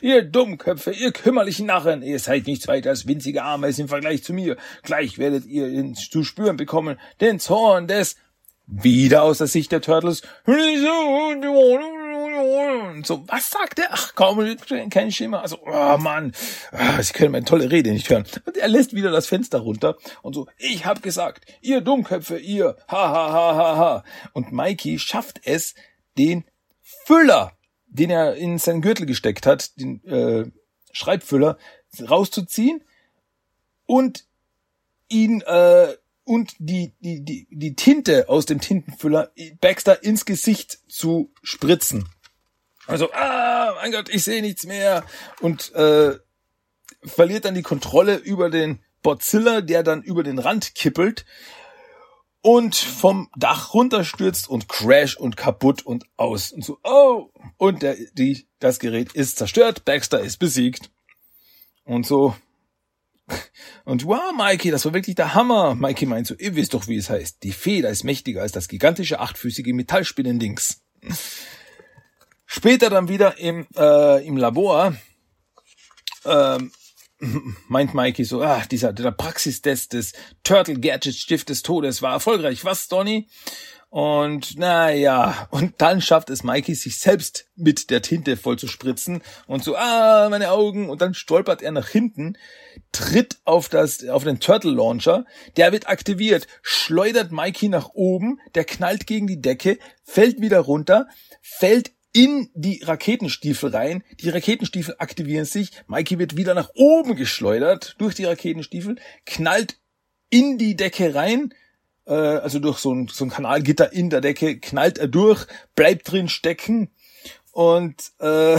ihr 0.00 0.22
Dummköpfe, 0.22 0.90
ihr 0.90 1.12
kümmerlichen 1.12 1.66
Narren, 1.66 2.02
ihr 2.02 2.18
seid 2.18 2.46
nichts 2.46 2.66
weiter 2.66 2.90
als 2.90 3.06
winzige 3.06 3.44
Ameisen 3.44 3.82
im 3.82 3.88
Vergleich 3.88 4.24
zu 4.24 4.32
mir. 4.32 4.56
Gleich 4.82 5.18
werdet 5.18 5.46
ihr 5.46 5.92
zu 5.94 6.24
spüren 6.24 6.56
bekommen, 6.56 6.98
den 7.20 7.38
Zorn 7.38 7.86
des 7.86 8.16
wieder 8.68 9.22
aus 9.22 9.38
der 9.38 9.46
Sicht 9.46 9.72
der 9.72 9.80
Turtles. 9.80 10.20
Und 10.44 10.58
so, 13.06 13.24
was 13.26 13.50
sagt 13.50 13.78
er? 13.78 13.88
Ach 13.90 14.12
komm, 14.14 14.56
kein 14.90 15.10
Schimmer. 15.10 15.40
Also, 15.40 15.58
oh 15.64 15.96
Mann, 15.98 16.32
ah, 16.72 17.02
Sie 17.02 17.14
können 17.14 17.32
meine 17.32 17.46
tolle 17.46 17.70
Rede 17.70 17.90
nicht 17.90 18.10
hören. 18.10 18.24
Und 18.44 18.56
er 18.56 18.68
lässt 18.68 18.94
wieder 18.94 19.10
das 19.10 19.26
Fenster 19.26 19.60
runter 19.60 19.96
und 20.22 20.34
so, 20.34 20.46
ich 20.58 20.84
hab 20.84 21.02
gesagt, 21.02 21.46
ihr 21.62 21.80
Dummköpfe, 21.80 22.38
ihr, 22.38 22.76
ha, 22.88 23.08
ha, 23.08 23.32
ha, 23.32 23.56
ha, 23.56 23.76
ha. 23.76 24.04
Und 24.34 24.52
Mikey 24.52 24.98
schafft 24.98 25.40
es, 25.44 25.74
den 26.18 26.44
Füller, 27.06 27.52
den 27.86 28.10
er 28.10 28.34
in 28.34 28.58
seinen 28.58 28.82
Gürtel 28.82 29.06
gesteckt 29.06 29.46
hat, 29.46 29.80
den 29.80 30.04
äh, 30.04 30.50
Schreibfüller, 30.92 31.56
rauszuziehen 32.08 32.84
und 33.86 34.26
ihn 35.08 35.40
äh, 35.42 35.94
und 36.28 36.52
die, 36.58 36.92
die, 37.00 37.24
die, 37.24 37.48
die 37.50 37.74
Tinte 37.74 38.28
aus 38.28 38.44
dem 38.44 38.60
Tintenfüller 38.60 39.32
Baxter 39.62 40.04
ins 40.04 40.26
Gesicht 40.26 40.78
zu 40.86 41.32
spritzen. 41.42 42.06
Also, 42.86 43.10
ah, 43.12 43.72
mein 43.80 43.92
Gott, 43.92 44.10
ich 44.10 44.24
sehe 44.24 44.42
nichts 44.42 44.66
mehr. 44.66 45.06
Und 45.40 45.74
äh, 45.74 46.18
verliert 47.02 47.46
dann 47.46 47.54
die 47.54 47.62
Kontrolle 47.62 48.16
über 48.16 48.50
den 48.50 48.80
Bozilla, 49.02 49.62
der 49.62 49.82
dann 49.82 50.02
über 50.02 50.22
den 50.22 50.38
Rand 50.38 50.74
kippelt 50.74 51.24
und 52.42 52.76
vom 52.76 53.30
Dach 53.34 53.72
runterstürzt 53.72 54.50
und 54.50 54.68
crash 54.68 55.16
und 55.16 55.38
kaputt 55.38 55.80
und 55.86 56.04
aus. 56.18 56.52
Und 56.52 56.62
so, 56.62 56.78
oh, 56.84 57.30
und 57.56 57.82
der, 57.82 57.96
die, 58.12 58.46
das 58.58 58.80
Gerät 58.80 59.12
ist 59.14 59.38
zerstört, 59.38 59.86
Baxter 59.86 60.20
ist 60.20 60.36
besiegt. 60.36 60.90
Und 61.84 62.06
so 62.06 62.36
und 63.84 64.04
wow, 64.04 64.32
Mikey, 64.36 64.70
das 64.70 64.84
war 64.84 64.94
wirklich 64.94 65.16
der 65.16 65.34
Hammer. 65.34 65.74
Mikey 65.74 66.06
meint 66.06 66.26
so, 66.26 66.34
ihr 66.34 66.54
wisst 66.56 66.74
doch, 66.74 66.86
wie 66.88 66.96
es 66.96 67.10
heißt. 67.10 67.42
Die 67.42 67.52
Feder 67.52 67.90
ist 67.90 68.04
mächtiger 68.04 68.42
als 68.42 68.52
das 68.52 68.68
gigantische 68.68 69.20
achtfüßige 69.20 69.72
Metallspinnendings. 69.72 70.80
Später 72.46 72.90
dann 72.90 73.08
wieder 73.08 73.38
im, 73.38 73.66
äh, 73.76 74.26
im 74.26 74.36
Labor 74.36 74.96
ähm, 76.24 76.72
meint 77.68 77.94
Mikey 77.94 78.24
so, 78.24 78.42
ah, 78.42 78.62
dieser 78.70 78.92
der 78.92 79.10
Praxistest 79.10 79.92
des 79.92 80.12
Turtle 80.44 80.78
Gadget 80.78 81.14
Stift 81.14 81.48
des 81.48 81.62
Todes 81.62 82.02
war 82.02 82.12
erfolgreich. 82.12 82.64
Was, 82.64 82.88
Donny? 82.88 83.28
Und 83.90 84.58
naja, 84.58 85.48
und 85.50 85.80
dann 85.80 86.02
schafft 86.02 86.28
es 86.28 86.44
Mikey, 86.44 86.74
sich 86.74 86.98
selbst 86.98 87.46
mit 87.56 87.88
der 87.88 88.02
Tinte 88.02 88.36
voll 88.36 88.58
zu 88.58 88.68
spritzen 88.68 89.22
und 89.46 89.64
so, 89.64 89.76
ah, 89.76 90.28
meine 90.28 90.50
Augen. 90.50 90.90
Und 90.90 91.00
dann 91.00 91.14
stolpert 91.14 91.62
er 91.62 91.72
nach 91.72 91.88
hinten, 91.88 92.36
tritt 92.92 93.38
auf 93.46 93.70
das, 93.70 94.06
auf 94.06 94.24
den 94.24 94.40
Turtle 94.40 94.72
Launcher, 94.72 95.24
der 95.56 95.72
wird 95.72 95.88
aktiviert, 95.88 96.46
schleudert 96.60 97.32
Mikey 97.32 97.70
nach 97.70 97.90
oben, 97.94 98.40
der 98.54 98.64
knallt 98.64 99.06
gegen 99.06 99.26
die 99.26 99.40
Decke, 99.40 99.78
fällt 100.04 100.42
wieder 100.42 100.60
runter, 100.60 101.08
fällt 101.40 101.92
in 102.18 102.50
die 102.52 102.82
Raketenstiefel 102.82 103.70
rein. 103.70 104.02
Die 104.18 104.28
Raketenstiefel 104.28 104.96
aktivieren 104.98 105.44
sich. 105.44 105.70
Mikey 105.86 106.18
wird 106.18 106.36
wieder 106.36 106.52
nach 106.52 106.70
oben 106.74 107.14
geschleudert 107.14 107.94
durch 107.98 108.16
die 108.16 108.24
Raketenstiefel, 108.24 108.96
knallt 109.24 109.78
in 110.28 110.58
die 110.58 110.74
Decke 110.74 111.14
rein, 111.14 111.54
äh, 112.06 112.14
also 112.14 112.58
durch 112.58 112.78
so 112.78 112.92
ein, 112.92 113.06
so 113.06 113.24
ein 113.24 113.30
Kanalgitter 113.30 113.92
in 113.92 114.10
der 114.10 114.20
Decke, 114.20 114.58
knallt 114.58 114.98
er 114.98 115.06
durch, 115.06 115.46
bleibt 115.76 116.10
drin 116.10 116.28
stecken 116.28 116.90
und 117.52 118.10
äh, 118.18 118.58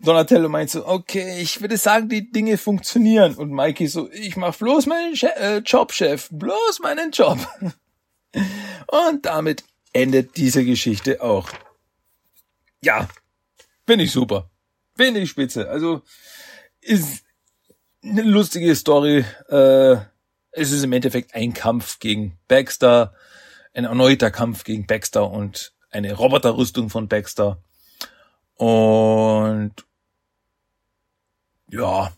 Donatello 0.00 0.48
meint 0.48 0.70
so, 0.70 0.86
okay, 0.86 1.40
ich 1.40 1.60
würde 1.60 1.76
sagen, 1.76 2.08
die 2.08 2.30
Dinge 2.30 2.56
funktionieren. 2.56 3.34
Und 3.34 3.50
Mikey 3.50 3.88
so, 3.88 4.08
ich 4.12 4.36
mach 4.36 4.54
bloß 4.54 4.86
meinen 4.86 5.14
che 5.14 5.34
äh, 5.34 5.58
Job, 5.58 5.92
Chef, 5.92 6.28
bloß 6.30 6.78
meinen 6.82 7.10
Job. 7.10 7.38
Und 8.86 9.26
damit 9.26 9.64
endet 9.94 10.36
diese 10.36 10.64
Geschichte 10.64 11.22
auch. 11.22 11.48
Ja, 12.82 13.08
finde 13.86 14.04
ich 14.04 14.12
super. 14.12 14.50
Finde 14.96 15.20
ich 15.20 15.30
spitze. 15.30 15.70
Also, 15.70 16.02
ist 16.82 17.24
eine 18.02 18.22
lustige 18.22 18.74
Story. 18.76 19.24
Äh, 19.48 19.96
es 20.50 20.70
ist 20.70 20.84
im 20.84 20.92
Endeffekt 20.92 21.34
ein 21.34 21.54
Kampf 21.54 21.98
gegen 21.98 22.38
Baxter, 22.46 23.14
ein 23.72 23.84
erneuter 23.84 24.30
Kampf 24.30 24.64
gegen 24.64 24.86
Baxter 24.86 25.30
und 25.30 25.72
eine 25.90 26.12
Roboterrüstung 26.12 26.90
von 26.90 27.08
Baxter. 27.08 27.58
Und 28.56 29.74
ja, 31.68 32.12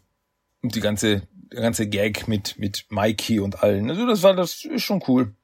und 0.62 0.74
die 0.74 0.80
ganze, 0.80 1.22
der 1.52 1.62
ganze 1.62 1.86
Gag 1.88 2.28
mit, 2.28 2.58
mit 2.58 2.86
Mikey 2.90 3.40
und 3.40 3.62
allen. 3.62 3.88
Also 3.88 4.06
das 4.06 4.22
war, 4.22 4.34
das 4.34 4.64
ist 4.64 4.82
schon 4.82 5.02
cool. 5.08 5.34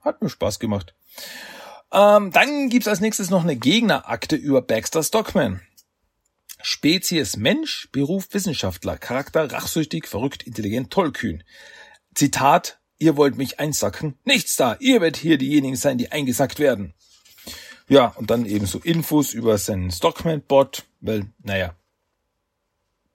Hat 0.00 0.22
mir 0.22 0.30
Spaß 0.30 0.58
gemacht. 0.58 0.94
Ähm, 1.92 2.30
dann 2.30 2.68
gibt's 2.68 2.88
als 2.88 3.00
nächstes 3.00 3.30
noch 3.30 3.42
eine 3.42 3.56
Gegnerakte 3.56 4.36
über 4.36 4.62
Baxter 4.62 5.02
Stockman. 5.02 5.60
Spezies 6.62 7.36
Mensch, 7.36 7.88
Beruf 7.90 8.28
Wissenschaftler, 8.32 8.98
Charakter 8.98 9.50
rachsüchtig, 9.50 10.06
verrückt, 10.06 10.42
intelligent, 10.42 10.90
tollkühn. 10.92 11.42
Zitat, 12.14 12.78
ihr 12.98 13.16
wollt 13.16 13.36
mich 13.36 13.58
einsacken? 13.60 14.18
Nichts 14.24 14.56
da, 14.56 14.76
ihr 14.78 15.00
werdet 15.00 15.16
hier 15.16 15.38
diejenigen 15.38 15.76
sein, 15.76 15.98
die 15.98 16.12
eingesackt 16.12 16.58
werden. 16.58 16.94
Ja, 17.88 18.06
und 18.16 18.30
dann 18.30 18.46
eben 18.46 18.66
so 18.66 18.78
Infos 18.78 19.32
über 19.32 19.58
seinen 19.58 19.90
Stockman-Bot, 19.90 20.84
weil, 21.00 21.26
naja, 21.42 21.74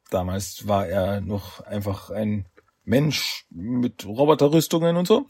damals 0.10 0.68
war 0.68 0.88
er 0.88 1.22
noch 1.22 1.62
einfach 1.62 2.10
ein 2.10 2.46
Mensch 2.84 3.46
mit 3.50 4.06
Roboterrüstungen 4.06 4.98
und 4.98 5.08
so. 5.08 5.30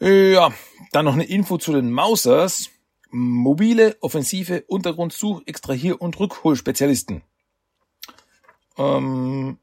Ja, 0.00 0.50
dann 0.92 1.04
noch 1.04 1.12
eine 1.12 1.24
Info 1.24 1.58
zu 1.58 1.72
den 1.72 1.90
Mausers. 1.90 2.70
Mobile, 3.10 3.96
offensive 4.00 4.64
Untergrundsuch, 4.66 5.42
Extrahier- 5.44 6.00
und 6.00 6.18
Rückholspezialisten. 6.18 7.22
Ähm, 8.78 9.58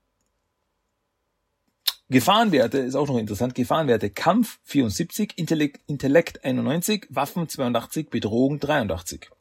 Gefahrenwerte 2.10 2.78
ist 2.78 2.96
auch 2.96 3.08
noch 3.08 3.18
interessant. 3.18 3.56
Gefahrenwerte 3.56 4.12
Kampf 4.12 4.60
74, 4.66 5.38
Intellekt, 5.38 5.82
Intellekt 5.88 6.46
91, 6.46 7.08
Waffen 7.10 7.50
82, 7.50 8.10
Bedrohung 8.10 8.60
83. 8.60 9.32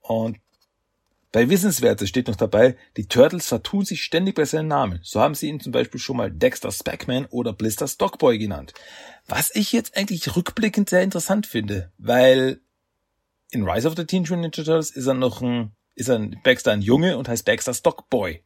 Und 0.00 0.38
bei 1.34 1.48
Wissenswerte 1.48 2.06
steht 2.06 2.28
noch 2.28 2.36
dabei, 2.36 2.76
die 2.96 3.08
Turtles 3.08 3.48
vertun 3.48 3.84
sich 3.84 4.04
ständig 4.04 4.36
bei 4.36 4.44
seinen 4.44 4.68
Namen. 4.68 5.00
So 5.02 5.20
haben 5.20 5.34
sie 5.34 5.48
ihn 5.48 5.58
zum 5.58 5.72
Beispiel 5.72 5.98
schon 5.98 6.16
mal 6.16 6.30
Dexter 6.30 6.70
Spackman 6.70 7.26
oder 7.26 7.52
Blister 7.52 7.88
Stockboy 7.88 8.38
genannt. 8.38 8.72
Was 9.26 9.52
ich 9.52 9.72
jetzt 9.72 9.96
eigentlich 9.96 10.36
rückblickend 10.36 10.88
sehr 10.88 11.02
interessant 11.02 11.48
finde, 11.48 11.90
weil 11.98 12.60
in 13.50 13.68
Rise 13.68 13.88
of 13.88 13.96
the 13.96 14.04
Teenage 14.04 14.30
Mutant 14.30 14.56
Ninja 14.56 14.64
Turtles 14.64 14.92
ist 14.92 15.08
er 15.08 15.14
noch 15.14 15.42
ein, 15.42 15.72
ist 15.96 16.08
er 16.08 16.20
ein 16.20 16.40
Baxter 16.44 16.70
ein 16.70 16.82
Junge 16.82 17.16
und 17.18 17.28
heißt 17.28 17.44
Baxter 17.44 17.74
Stockboy. 17.74 18.40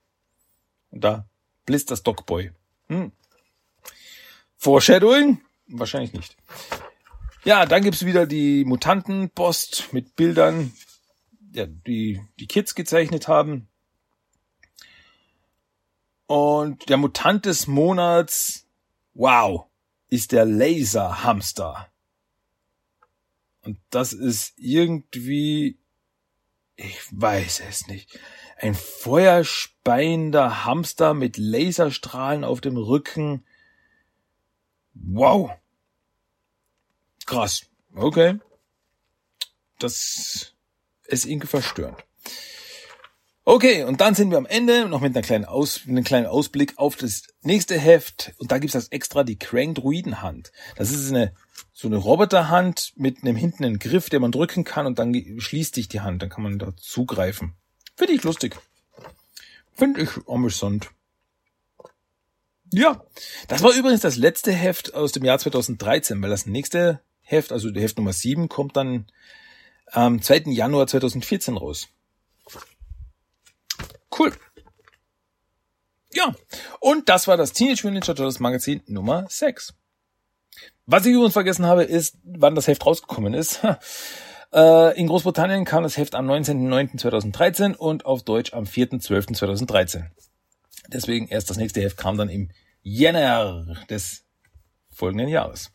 Und 0.91 1.05
da 1.05 1.29
Blister 1.67 1.95
Stockboy. 1.95 2.53
Hm. 2.89 3.13
Foreshadowing? 4.57 5.43
Wahrscheinlich 5.67 6.15
nicht. 6.15 6.39
Ja, 7.45 7.67
dann 7.67 7.83
gibt's 7.83 8.07
wieder 8.07 8.27
die 8.27 8.65
Mutantenpost 8.65 9.93
mit 9.93 10.17
Bildern 10.17 10.73
ja, 11.53 11.67
die, 11.67 12.21
die 12.39 12.47
Kids 12.47 12.75
gezeichnet 12.75 13.29
haben. 13.29 13.69
Und 16.27 16.89
der 16.89 16.99
Mutant 16.99 17.47
des 17.47 17.67
Monats, 17.67 18.67
wow, 19.15 19.67
ist 20.09 20.33
der 20.33 20.45
Laserhamster. 20.45 21.91
Und 23.63 23.79
das 23.91 24.13
ist 24.13 24.55
irgendwie, 24.59 25.79
ich 26.77 26.99
weiß 27.11 27.61
es 27.69 27.87
nicht, 27.87 28.19
ein 28.57 28.75
feuerspeiender 28.75 30.65
Hamster 30.65 31.15
mit 31.15 31.37
Laserstrahlen 31.37 32.45
auf 32.45 32.61
dem 32.61 32.77
Rücken. 32.77 33.45
Wow. 34.95 35.53
Krass. 37.25 37.67
Okay. 37.95 38.39
Das 39.79 40.55
ist 41.09 41.27
irgendwie 41.27 41.49
verstörend. 41.49 41.99
Okay, 43.45 43.85
und 43.85 44.01
dann 44.03 44.15
sind 44.15 44.31
wir 44.31 44.37
am 44.37 44.47
Ende 44.47 44.89
noch 44.89 45.01
mit 45.01 45.17
einer 45.17 45.25
kleinen 45.25 45.47
Aus, 45.47 45.81
einem 45.89 46.05
kleinen 46.05 46.27
Ausblick 46.27 46.77
auf 46.77 46.97
das 46.97 47.23
nächste 47.43 47.79
Heft. 47.79 48.35
Und 48.37 48.53
da 48.53 48.59
gibt's 48.59 48.75
das 48.75 48.89
extra 48.89 49.25
die 49.25 49.39
Krang 49.39 49.73
Druidenhand. 49.73 50.53
Das 50.77 50.91
ist 50.91 51.09
eine 51.09 51.33
so 51.73 51.87
eine 51.87 51.97
Roboterhand 51.97 52.93
mit 52.97 53.23
einem 53.23 53.37
hinten 53.37 53.65
einen 53.65 53.79
Griff, 53.79 54.11
den 54.11 54.21
man 54.21 54.33
drücken 54.33 54.65
kann 54.65 54.87
und 54.87 54.99
dann 54.99 55.15
schließt 55.39 55.77
sich 55.77 55.89
die 55.89 56.01
Hand. 56.01 56.21
Dann 56.21 56.29
kann 56.29 56.43
man 56.43 56.59
da 56.59 56.77
zugreifen. 56.77 57.55
Finde 57.97 58.15
ich 58.15 58.25
lustig. 58.25 58.57
Finde 59.75 60.03
ich 60.03 60.11
amüsant. 60.27 60.91
Ja, 62.73 63.05
das 63.47 63.63
war 63.63 63.73
übrigens 63.73 64.01
das 64.01 64.17
letzte 64.17 64.53
Heft 64.53 64.93
aus 64.93 65.13
dem 65.13 65.25
Jahr 65.25 65.39
2013, 65.39 66.21
weil 66.21 66.31
das 66.31 66.47
nächste 66.47 67.01
Heft, 67.23 67.53
also 67.53 67.73
Heft 67.73 67.97
Nummer 67.97 68.13
7, 68.13 68.49
kommt 68.49 68.77
dann 68.77 69.07
am 69.93 70.23
2. 70.23 70.45
Januar 70.47 70.87
2014 70.87 71.57
raus. 71.57 71.89
Cool. 74.17 74.33
Ja, 76.13 76.35
und 76.81 77.09
das 77.09 77.29
war 77.29 77.37
das 77.37 77.53
Teenage 77.53 77.83
Mutant 77.85 77.95
Ninja 77.95 78.15
Turtles 78.15 78.41
Magazin 78.41 78.83
Nummer 78.87 79.27
6. 79.29 79.75
Was 80.87 81.05
ich 81.05 81.13
übrigens 81.13 81.35
vergessen 81.35 81.67
habe, 81.67 81.85
ist, 81.85 82.17
wann 82.25 82.55
das 82.55 82.67
Heft 82.67 82.85
rausgekommen 82.85 83.35
ist. 83.35 83.61
Äh, 84.51 84.99
in 84.99 85.09
Großbritannien 85.09 85.67
kam 85.67 85.83
das 85.83 85.99
Heft 85.99 86.15
am 86.15 86.27
19.09.2013 86.31 87.77
und 87.77 88.07
auf 88.07 88.23
Deutsch 88.23 88.55
am 88.55 88.65
4.12.2013. 88.65 90.05
Deswegen 90.89 91.29
erst 91.29 91.51
das 91.51 91.59
nächste 91.59 91.83
Heft 91.83 91.99
kam 91.99 92.17
dann 92.17 92.31
im 92.31 92.49
Jänner 92.83 93.77
des 93.91 94.25
folgenden 94.91 95.29
Jahres. 95.29 95.71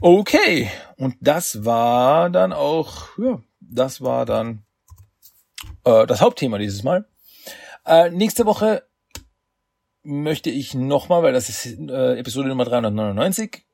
Okay, 0.00 0.70
und 0.96 1.16
das 1.20 1.64
war 1.64 2.30
dann 2.30 2.52
auch, 2.52 3.18
ja, 3.18 3.42
das 3.60 4.00
war 4.00 4.26
dann 4.26 4.62
äh, 5.82 6.06
das 6.06 6.20
Hauptthema 6.20 6.58
dieses 6.58 6.84
Mal. 6.84 7.04
Äh, 7.84 8.10
nächste 8.10 8.46
Woche 8.46 8.84
möchte 10.04 10.50
ich 10.50 10.74
nochmal, 10.74 11.24
weil 11.24 11.32
das 11.32 11.48
ist 11.48 11.66
äh, 11.66 12.16
Episode 12.16 12.48
Nummer 12.48 12.64
399, 12.64 13.64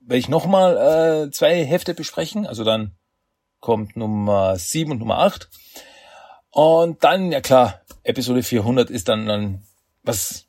werde 0.00 0.18
ich 0.18 0.28
nochmal 0.28 1.26
äh, 1.26 1.30
zwei 1.30 1.64
Hefte 1.64 1.94
besprechen. 1.94 2.44
Also 2.44 2.64
dann 2.64 2.96
kommt 3.60 3.96
Nummer 3.96 4.56
7 4.56 4.90
und 4.90 4.98
Nummer 4.98 5.18
8. 5.18 5.48
Und 6.50 7.04
dann, 7.04 7.30
ja 7.30 7.40
klar, 7.40 7.82
Episode 8.02 8.42
400 8.42 8.90
ist 8.90 9.08
dann, 9.08 9.26
dann 9.26 9.62
was 10.02 10.46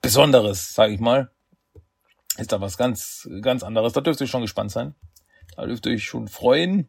Besonderes, 0.00 0.74
sage 0.74 0.94
ich 0.94 1.00
mal 1.00 1.30
ist 2.38 2.52
da 2.52 2.60
was 2.60 2.78
ganz, 2.78 3.28
ganz 3.42 3.62
anderes. 3.62 3.92
Da 3.92 4.00
dürft 4.00 4.20
ihr 4.20 4.26
schon 4.26 4.42
gespannt 4.42 4.70
sein. 4.70 4.94
Da 5.56 5.66
dürft 5.66 5.86
ihr 5.86 5.92
euch 5.92 6.04
schon 6.04 6.28
freuen. 6.28 6.88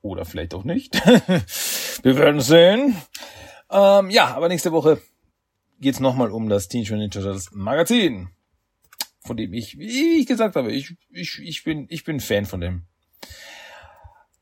Oder 0.00 0.24
vielleicht 0.24 0.54
auch 0.54 0.64
nicht. 0.64 0.94
Wir 2.02 2.16
werden 2.16 2.40
sehen. 2.40 2.96
Ähm, 3.70 4.10
ja, 4.10 4.34
aber 4.34 4.48
nächste 4.48 4.72
Woche 4.72 5.00
geht's 5.78 6.00
nochmal 6.00 6.30
um 6.30 6.48
das 6.48 6.68
Teenage 6.68 6.92
Mutant 6.94 7.14
Ninja 7.14 7.22
Turtles 7.22 7.50
Magazin. 7.52 8.30
Von 9.24 9.36
dem 9.36 9.52
ich, 9.52 9.78
wie 9.78 10.20
ich 10.20 10.26
gesagt 10.26 10.56
habe, 10.56 10.72
ich, 10.72 10.96
ich, 11.10 11.38
ich 11.38 11.62
bin, 11.62 11.86
ich 11.88 12.04
bin 12.04 12.18
Fan 12.18 12.46
von 12.46 12.60
dem. 12.60 12.86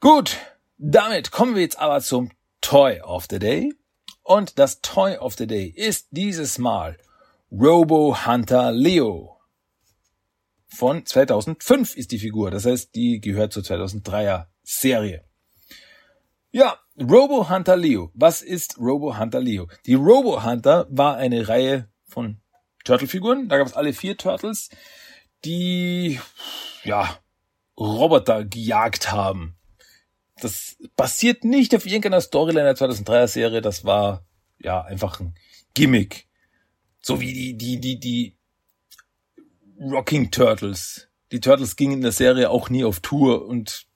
Gut. 0.01 0.39
Damit 0.79 1.31
kommen 1.31 1.57
wir 1.57 1.63
jetzt 1.63 1.79
aber 1.79 2.01
zum 2.01 2.31
Toy 2.63 3.03
of 3.03 3.27
the 3.29 3.39
Day. 3.39 3.75
Und 4.23 4.59
das 4.59 4.81
Toy 4.81 5.19
of 5.19 5.35
the 5.35 5.47
Day 5.47 5.67
ist 5.67 6.09
dieses 6.13 6.57
Mal 6.57 6.97
Robo 7.53 8.25
Hunter 8.25 8.73
Leo 8.73 9.40
von 10.71 11.05
2005 11.05 11.97
ist 11.97 12.13
die 12.13 12.19
Figur. 12.19 12.51
Das 12.51 12.65
heißt, 12.65 12.95
die 12.95 13.21
gehört 13.21 13.53
zur 13.53 13.63
2003er 13.63 14.47
Serie. 14.63 15.25
Ja, 16.53 16.79
Robo 16.99 17.49
Hunter 17.49 17.77
Leo. 17.77 18.11
Was 18.15 18.43
ist 18.43 18.79
Robo 18.79 19.19
Hunter 19.19 19.41
Leo? 19.41 19.69
Die 19.87 19.95
Robo 19.95 20.45
Hunter 20.45 20.87
war 20.91 21.17
eine 21.17 21.49
Reihe 21.49 21.89
von 22.07 22.41
Turtle-Figuren. 22.85 23.49
Da 23.49 23.59
gab 23.59 23.67
es 23.67 23.75
alle 23.75 23.93
vier 23.93 24.17
Turtles, 24.17 24.71
die, 25.45 26.21
ja, 26.85 27.19
Roboter 27.79 28.45
gejagt 28.45 29.11
haben. 29.11 29.57
Das 30.41 30.77
basiert 30.97 31.45
nicht 31.45 31.75
auf 31.75 31.87
irgendeiner 31.87 32.21
Storyline 32.21 32.75
der 32.75 32.77
2003er 32.77 33.27
Serie. 33.27 33.61
Das 33.61 33.85
war, 33.85 34.25
ja, 34.59 34.83
einfach 34.83 35.21
ein 35.21 35.35
Gimmick. 35.75 36.29
So 37.01 37.21
wie 37.21 37.33
die, 37.33 37.57
die, 37.57 37.81
die, 37.81 37.99
die 37.99 38.40
Rocking 39.81 40.31
Turtles. 40.31 41.09
Die 41.33 41.41
Turtles 41.41 41.77
gingen 41.77 41.95
in 41.95 42.01
der 42.03 42.13
Serie 42.13 42.51
auch 42.51 42.69
nie 42.71 42.85
auf 42.85 43.01
Tour 43.01 43.47
und 43.47 43.87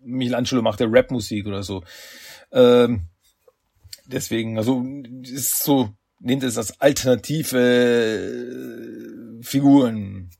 Michelangelo 0.00 0.62
machte 0.62 0.86
Rapmusik 0.88 1.46
oder 1.46 1.62
so. 1.62 1.84
Ähm, 2.50 3.08
deswegen, 4.06 4.56
also 4.56 4.84
ist 5.22 5.62
so, 5.62 5.90
nehmt 6.20 6.42
es 6.42 6.56
als 6.56 6.80
alternative 6.80 7.58
äh, 9.40 9.42
Figuren, 9.42 10.30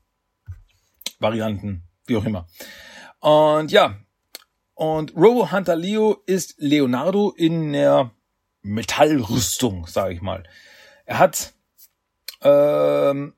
Varianten, 1.18 1.82
wie 2.06 2.16
auch 2.16 2.24
immer. 2.24 2.46
Und 3.20 3.70
ja, 3.72 3.98
und 4.74 5.14
Robo 5.16 5.50
Hunter 5.50 5.76
Leo 5.76 6.22
ist 6.26 6.54
Leonardo 6.58 7.34
in 7.36 7.72
der 7.72 8.12
Metallrüstung, 8.62 9.86
sage 9.86 10.14
ich 10.14 10.22
mal. 10.22 10.44
Er 11.04 11.18
hat 11.18 11.52
ähm, 12.42 13.34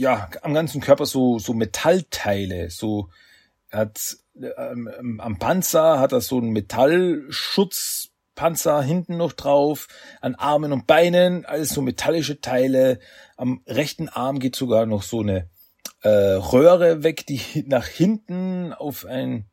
ja, 0.00 0.28
am 0.40 0.54
ganzen 0.54 0.80
Körper 0.80 1.04
so, 1.04 1.38
so 1.38 1.52
Metallteile, 1.52 2.70
so, 2.70 3.10
hat, 3.70 4.16
ähm, 4.34 5.20
am 5.20 5.38
Panzer 5.38 6.00
hat 6.00 6.12
er 6.12 6.22
so 6.22 6.38
einen 6.38 6.52
Metallschutzpanzer 6.52 8.82
hinten 8.82 9.18
noch 9.18 9.34
drauf, 9.34 9.88
an 10.22 10.36
Armen 10.36 10.72
und 10.72 10.86
Beinen, 10.86 11.44
alles 11.44 11.68
so 11.68 11.82
metallische 11.82 12.40
Teile, 12.40 12.98
am 13.36 13.60
rechten 13.66 14.08
Arm 14.08 14.38
geht 14.38 14.56
sogar 14.56 14.86
noch 14.86 15.02
so 15.02 15.20
eine 15.20 15.50
äh, 16.00 16.08
Röhre 16.08 17.02
weg, 17.02 17.26
die 17.26 17.42
nach 17.66 17.86
hinten 17.86 18.72
auf 18.72 19.04
ein 19.04 19.50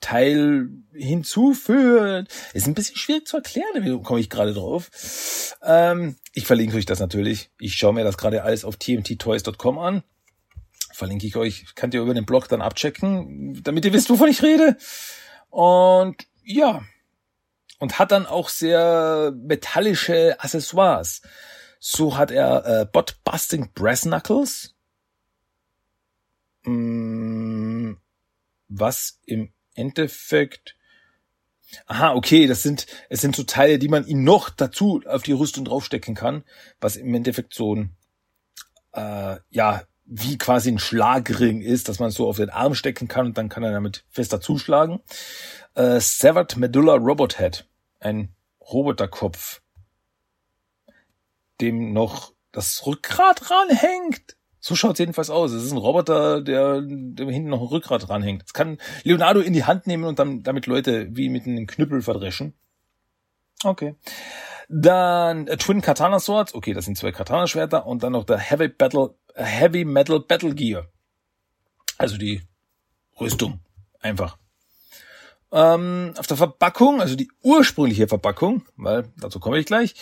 Teil 0.00 0.70
hinzuführt. 0.94 2.28
Ist 2.54 2.66
ein 2.66 2.74
bisschen 2.74 2.96
schwierig 2.96 3.26
zu 3.26 3.36
erklären, 3.36 3.84
wie 3.84 4.02
komme 4.02 4.20
ich 4.20 4.30
gerade 4.30 4.54
drauf. 4.54 5.54
Ähm, 5.62 6.16
ich 6.34 6.46
verlinke 6.46 6.76
euch 6.76 6.84
das 6.84 6.98
natürlich. 6.98 7.50
Ich 7.58 7.74
schaue 7.74 7.94
mir 7.94 8.04
das 8.04 8.18
gerade 8.18 8.42
alles 8.42 8.64
auf 8.64 8.76
tmttoys.com 8.76 9.78
an. 9.78 10.02
Verlinke 10.92 11.26
ich 11.26 11.36
euch, 11.36 11.74
könnt 11.74 11.94
ihr 11.94 12.02
über 12.02 12.14
den 12.14 12.26
Blog 12.26 12.48
dann 12.48 12.60
abchecken, 12.60 13.62
damit 13.62 13.84
ihr 13.84 13.92
wisst, 13.92 14.10
wovon 14.10 14.28
ich 14.28 14.42
rede. 14.42 14.76
Und 15.50 16.26
ja, 16.44 16.82
und 17.78 17.98
hat 17.98 18.12
dann 18.12 18.26
auch 18.26 18.48
sehr 18.48 19.32
metallische 19.36 20.40
Accessoires. 20.40 21.22
So 21.78 22.16
hat 22.16 22.30
er 22.30 22.66
äh, 22.66 22.86
Bot 22.86 23.18
Busting 23.24 23.70
Brass 23.72 24.02
Knuckles, 24.02 24.74
mm, 26.64 27.92
was 28.68 29.20
im 29.26 29.52
Endeffekt 29.74 30.76
Aha, 31.86 32.14
okay, 32.14 32.46
das 32.46 32.62
sind, 32.62 32.86
es 33.08 33.20
sind 33.20 33.34
so 33.34 33.42
Teile, 33.42 33.78
die 33.78 33.88
man 33.88 34.06
ihm 34.06 34.22
noch 34.22 34.50
dazu 34.50 35.02
auf 35.06 35.22
die 35.22 35.32
Rüstung 35.32 35.64
draufstecken 35.64 36.14
kann, 36.14 36.44
was 36.80 36.96
im 36.96 37.12
Endeffekt 37.14 37.54
so 37.54 37.74
ein, 37.74 37.96
äh, 38.92 39.36
ja, 39.50 39.82
wie 40.04 40.38
quasi 40.38 40.70
ein 40.70 40.78
Schlagring 40.78 41.62
ist, 41.62 41.88
dass 41.88 41.98
man 41.98 42.10
so 42.10 42.28
auf 42.28 42.36
den 42.36 42.50
Arm 42.50 42.74
stecken 42.74 43.08
kann 43.08 43.26
und 43.26 43.38
dann 43.38 43.48
kann 43.48 43.62
er 43.62 43.72
damit 43.72 44.04
fester 44.10 44.40
zuschlagen. 44.40 45.00
Äh, 45.74 46.00
Severed 46.00 46.56
Medulla 46.56 46.94
Robot 46.94 47.38
Head, 47.38 47.66
ein 48.00 48.34
Roboterkopf, 48.60 49.62
dem 51.60 51.92
noch 51.92 52.32
das 52.52 52.86
Rückgrat 52.86 53.50
ranhängt. 53.50 54.36
So 54.66 54.74
schaut's 54.76 54.98
jedenfalls 54.98 55.28
aus. 55.28 55.52
Es 55.52 55.62
ist 55.62 55.72
ein 55.72 55.76
Roboter, 55.76 56.40
der, 56.40 56.80
der 56.80 57.26
hinten 57.26 57.50
noch 57.50 57.60
ein 57.60 57.66
Rückgrat 57.66 58.08
ranhängt. 58.08 58.44
Das 58.44 58.54
kann 58.54 58.78
Leonardo 59.02 59.40
in 59.40 59.52
die 59.52 59.64
Hand 59.64 59.86
nehmen 59.86 60.04
und 60.04 60.18
dann 60.18 60.42
damit 60.42 60.64
Leute 60.64 61.06
wie 61.14 61.28
mit 61.28 61.46
einem 61.46 61.66
Knüppel 61.66 62.00
verdreschen. 62.00 62.54
Okay. 63.62 63.94
Dann 64.70 65.48
äh, 65.48 65.58
Twin 65.58 65.82
Katana 65.82 66.18
Swords. 66.18 66.54
Okay, 66.54 66.72
das 66.72 66.86
sind 66.86 66.96
zwei 66.96 67.12
Katana-Schwerter. 67.12 67.84
Und 67.84 68.02
dann 68.02 68.12
noch 68.12 68.24
der 68.24 68.38
Heavy 68.38 68.68
Battle, 68.68 69.14
äh, 69.34 69.44
Heavy 69.44 69.84
Metal 69.84 70.18
Battle 70.20 70.54
Gear. 70.54 70.86
Also 71.98 72.16
die 72.16 72.40
Rüstung. 73.20 73.60
Einfach. 74.00 74.38
Ähm, 75.56 76.14
auf 76.18 76.26
der 76.26 76.36
Verpackung, 76.36 77.00
also 77.00 77.14
die 77.14 77.30
ursprüngliche 77.44 78.08
Verpackung, 78.08 78.66
weil 78.76 79.04
dazu 79.20 79.38
komme 79.38 79.60
ich 79.60 79.66
gleich, 79.66 79.94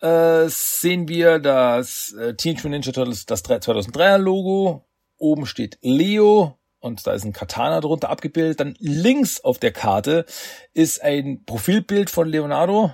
äh, 0.00 0.48
sehen 0.48 1.06
wir 1.06 1.38
das 1.38 2.12
äh, 2.14 2.34
Teenage 2.34 2.66
Mutant 2.66 2.86
Ninja 2.86 2.92
Turtles, 2.92 3.24
das 3.24 3.44
2003er 3.44 4.18
Logo. 4.18 4.84
Oben 5.16 5.46
steht 5.46 5.78
Leo 5.80 6.58
und 6.80 7.06
da 7.06 7.12
ist 7.12 7.24
ein 7.24 7.32
Katana 7.32 7.80
drunter 7.80 8.10
abgebildet. 8.10 8.58
Dann 8.58 8.74
links 8.80 9.44
auf 9.44 9.60
der 9.60 9.70
Karte 9.70 10.26
ist 10.74 11.00
ein 11.00 11.44
Profilbild 11.44 12.10
von 12.10 12.28
Leonardo 12.28 12.92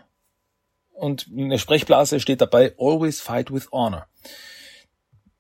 und 0.91 1.29
in 1.29 1.49
der 1.49 1.57
Sprechblase 1.57 2.21
steht 2.21 2.43
dabei 2.43 2.75
Always 2.79 3.23
Fight 3.23 3.51
with 3.51 3.73
Honor. 3.73 4.07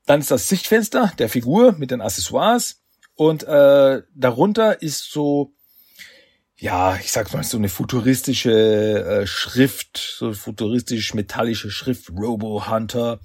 Dann 0.06 0.20
ist 0.20 0.30
das 0.30 0.48
Sichtfenster 0.48 1.12
der 1.18 1.28
Figur 1.28 1.72
mit 1.72 1.90
den 1.90 2.00
Accessoires 2.00 2.82
und 3.14 3.42
äh, 3.42 4.02
darunter 4.14 4.80
ist 4.80 5.12
so 5.12 5.52
ja, 6.62 6.94
ich 6.94 7.10
sag's 7.10 7.32
mal, 7.32 7.42
so 7.42 7.56
eine 7.56 7.68
futuristische 7.68 8.52
äh, 9.22 9.26
Schrift, 9.26 9.98
so 9.98 10.32
futuristisch 10.32 11.12
metallische 11.12 11.72
Schrift, 11.72 12.10
Robo 12.10 12.68
Hunter. 12.70 13.18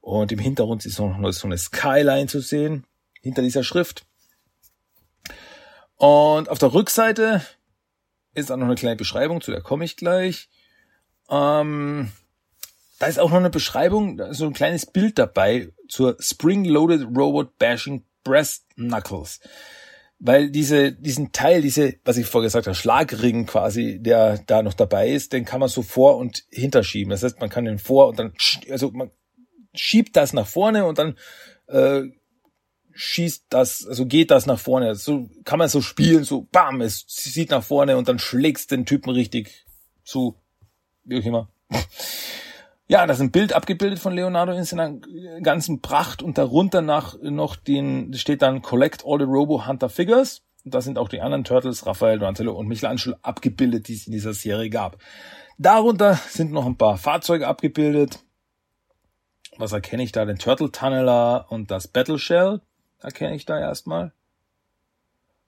Und 0.00 0.32
im 0.32 0.40
Hintergrund 0.40 0.84
ist 0.84 0.98
noch 0.98 1.16
so 1.32 1.46
eine 1.46 1.56
Skyline 1.56 2.26
zu 2.26 2.40
sehen, 2.40 2.84
hinter 3.22 3.42
dieser 3.42 3.62
Schrift. 3.62 4.04
Und 5.94 6.48
auf 6.48 6.58
der 6.58 6.74
Rückseite 6.74 7.42
ist 8.34 8.50
auch 8.50 8.56
noch 8.56 8.66
eine 8.66 8.74
kleine 8.74 8.96
Beschreibung, 8.96 9.40
zu 9.40 9.52
der 9.52 9.60
komme 9.60 9.84
ich 9.84 9.96
gleich. 9.96 10.48
Ähm, 11.30 12.10
da 12.98 13.06
ist 13.06 13.20
auch 13.20 13.30
noch 13.30 13.38
eine 13.38 13.50
Beschreibung, 13.50 14.20
so 14.32 14.46
ein 14.46 14.52
kleines 14.52 14.84
Bild 14.84 15.20
dabei 15.20 15.72
zur 15.88 16.16
Spring 16.18 16.64
Loaded 16.64 17.02
Robot 17.16 17.56
Bashing 17.56 18.04
Breast 18.24 18.64
Knuckles 18.74 19.38
weil 20.26 20.50
diese, 20.50 20.90
diesen 20.90 21.32
Teil, 21.32 21.60
diese, 21.60 21.96
was 22.02 22.16
ich 22.16 22.24
vorher 22.24 22.46
gesagt 22.46 22.66
habe, 22.66 22.74
Schlagring 22.74 23.44
quasi, 23.44 23.98
der 24.00 24.38
da 24.46 24.62
noch 24.62 24.72
dabei 24.72 25.10
ist, 25.10 25.34
den 25.34 25.44
kann 25.44 25.60
man 25.60 25.68
so 25.68 25.82
vor 25.82 26.16
und 26.16 26.44
hinterschieben. 26.50 27.10
Das 27.10 27.22
heißt, 27.22 27.40
man 27.40 27.50
kann 27.50 27.66
den 27.66 27.78
vor 27.78 28.08
und 28.08 28.18
dann, 28.18 28.32
also 28.70 28.90
man 28.90 29.10
schiebt 29.74 30.16
das 30.16 30.32
nach 30.32 30.46
vorne 30.46 30.86
und 30.86 30.98
dann 30.98 31.18
äh, 31.66 32.04
schießt 32.94 33.44
das, 33.50 33.86
also 33.86 34.06
geht 34.06 34.30
das 34.30 34.46
nach 34.46 34.58
vorne. 34.58 34.94
So 34.94 35.28
kann 35.44 35.58
man 35.58 35.68
so 35.68 35.82
spielen, 35.82 36.24
so 36.24 36.48
bam, 36.50 36.80
es 36.80 37.04
sieht 37.06 37.50
nach 37.50 37.62
vorne 37.62 37.98
und 37.98 38.08
dann 38.08 38.18
schlägst 38.18 38.70
den 38.70 38.86
Typen 38.86 39.10
richtig 39.10 39.66
zu, 40.04 40.36
wie 41.04 41.20
auch 41.20 41.24
immer. 41.26 41.50
Ja, 42.86 43.06
das 43.06 43.16
ist 43.16 43.22
ein 43.22 43.30
Bild 43.30 43.54
abgebildet 43.54 43.98
von 43.98 44.12
Leonardo 44.12 44.52
in 44.52 44.64
seiner 44.64 44.98
ganzen 45.40 45.80
Pracht 45.80 46.22
und 46.22 46.36
darunter 46.36 46.82
nach 46.82 47.16
noch 47.22 47.56
den, 47.56 48.12
steht 48.14 48.42
dann 48.42 48.60
Collect 48.60 49.04
all 49.06 49.18
the 49.18 49.24
Robo 49.24 49.66
Hunter 49.66 49.88
Figures. 49.88 50.42
Und 50.64 50.74
da 50.74 50.80
sind 50.80 50.98
auch 50.98 51.08
die 51.08 51.20
anderen 51.20 51.44
Turtles, 51.44 51.86
Raphael, 51.86 52.18
Donatello 52.18 52.52
und 52.52 52.68
Michelangelo 52.68 53.16
abgebildet, 53.22 53.88
die 53.88 53.94
es 53.94 54.06
in 54.06 54.12
dieser 54.12 54.34
Serie 54.34 54.68
gab. 54.68 54.98
Darunter 55.56 56.14
sind 56.28 56.52
noch 56.52 56.66
ein 56.66 56.76
paar 56.76 56.98
Fahrzeuge 56.98 57.46
abgebildet. 57.46 58.18
Was 59.56 59.72
erkenne 59.72 60.02
ich 60.02 60.12
da? 60.12 60.24
Den 60.24 60.38
Turtle 60.38 60.70
Tunneler 60.70 61.46
und 61.48 61.70
das 61.70 61.88
Battle 61.88 62.18
Shell 62.18 62.60
erkenne 63.00 63.36
ich 63.36 63.46
da 63.46 63.58
erstmal. 63.58 64.12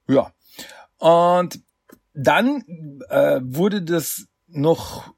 Ja. 0.07 0.31
Und 0.97 1.59
dann 2.13 2.63
äh, 3.09 3.41
wurde 3.43 3.81
das 3.83 4.27
noch 4.47 5.13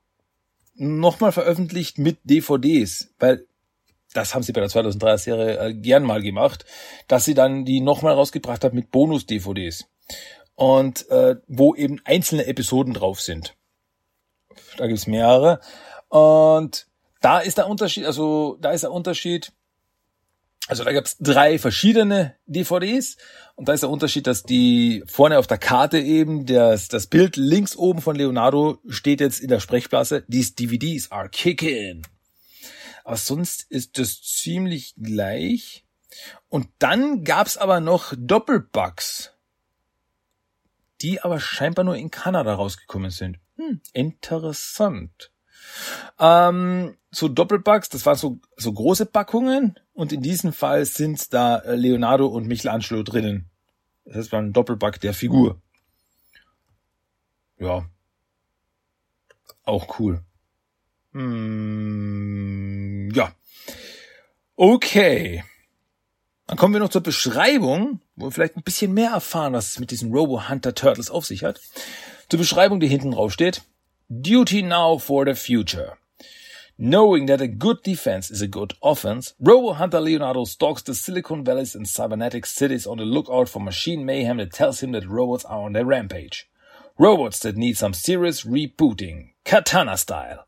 nochmal 0.79 1.31
veröffentlicht 1.31 1.97
mit 1.97 2.19
DVDs, 2.23 3.13
weil 3.19 3.45
das 4.13 4.33
haben 4.33 4.43
sie 4.43 4.53
bei 4.53 4.61
der 4.61 4.69
2003er 4.69 5.17
Serie 5.17 5.59
äh, 5.59 5.73
gern 5.73 6.03
mal 6.03 6.21
gemacht, 6.21 6.65
dass 7.07 7.25
sie 7.25 7.35
dann 7.35 7.65
die 7.65 7.81
nochmal 7.81 8.13
rausgebracht 8.13 8.63
hat 8.63 8.73
mit 8.73 8.89
Bonus-DVDs 8.91 9.85
und 10.55 11.07
äh, 11.09 11.35
wo 11.47 11.75
eben 11.75 12.01
einzelne 12.05 12.47
Episoden 12.47 12.93
drauf 12.93 13.21
sind. 13.21 13.55
Da 14.77 14.87
gibt's 14.87 15.07
mehrere 15.07 15.59
und 16.07 16.87
da 17.21 17.39
ist 17.39 17.57
der 17.57 17.67
Unterschied, 17.67 18.05
also 18.05 18.57
da 18.61 18.71
ist 18.71 18.81
der 18.81 18.91
Unterschied, 18.91 19.51
also 20.69 20.83
da 20.83 20.93
gab's 20.93 21.17
drei 21.19 21.57
verschiedene 21.57 22.35
DVDs 22.45 23.17
und 23.55 23.67
da 23.67 23.73
ist 23.73 23.81
der 23.81 23.89
Unterschied, 23.89 24.27
dass 24.27 24.43
die 24.43 25.03
vorne 25.07 25.39
auf 25.39 25.47
der 25.47 25.57
Karte 25.57 25.99
eben 25.99 26.45
das, 26.45 26.89
das 26.89 27.07
Bild 27.07 27.37
links 27.37 27.75
oben 27.75 28.01
von 28.01 28.15
Leonardo 28.15 28.77
steht 28.87 29.19
jetzt 29.19 29.39
in 29.39 29.47
der 29.47 29.59
Sprechblase, 29.59 30.25
these 30.29 30.53
DVDs 30.53 31.11
are 31.11 31.27
kicking. 31.27 32.03
Aber 33.03 33.17
sonst 33.17 33.65
ist 33.69 33.97
das 33.97 34.21
ziemlich 34.21 34.93
gleich. 34.95 35.85
Und 36.49 36.67
dann 36.77 37.23
gab's 37.23 37.57
aber 37.57 37.79
noch 37.79 38.13
Doppelbugs, 38.15 39.33
die 41.01 41.19
aber 41.21 41.39
scheinbar 41.39 41.83
nur 41.83 41.95
in 41.95 42.11
Kanada 42.11 42.53
rausgekommen 42.53 43.09
sind. 43.09 43.39
Hm, 43.55 43.81
interessant. 43.93 45.31
Ähm, 46.19 46.95
so 47.11 47.27
Doppelbugs, 47.27 47.89
das 47.89 48.05
waren 48.05 48.17
so, 48.17 48.39
so 48.55 48.71
große 48.71 49.07
Packungen 49.07 49.79
und 49.99 50.13
in 50.13 50.21
diesem 50.21 50.53
Fall 50.53 50.85
sind 50.85 51.33
da 51.33 51.57
äh, 51.57 51.75
Leonardo 51.75 52.25
und 52.27 52.47
Michelangelo 52.47 53.03
drinnen. 53.03 53.49
Das 54.05 54.15
heißt, 54.15 54.31
war 54.31 54.41
ein 54.41 54.53
Doppelbug 54.53 55.01
der 55.01 55.13
Figur. 55.13 55.61
Ja. 57.57 57.85
Auch 59.65 59.99
cool. 59.99 60.23
Hm, 61.11 62.31
ja. 63.13 63.33
Okay. 64.55 65.43
Dann 66.47 66.57
kommen 66.57 66.73
wir 66.73 66.79
noch 66.79 66.87
zur 66.87 67.03
Beschreibung, 67.03 67.99
wo 68.15 68.27
wir 68.27 68.31
vielleicht 68.31 68.55
ein 68.55 68.63
bisschen 68.63 68.93
mehr 68.93 69.11
erfahren, 69.11 69.51
was 69.51 69.71
es 69.71 69.79
mit 69.79 69.91
diesen 69.91 70.13
Robo 70.13 70.47
Hunter 70.47 70.73
Turtles 70.73 71.11
auf 71.11 71.25
sich 71.25 71.43
hat. 71.43 71.59
Zur 72.29 72.39
Beschreibung, 72.39 72.79
die 72.79 72.87
hinten 72.87 73.11
drauf 73.11 73.33
steht. 73.33 73.63
Duty 74.07 74.63
now 74.63 74.97
for 74.97 75.25
the 75.25 75.35
future. 75.35 75.97
Knowing 76.81 77.25
that 77.25 77.41
a 77.41 77.47
good 77.47 77.83
defense 77.83 78.31
is 78.31 78.41
a 78.41 78.47
good 78.47 78.71
offense, 78.81 79.33
Robo 79.37 79.73
Hunter 79.73 79.99
Leonardo 79.99 80.45
stalks 80.45 80.81
the 80.81 80.95
Silicon 80.95 81.43
Valleys 81.43 81.75
and 81.75 81.85
cybernetic 81.85 82.45
cities 82.45 82.87
on 82.87 82.95
the 82.99 83.03
lookout 83.03 83.49
for 83.49 83.59
machine 83.59 84.05
mayhem 84.05 84.37
that 84.37 84.53
tells 84.53 84.79
him 84.79 84.93
that 84.93 85.05
robots 85.05 85.43
are 85.43 85.63
on 85.63 85.73
their 85.73 85.83
rampage. 85.83 86.49
Robots 86.97 87.39
that 87.39 87.57
need 87.57 87.75
some 87.75 87.93
serious 87.93 88.45
rebooting, 88.45 89.31
katana 89.43 89.97
style. 89.97 90.45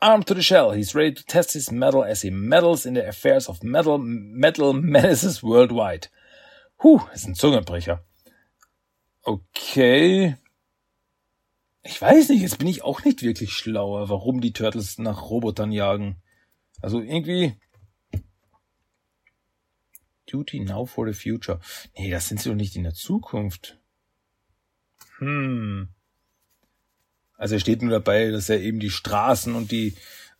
Armed 0.00 0.26
to 0.28 0.32
the 0.32 0.40
shell, 0.40 0.70
he's 0.70 0.94
ready 0.94 1.12
to 1.12 1.26
test 1.26 1.52
his 1.52 1.70
mettle 1.70 2.02
as 2.02 2.22
he 2.22 2.30
meddles 2.30 2.86
in 2.86 2.94
the 2.94 3.06
affairs 3.06 3.46
of 3.46 3.62
metal, 3.62 3.98
metal 3.98 4.72
menaces 4.72 5.42
worldwide. 5.42 6.08
Huh, 6.78 7.06
ist 7.12 7.28
ein 7.28 7.34
Zungenbrecher. 7.34 8.00
Okay. 9.26 10.36
Ich 11.84 12.00
weiß 12.00 12.30
nicht, 12.30 12.40
jetzt 12.40 12.58
bin 12.58 12.66
ich 12.66 12.82
auch 12.82 13.04
nicht 13.04 13.22
wirklich 13.22 13.52
schlauer, 13.52 14.08
warum 14.08 14.40
die 14.40 14.54
Turtles 14.54 14.98
nach 14.98 15.28
Robotern 15.28 15.70
jagen. 15.70 16.16
Also 16.80 17.00
irgendwie. 17.00 17.56
Duty 20.26 20.60
now 20.60 20.86
for 20.86 21.06
the 21.06 21.12
future. 21.12 21.60
Nee, 21.96 22.10
das 22.10 22.28
sind 22.28 22.40
sie 22.40 22.48
doch 22.48 22.56
nicht 22.56 22.74
in 22.74 22.84
der 22.84 22.94
Zukunft. 22.94 23.78
Hm. 25.18 25.90
Also 27.36 27.56
er 27.56 27.60
steht 27.60 27.82
nur 27.82 27.90
dabei, 27.90 28.30
dass 28.30 28.48
er 28.48 28.60
eben 28.60 28.80
die 28.80 28.90
Straßen 28.90 29.54
und 29.54 29.70
die 29.70 29.94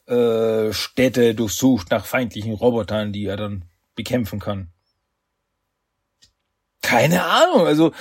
äh, 0.07 0.72
Städte 0.72 1.34
durchsucht 1.34 1.90
nach 1.90 2.07
feindlichen 2.07 2.55
Robotern, 2.55 3.12
die 3.12 3.26
er 3.26 3.36
dann 3.36 3.66
bekämpfen 3.95 4.40
kann. 4.40 4.68
Keine 6.80 7.24
Ahnung, 7.24 7.66
also 7.66 7.92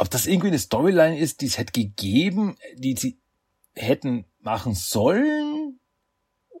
ob 0.00 0.08
das 0.08 0.26
irgendwie 0.26 0.48
eine 0.48 0.58
Storyline 0.58 1.18
ist, 1.18 1.42
die 1.42 1.46
es 1.46 1.58
hätte 1.58 1.72
gegeben, 1.72 2.56
die 2.74 2.96
sie 2.96 3.20
hätten 3.74 4.24
machen 4.40 4.74
sollen 4.74 5.78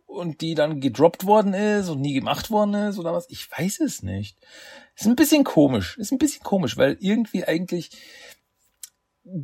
und 0.04 0.42
die 0.42 0.54
dann 0.54 0.82
gedroppt 0.82 1.24
worden 1.24 1.54
ist 1.54 1.88
und 1.88 2.02
nie 2.02 2.12
gemacht 2.12 2.50
worden 2.50 2.74
ist 2.74 2.98
oder 2.98 3.14
was? 3.14 3.30
Ich 3.30 3.50
weiß 3.50 3.80
es 3.80 4.02
nicht. 4.02 4.36
Ist 4.94 5.06
ein 5.06 5.16
bisschen 5.16 5.44
komisch. 5.44 5.96
Ist 5.96 6.12
ein 6.12 6.18
bisschen 6.18 6.42
komisch, 6.42 6.76
weil 6.76 6.98
irgendwie 7.00 7.44
eigentlich 7.44 7.92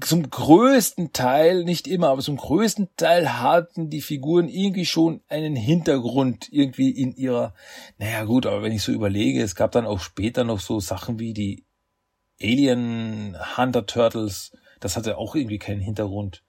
zum 0.02 0.28
größten 0.28 1.14
Teil, 1.14 1.64
nicht 1.64 1.88
immer, 1.88 2.08
aber 2.10 2.20
zum 2.20 2.36
größten 2.36 2.88
Teil 2.96 3.40
hatten 3.40 3.88
die 3.88 4.02
Figuren 4.02 4.48
irgendwie 4.48 4.84
schon 4.84 5.22
einen 5.28 5.56
Hintergrund 5.56 6.48
irgendwie 6.50 6.90
in 6.90 7.14
ihrer, 7.14 7.54
naja 7.96 8.24
gut, 8.24 8.44
aber 8.44 8.62
wenn 8.62 8.72
ich 8.72 8.82
so 8.82 8.92
überlege, 8.92 9.42
es 9.42 9.54
gab 9.54 9.72
dann 9.72 9.86
auch 9.86 10.00
später 10.00 10.44
noch 10.44 10.60
so 10.60 10.80
Sachen 10.80 11.18
wie 11.18 11.32
die 11.32 11.65
Alien 12.40 13.36
Hunter 13.56 13.86
Turtles, 13.86 14.52
das 14.80 14.96
hatte 14.96 15.18
auch 15.18 15.34
irgendwie 15.34 15.58
keinen 15.58 15.80
Hintergrund. 15.80 16.42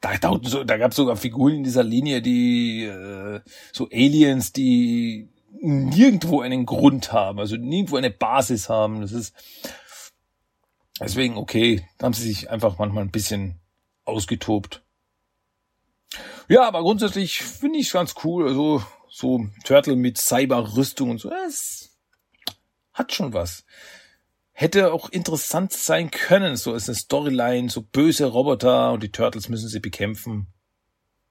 Da, 0.00 0.16
da, 0.18 0.36
da 0.36 0.76
gab 0.76 0.90
es 0.90 0.96
sogar 0.96 1.16
Figuren 1.16 1.54
in 1.54 1.64
dieser 1.64 1.82
Linie, 1.82 2.20
die 2.20 2.84
äh, 2.84 3.40
so 3.72 3.88
Aliens, 3.90 4.52
die 4.52 5.30
nirgendwo 5.60 6.42
einen 6.42 6.66
Grund 6.66 7.12
haben, 7.12 7.40
also 7.40 7.56
nirgendwo 7.56 7.96
eine 7.96 8.10
Basis 8.10 8.68
haben. 8.68 9.00
Das 9.00 9.12
ist 9.12 9.34
deswegen 11.00 11.36
okay, 11.36 11.86
da 11.98 12.06
haben 12.06 12.12
sie 12.12 12.28
sich 12.28 12.50
einfach 12.50 12.78
manchmal 12.78 13.04
ein 13.04 13.10
bisschen 13.10 13.58
ausgetobt. 14.04 14.82
Ja, 16.48 16.68
aber 16.68 16.82
grundsätzlich 16.82 17.42
finde 17.42 17.78
ich 17.78 17.86
es 17.86 17.92
ganz 17.92 18.14
cool. 18.22 18.46
Also 18.46 18.82
so 19.08 19.46
Turtle 19.64 19.96
mit 19.96 20.18
Cyberrüstung 20.18 21.10
und 21.10 21.18
so, 21.18 21.30
es 21.46 21.98
hat 22.92 23.12
schon 23.12 23.32
was. 23.32 23.64
Hätte 24.58 24.90
auch 24.90 25.10
interessant 25.10 25.74
sein 25.74 26.10
können, 26.10 26.56
so 26.56 26.72
ist 26.72 26.88
eine 26.88 26.96
Storyline, 26.96 27.68
so 27.68 27.82
böse 27.82 28.24
Roboter 28.24 28.92
und 28.92 29.02
die 29.02 29.12
Turtles 29.12 29.50
müssen 29.50 29.68
sie 29.68 29.80
bekämpfen. 29.80 30.46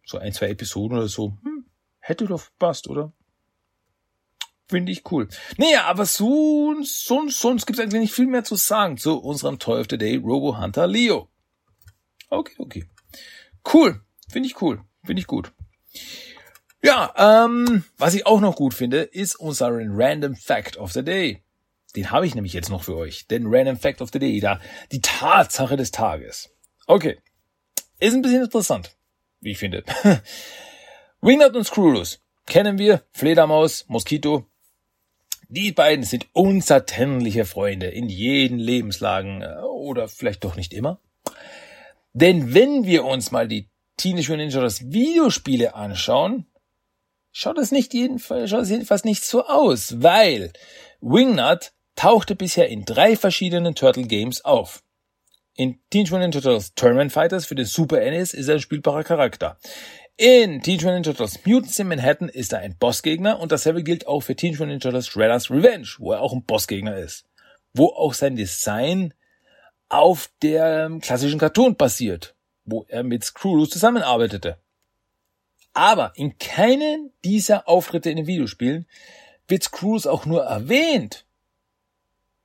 So 0.05 0.19
ein, 0.19 0.31
zwei 0.31 0.49
Episoden 0.49 0.95
oder 0.95 1.07
so. 1.07 1.35
Hm, 1.41 1.65
hätte 1.97 2.27
doch 2.27 2.43
passt, 2.59 2.87
oder? 2.87 3.13
Finde 4.67 4.91
ich 4.91 5.11
cool. 5.11 5.27
Naja, 5.57 5.85
aber 5.85 6.05
so, 6.05 6.75
sonst, 6.83 7.39
sonst 7.39 7.65
gibt 7.65 7.79
es 7.79 7.83
eigentlich 7.83 8.01
nicht 8.01 8.13
viel 8.13 8.27
mehr 8.27 8.43
zu 8.43 8.57
sagen 8.57 8.97
zu 8.97 9.17
unserem 9.17 9.57
Toy 9.57 9.79
of 9.79 9.87
the 9.89 9.97
Day 9.97 10.17
Robo 10.17 10.59
Hunter 10.59 10.85
Leo. 10.85 11.27
Okay, 12.29 12.53
okay. 12.59 12.85
Cool. 13.73 14.01
Finde 14.29 14.49
ich 14.49 14.61
cool. 14.61 14.83
Finde 15.03 15.21
ich 15.21 15.25
gut. 15.25 15.51
Ja, 16.83 17.11
ähm, 17.17 17.85
was 17.97 18.13
ich 18.13 18.27
auch 18.27 18.39
noch 18.39 18.55
gut 18.55 18.75
finde, 18.75 19.01
ist 19.01 19.35
unser 19.35 19.69
Random 19.71 20.35
Fact 20.35 20.77
of 20.77 20.91
the 20.91 21.03
Day. 21.03 21.41
Den 21.95 22.11
habe 22.11 22.27
ich 22.27 22.35
nämlich 22.35 22.53
jetzt 22.53 22.69
noch 22.69 22.83
für 22.83 22.97
euch. 22.97 23.27
Den 23.27 23.45
Random 23.47 23.77
Fact 23.77 24.01
of 24.01 24.09
the 24.11 24.19
Day, 24.19 24.39
da 24.39 24.59
die 24.91 25.01
Tatsache 25.01 25.77
des 25.77 25.91
Tages. 25.91 26.49
Okay. 26.87 27.17
Ist 27.99 28.13
ein 28.13 28.21
bisschen 28.21 28.43
interessant, 28.43 28.95
wie 29.39 29.51
ich 29.51 29.57
finde. 29.57 29.83
Wingnut 31.21 31.55
und 31.55 31.63
Screwloose 31.63 32.19
kennen 32.45 32.77
wir. 32.77 33.03
Fledermaus, 33.11 33.85
Moskito, 33.87 34.45
die 35.47 35.71
beiden 35.71 36.03
sind 36.03 36.27
unzertrennliche 36.33 37.45
Freunde 37.45 37.87
in 37.87 38.09
jeden 38.09 38.59
Lebenslagen 38.59 39.41
äh, 39.41 39.55
oder 39.61 40.07
vielleicht 40.07 40.43
doch 40.43 40.55
nicht 40.55 40.73
immer. 40.73 40.99
Denn 42.13 42.53
wenn 42.53 42.85
wir 42.85 43.05
uns 43.05 43.31
mal 43.31 43.47
die 43.47 43.69
Teenage 43.97 44.29
Mutant 44.29 44.37
Ninja 44.39 44.53
Turtles 44.59 44.91
Videospiele 44.91 45.75
anschauen, 45.75 46.45
schaut 47.31 47.57
es 47.57 47.71
nicht 47.71 47.93
jedenfalls, 47.93 48.49
schaut 48.49 48.63
es 48.63 48.69
jedenfalls 48.69 49.03
nicht 49.03 49.23
so 49.23 49.45
aus, 49.45 50.01
weil 50.01 50.51
Wingnut 51.01 51.73
tauchte 51.95 52.35
bisher 52.35 52.69
in 52.69 52.85
drei 52.85 53.15
verschiedenen 53.15 53.75
Turtle 53.75 54.03
Games 54.07 54.43
auf. 54.43 54.83
In 55.55 55.79
Teenage 55.89 56.11
Mutant 56.11 56.35
Ninja 56.35 56.41
Turtles 56.41 56.75
Tournament 56.75 57.11
Fighters 57.11 57.45
für 57.45 57.55
den 57.55 57.65
Super 57.65 57.97
NES 57.97 58.33
ist 58.33 58.49
er 58.49 58.55
ein 58.55 58.59
spielbarer 58.59 59.03
Charakter. 59.03 59.57
In 60.17 60.61
Teenage 60.61 60.85
Mutant 60.85 61.05
Ninja 61.05 61.13
Turtles 61.13 61.45
Mutants 61.45 61.79
in 61.79 61.87
Manhattan 61.87 62.29
ist 62.29 62.53
er 62.53 62.59
ein 62.59 62.77
Bossgegner 62.77 63.39
und 63.39 63.51
dasselbe 63.51 63.83
gilt 63.83 64.07
auch 64.07 64.21
für 64.21 64.35
Teenage 64.35 64.59
Mutant 64.59 64.83
Ninja 64.83 64.91
Turtles 64.91 65.07
Shredder's 65.07 65.49
Revenge, 65.49 65.87
wo 65.99 66.11
er 66.11 66.21
auch 66.21 66.33
ein 66.33 66.43
Bossgegner 66.43 66.97
ist. 66.97 67.25
Wo 67.73 67.87
auch 67.87 68.13
sein 68.13 68.35
Design 68.35 69.13
auf 69.87 70.29
der 70.41 70.91
klassischen 71.01 71.39
Cartoon 71.39 71.75
basiert, 71.75 72.35
wo 72.65 72.85
er 72.87 73.03
mit 73.03 73.23
Screwloose 73.23 73.71
zusammenarbeitete. 73.71 74.57
Aber 75.73 76.13
in 76.15 76.37
keinen 76.37 77.11
dieser 77.23 77.67
Auftritte 77.67 78.09
in 78.09 78.17
den 78.17 78.27
Videospielen 78.27 78.87
wird 79.47 79.63
Screwloose 79.63 80.11
auch 80.11 80.25
nur 80.25 80.43
erwähnt. 80.43 81.24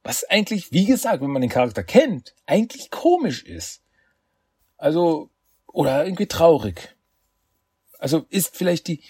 Was 0.03 0.25
eigentlich, 0.25 0.73
wie 0.73 0.87
gesagt, 0.87 1.23
wenn 1.23 1.31
man 1.31 1.43
den 1.43 1.51
Charakter 1.51 1.83
kennt, 1.83 2.35
eigentlich 2.47 2.91
komisch 2.91 3.43
ist. 3.43 3.83
Also, 4.77 5.31
oder 5.67 6.05
irgendwie 6.05 6.27
traurig. 6.27 6.97
Also 7.99 8.25
ist 8.31 8.57
vielleicht 8.57 8.89
die, 8.89 9.03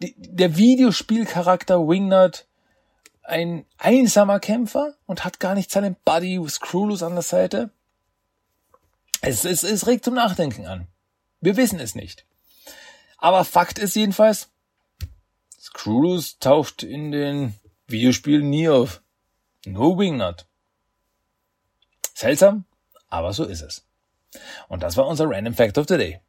die 0.00 0.14
der 0.16 0.56
Videospielcharakter 0.56 1.86
Wingnut 1.86 2.46
ein 3.22 3.66
einsamer 3.76 4.40
Kämpfer 4.40 4.94
und 5.04 5.24
hat 5.24 5.38
gar 5.38 5.54
nicht 5.54 5.70
seinen 5.70 5.96
Buddy 6.04 6.42
Screwloose 6.48 7.04
an 7.04 7.12
der 7.12 7.22
Seite? 7.22 7.70
Es, 9.20 9.44
es, 9.44 9.64
es 9.64 9.86
regt 9.86 10.04
zum 10.04 10.14
Nachdenken 10.14 10.66
an. 10.66 10.88
Wir 11.40 11.58
wissen 11.58 11.78
es 11.78 11.94
nicht. 11.94 12.24
Aber 13.18 13.44
Fakt 13.44 13.78
ist 13.78 13.96
jedenfalls, 13.96 14.48
Screwloose 15.60 16.38
taucht 16.40 16.82
in 16.82 17.12
den 17.12 17.54
Videospielen 17.86 18.48
nie 18.48 18.68
auf. 18.68 19.02
No 19.66 19.98
Wingnut. 19.98 20.46
Seltsam, 22.14 22.64
aber 23.08 23.32
so 23.32 23.44
ist 23.44 23.62
es. 23.62 23.84
Und 24.68 24.82
das 24.82 24.96
war 24.96 25.06
unser 25.06 25.28
Random 25.28 25.54
Fact 25.54 25.78
of 25.78 25.86
the 25.88 25.96
Day. 25.96 26.20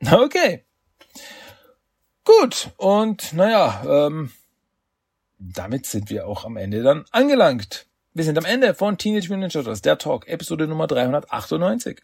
Okay. 0.10 0.64
Gut, 2.24 2.70
und 2.76 3.32
naja, 3.32 3.82
ähm, 3.86 4.32
damit 5.38 5.86
sind 5.86 6.10
wir 6.10 6.26
auch 6.26 6.44
am 6.44 6.56
Ende 6.56 6.82
dann 6.82 7.04
angelangt. 7.10 7.86
Wir 8.14 8.24
sind 8.24 8.36
am 8.38 8.44
Ende 8.44 8.74
von 8.74 8.98
Teenage 8.98 9.28
Mutant 9.28 9.40
Ninja 9.40 9.48
Turtles, 9.48 9.82
der 9.82 9.98
Talk, 9.98 10.28
Episode 10.28 10.66
Nummer 10.66 10.86
398. 10.86 12.02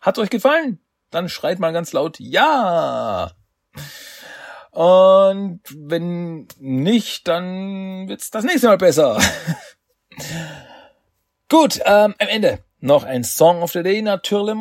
Hat 0.00 0.18
euch 0.18 0.30
gefallen? 0.30 0.80
Dann 1.10 1.28
schreit 1.28 1.58
mal 1.58 1.72
ganz 1.72 1.92
laut 1.92 2.18
Ja! 2.18 3.32
Und 4.70 5.60
wenn 5.76 6.46
nicht, 6.58 7.26
dann 7.26 8.08
wird's 8.08 8.30
das 8.30 8.44
nächste 8.44 8.68
Mal 8.68 8.78
besser. 8.78 9.20
Gut, 11.48 11.80
ähm, 11.84 12.14
am 12.18 12.28
Ende 12.28 12.60
noch 12.78 13.04
ein 13.04 13.24
Song 13.24 13.62
of 13.62 13.72
the 13.72 13.82
Day 13.82 14.00
natürlich. 14.02 14.56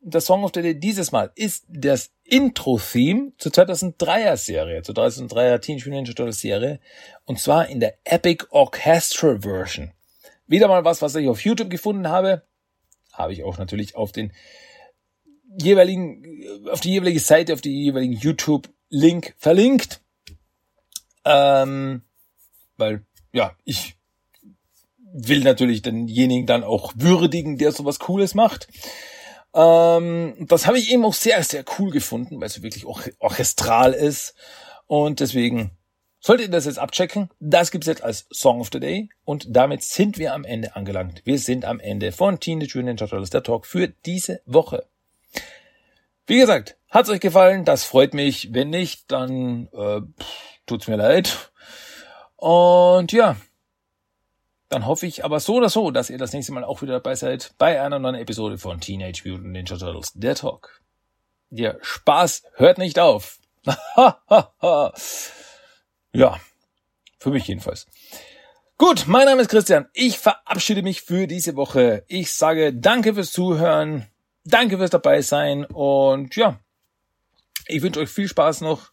Der 0.00 0.20
Song 0.20 0.42
of 0.42 0.50
the 0.52 0.62
Day 0.62 0.74
dieses 0.74 1.12
Mal 1.12 1.30
ist 1.36 1.64
das 1.68 2.10
Intro-Theme 2.24 3.32
zur 3.38 3.52
2003er 3.52 4.36
Serie, 4.36 4.82
zur 4.82 4.96
2003er 4.96 5.60
Teenage 5.60 5.88
Mutant 5.88 6.08
Ninja 6.08 6.12
Turtles 6.14 6.40
Serie. 6.40 6.80
Und 7.24 7.38
zwar 7.38 7.68
in 7.68 7.78
der 7.78 7.94
Epic 8.04 8.46
Orchestra 8.50 9.38
Version. 9.40 9.92
Wieder 10.48 10.66
mal 10.66 10.84
was, 10.84 11.00
was 11.02 11.14
ich 11.14 11.28
auf 11.28 11.44
YouTube 11.44 11.70
gefunden 11.70 12.08
habe. 12.08 12.42
Habe 13.12 13.32
ich 13.32 13.44
auch 13.44 13.58
natürlich 13.58 13.94
auf 13.94 14.10
den 14.10 14.32
jeweiligen, 15.58 16.68
auf 16.70 16.80
die 16.80 16.92
jeweilige 16.92 17.20
Seite, 17.20 17.52
auf 17.52 17.60
die 17.60 17.84
jeweiligen 17.84 18.14
YouTube-Link 18.14 19.34
verlinkt. 19.38 20.00
Ähm, 21.24 22.02
weil, 22.76 23.04
ja, 23.32 23.56
ich 23.64 23.96
will 25.12 25.40
natürlich 25.40 25.82
denjenigen 25.82 26.46
dann 26.46 26.64
auch 26.64 26.92
würdigen, 26.96 27.58
der 27.58 27.72
sowas 27.72 27.98
Cooles 27.98 28.34
macht. 28.34 28.68
Ähm, 29.54 30.34
das 30.48 30.66
habe 30.66 30.78
ich 30.78 30.90
eben 30.90 31.04
auch 31.04 31.14
sehr, 31.14 31.42
sehr 31.44 31.64
cool 31.78 31.90
gefunden, 31.90 32.40
weil 32.40 32.46
es 32.46 32.62
wirklich 32.62 32.86
auch 32.86 33.02
orchestral 33.18 33.92
ist. 33.92 34.34
Und 34.86 35.20
deswegen 35.20 35.72
solltet 36.20 36.48
ihr 36.48 36.52
das 36.52 36.64
jetzt 36.64 36.78
abchecken. 36.78 37.30
Das 37.40 37.70
gibt's 37.70 37.86
jetzt 37.86 38.02
als 38.02 38.26
Song 38.30 38.60
of 38.60 38.70
the 38.72 38.80
Day. 38.80 39.10
Und 39.24 39.46
damit 39.50 39.82
sind 39.82 40.18
wir 40.18 40.32
am 40.32 40.44
Ende 40.44 40.74
angelangt. 40.76 41.22
Wir 41.24 41.38
sind 41.38 41.64
am 41.64 41.80
Ende 41.80 42.12
von 42.12 42.40
Teenage 42.40 42.78
Mutant 42.78 43.00
Ninja 43.00 43.06
Turtles, 43.06 43.30
der 43.30 43.42
Talk 43.42 43.66
für 43.66 43.88
diese 43.88 44.40
Woche. 44.46 44.86
Wie 46.26 46.38
gesagt, 46.38 46.76
hat's 46.88 47.10
euch 47.10 47.20
gefallen? 47.20 47.64
Das 47.64 47.84
freut 47.84 48.14
mich. 48.14 48.52
Wenn 48.52 48.70
nicht, 48.70 49.10
dann 49.10 49.68
äh, 49.72 50.00
tut's 50.66 50.88
mir 50.88 50.96
leid. 50.96 51.50
Und 52.36 53.12
ja, 53.12 53.36
dann 54.68 54.86
hoffe 54.86 55.06
ich 55.06 55.24
aber 55.24 55.38
so 55.38 55.56
oder 55.56 55.68
so, 55.68 55.90
dass 55.90 56.08
ihr 56.10 56.18
das 56.18 56.32
nächste 56.32 56.52
Mal 56.52 56.64
auch 56.64 56.80
wieder 56.80 56.94
dabei 56.94 57.14
seid 57.14 57.52
bei 57.58 57.80
einer 57.80 57.98
neuen 57.98 58.14
Episode 58.14 58.56
von 58.56 58.80
Teenage 58.80 59.22
Mutant 59.28 59.52
Ninja 59.52 59.76
Turtles, 59.76 60.12
der 60.14 60.34
Talk. 60.34 60.80
Der 61.50 61.78
Spaß 61.82 62.44
hört 62.54 62.78
nicht 62.78 62.98
auf. 62.98 63.38
ja, 66.12 66.40
für 67.18 67.30
mich 67.30 67.46
jedenfalls. 67.46 67.86
Gut, 68.78 69.04
mein 69.06 69.26
Name 69.26 69.42
ist 69.42 69.50
Christian. 69.50 69.88
Ich 69.92 70.18
verabschiede 70.18 70.82
mich 70.82 71.02
für 71.02 71.26
diese 71.26 71.54
Woche. 71.54 72.04
Ich 72.08 72.32
sage 72.32 72.72
danke 72.72 73.14
fürs 73.14 73.30
Zuhören, 73.30 74.08
danke 74.44 74.78
fürs 74.78 74.90
dabei 74.90 75.22
sein 75.22 75.64
und 75.64 76.36
ja, 76.36 76.58
ich 77.66 77.82
wünsche 77.82 78.00
euch 78.00 78.10
viel 78.10 78.28
Spaß 78.28 78.60
noch 78.62 78.92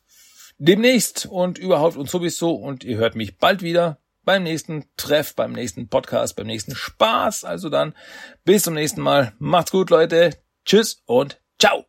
demnächst 0.57 1.25
und 1.25 1.57
überhaupt 1.57 1.97
und 1.97 2.09
sowieso 2.09 2.53
und 2.53 2.83
ihr 2.83 2.97
hört 2.97 3.15
mich 3.15 3.37
bald 3.37 3.61
wieder 3.61 3.99
beim 4.23 4.43
nächsten 4.43 4.85
Treff, 4.95 5.33
beim 5.35 5.53
nächsten 5.53 5.89
Podcast, 5.89 6.35
beim 6.35 6.47
nächsten 6.47 6.75
Spaß. 6.75 7.45
Also 7.45 7.69
dann 7.69 7.95
bis 8.43 8.63
zum 8.63 8.75
nächsten 8.75 9.01
Mal. 9.01 9.33
Macht's 9.39 9.71
gut, 9.71 9.89
Leute. 9.89 10.37
Tschüss 10.65 11.01
und 11.05 11.41
ciao. 11.57 11.88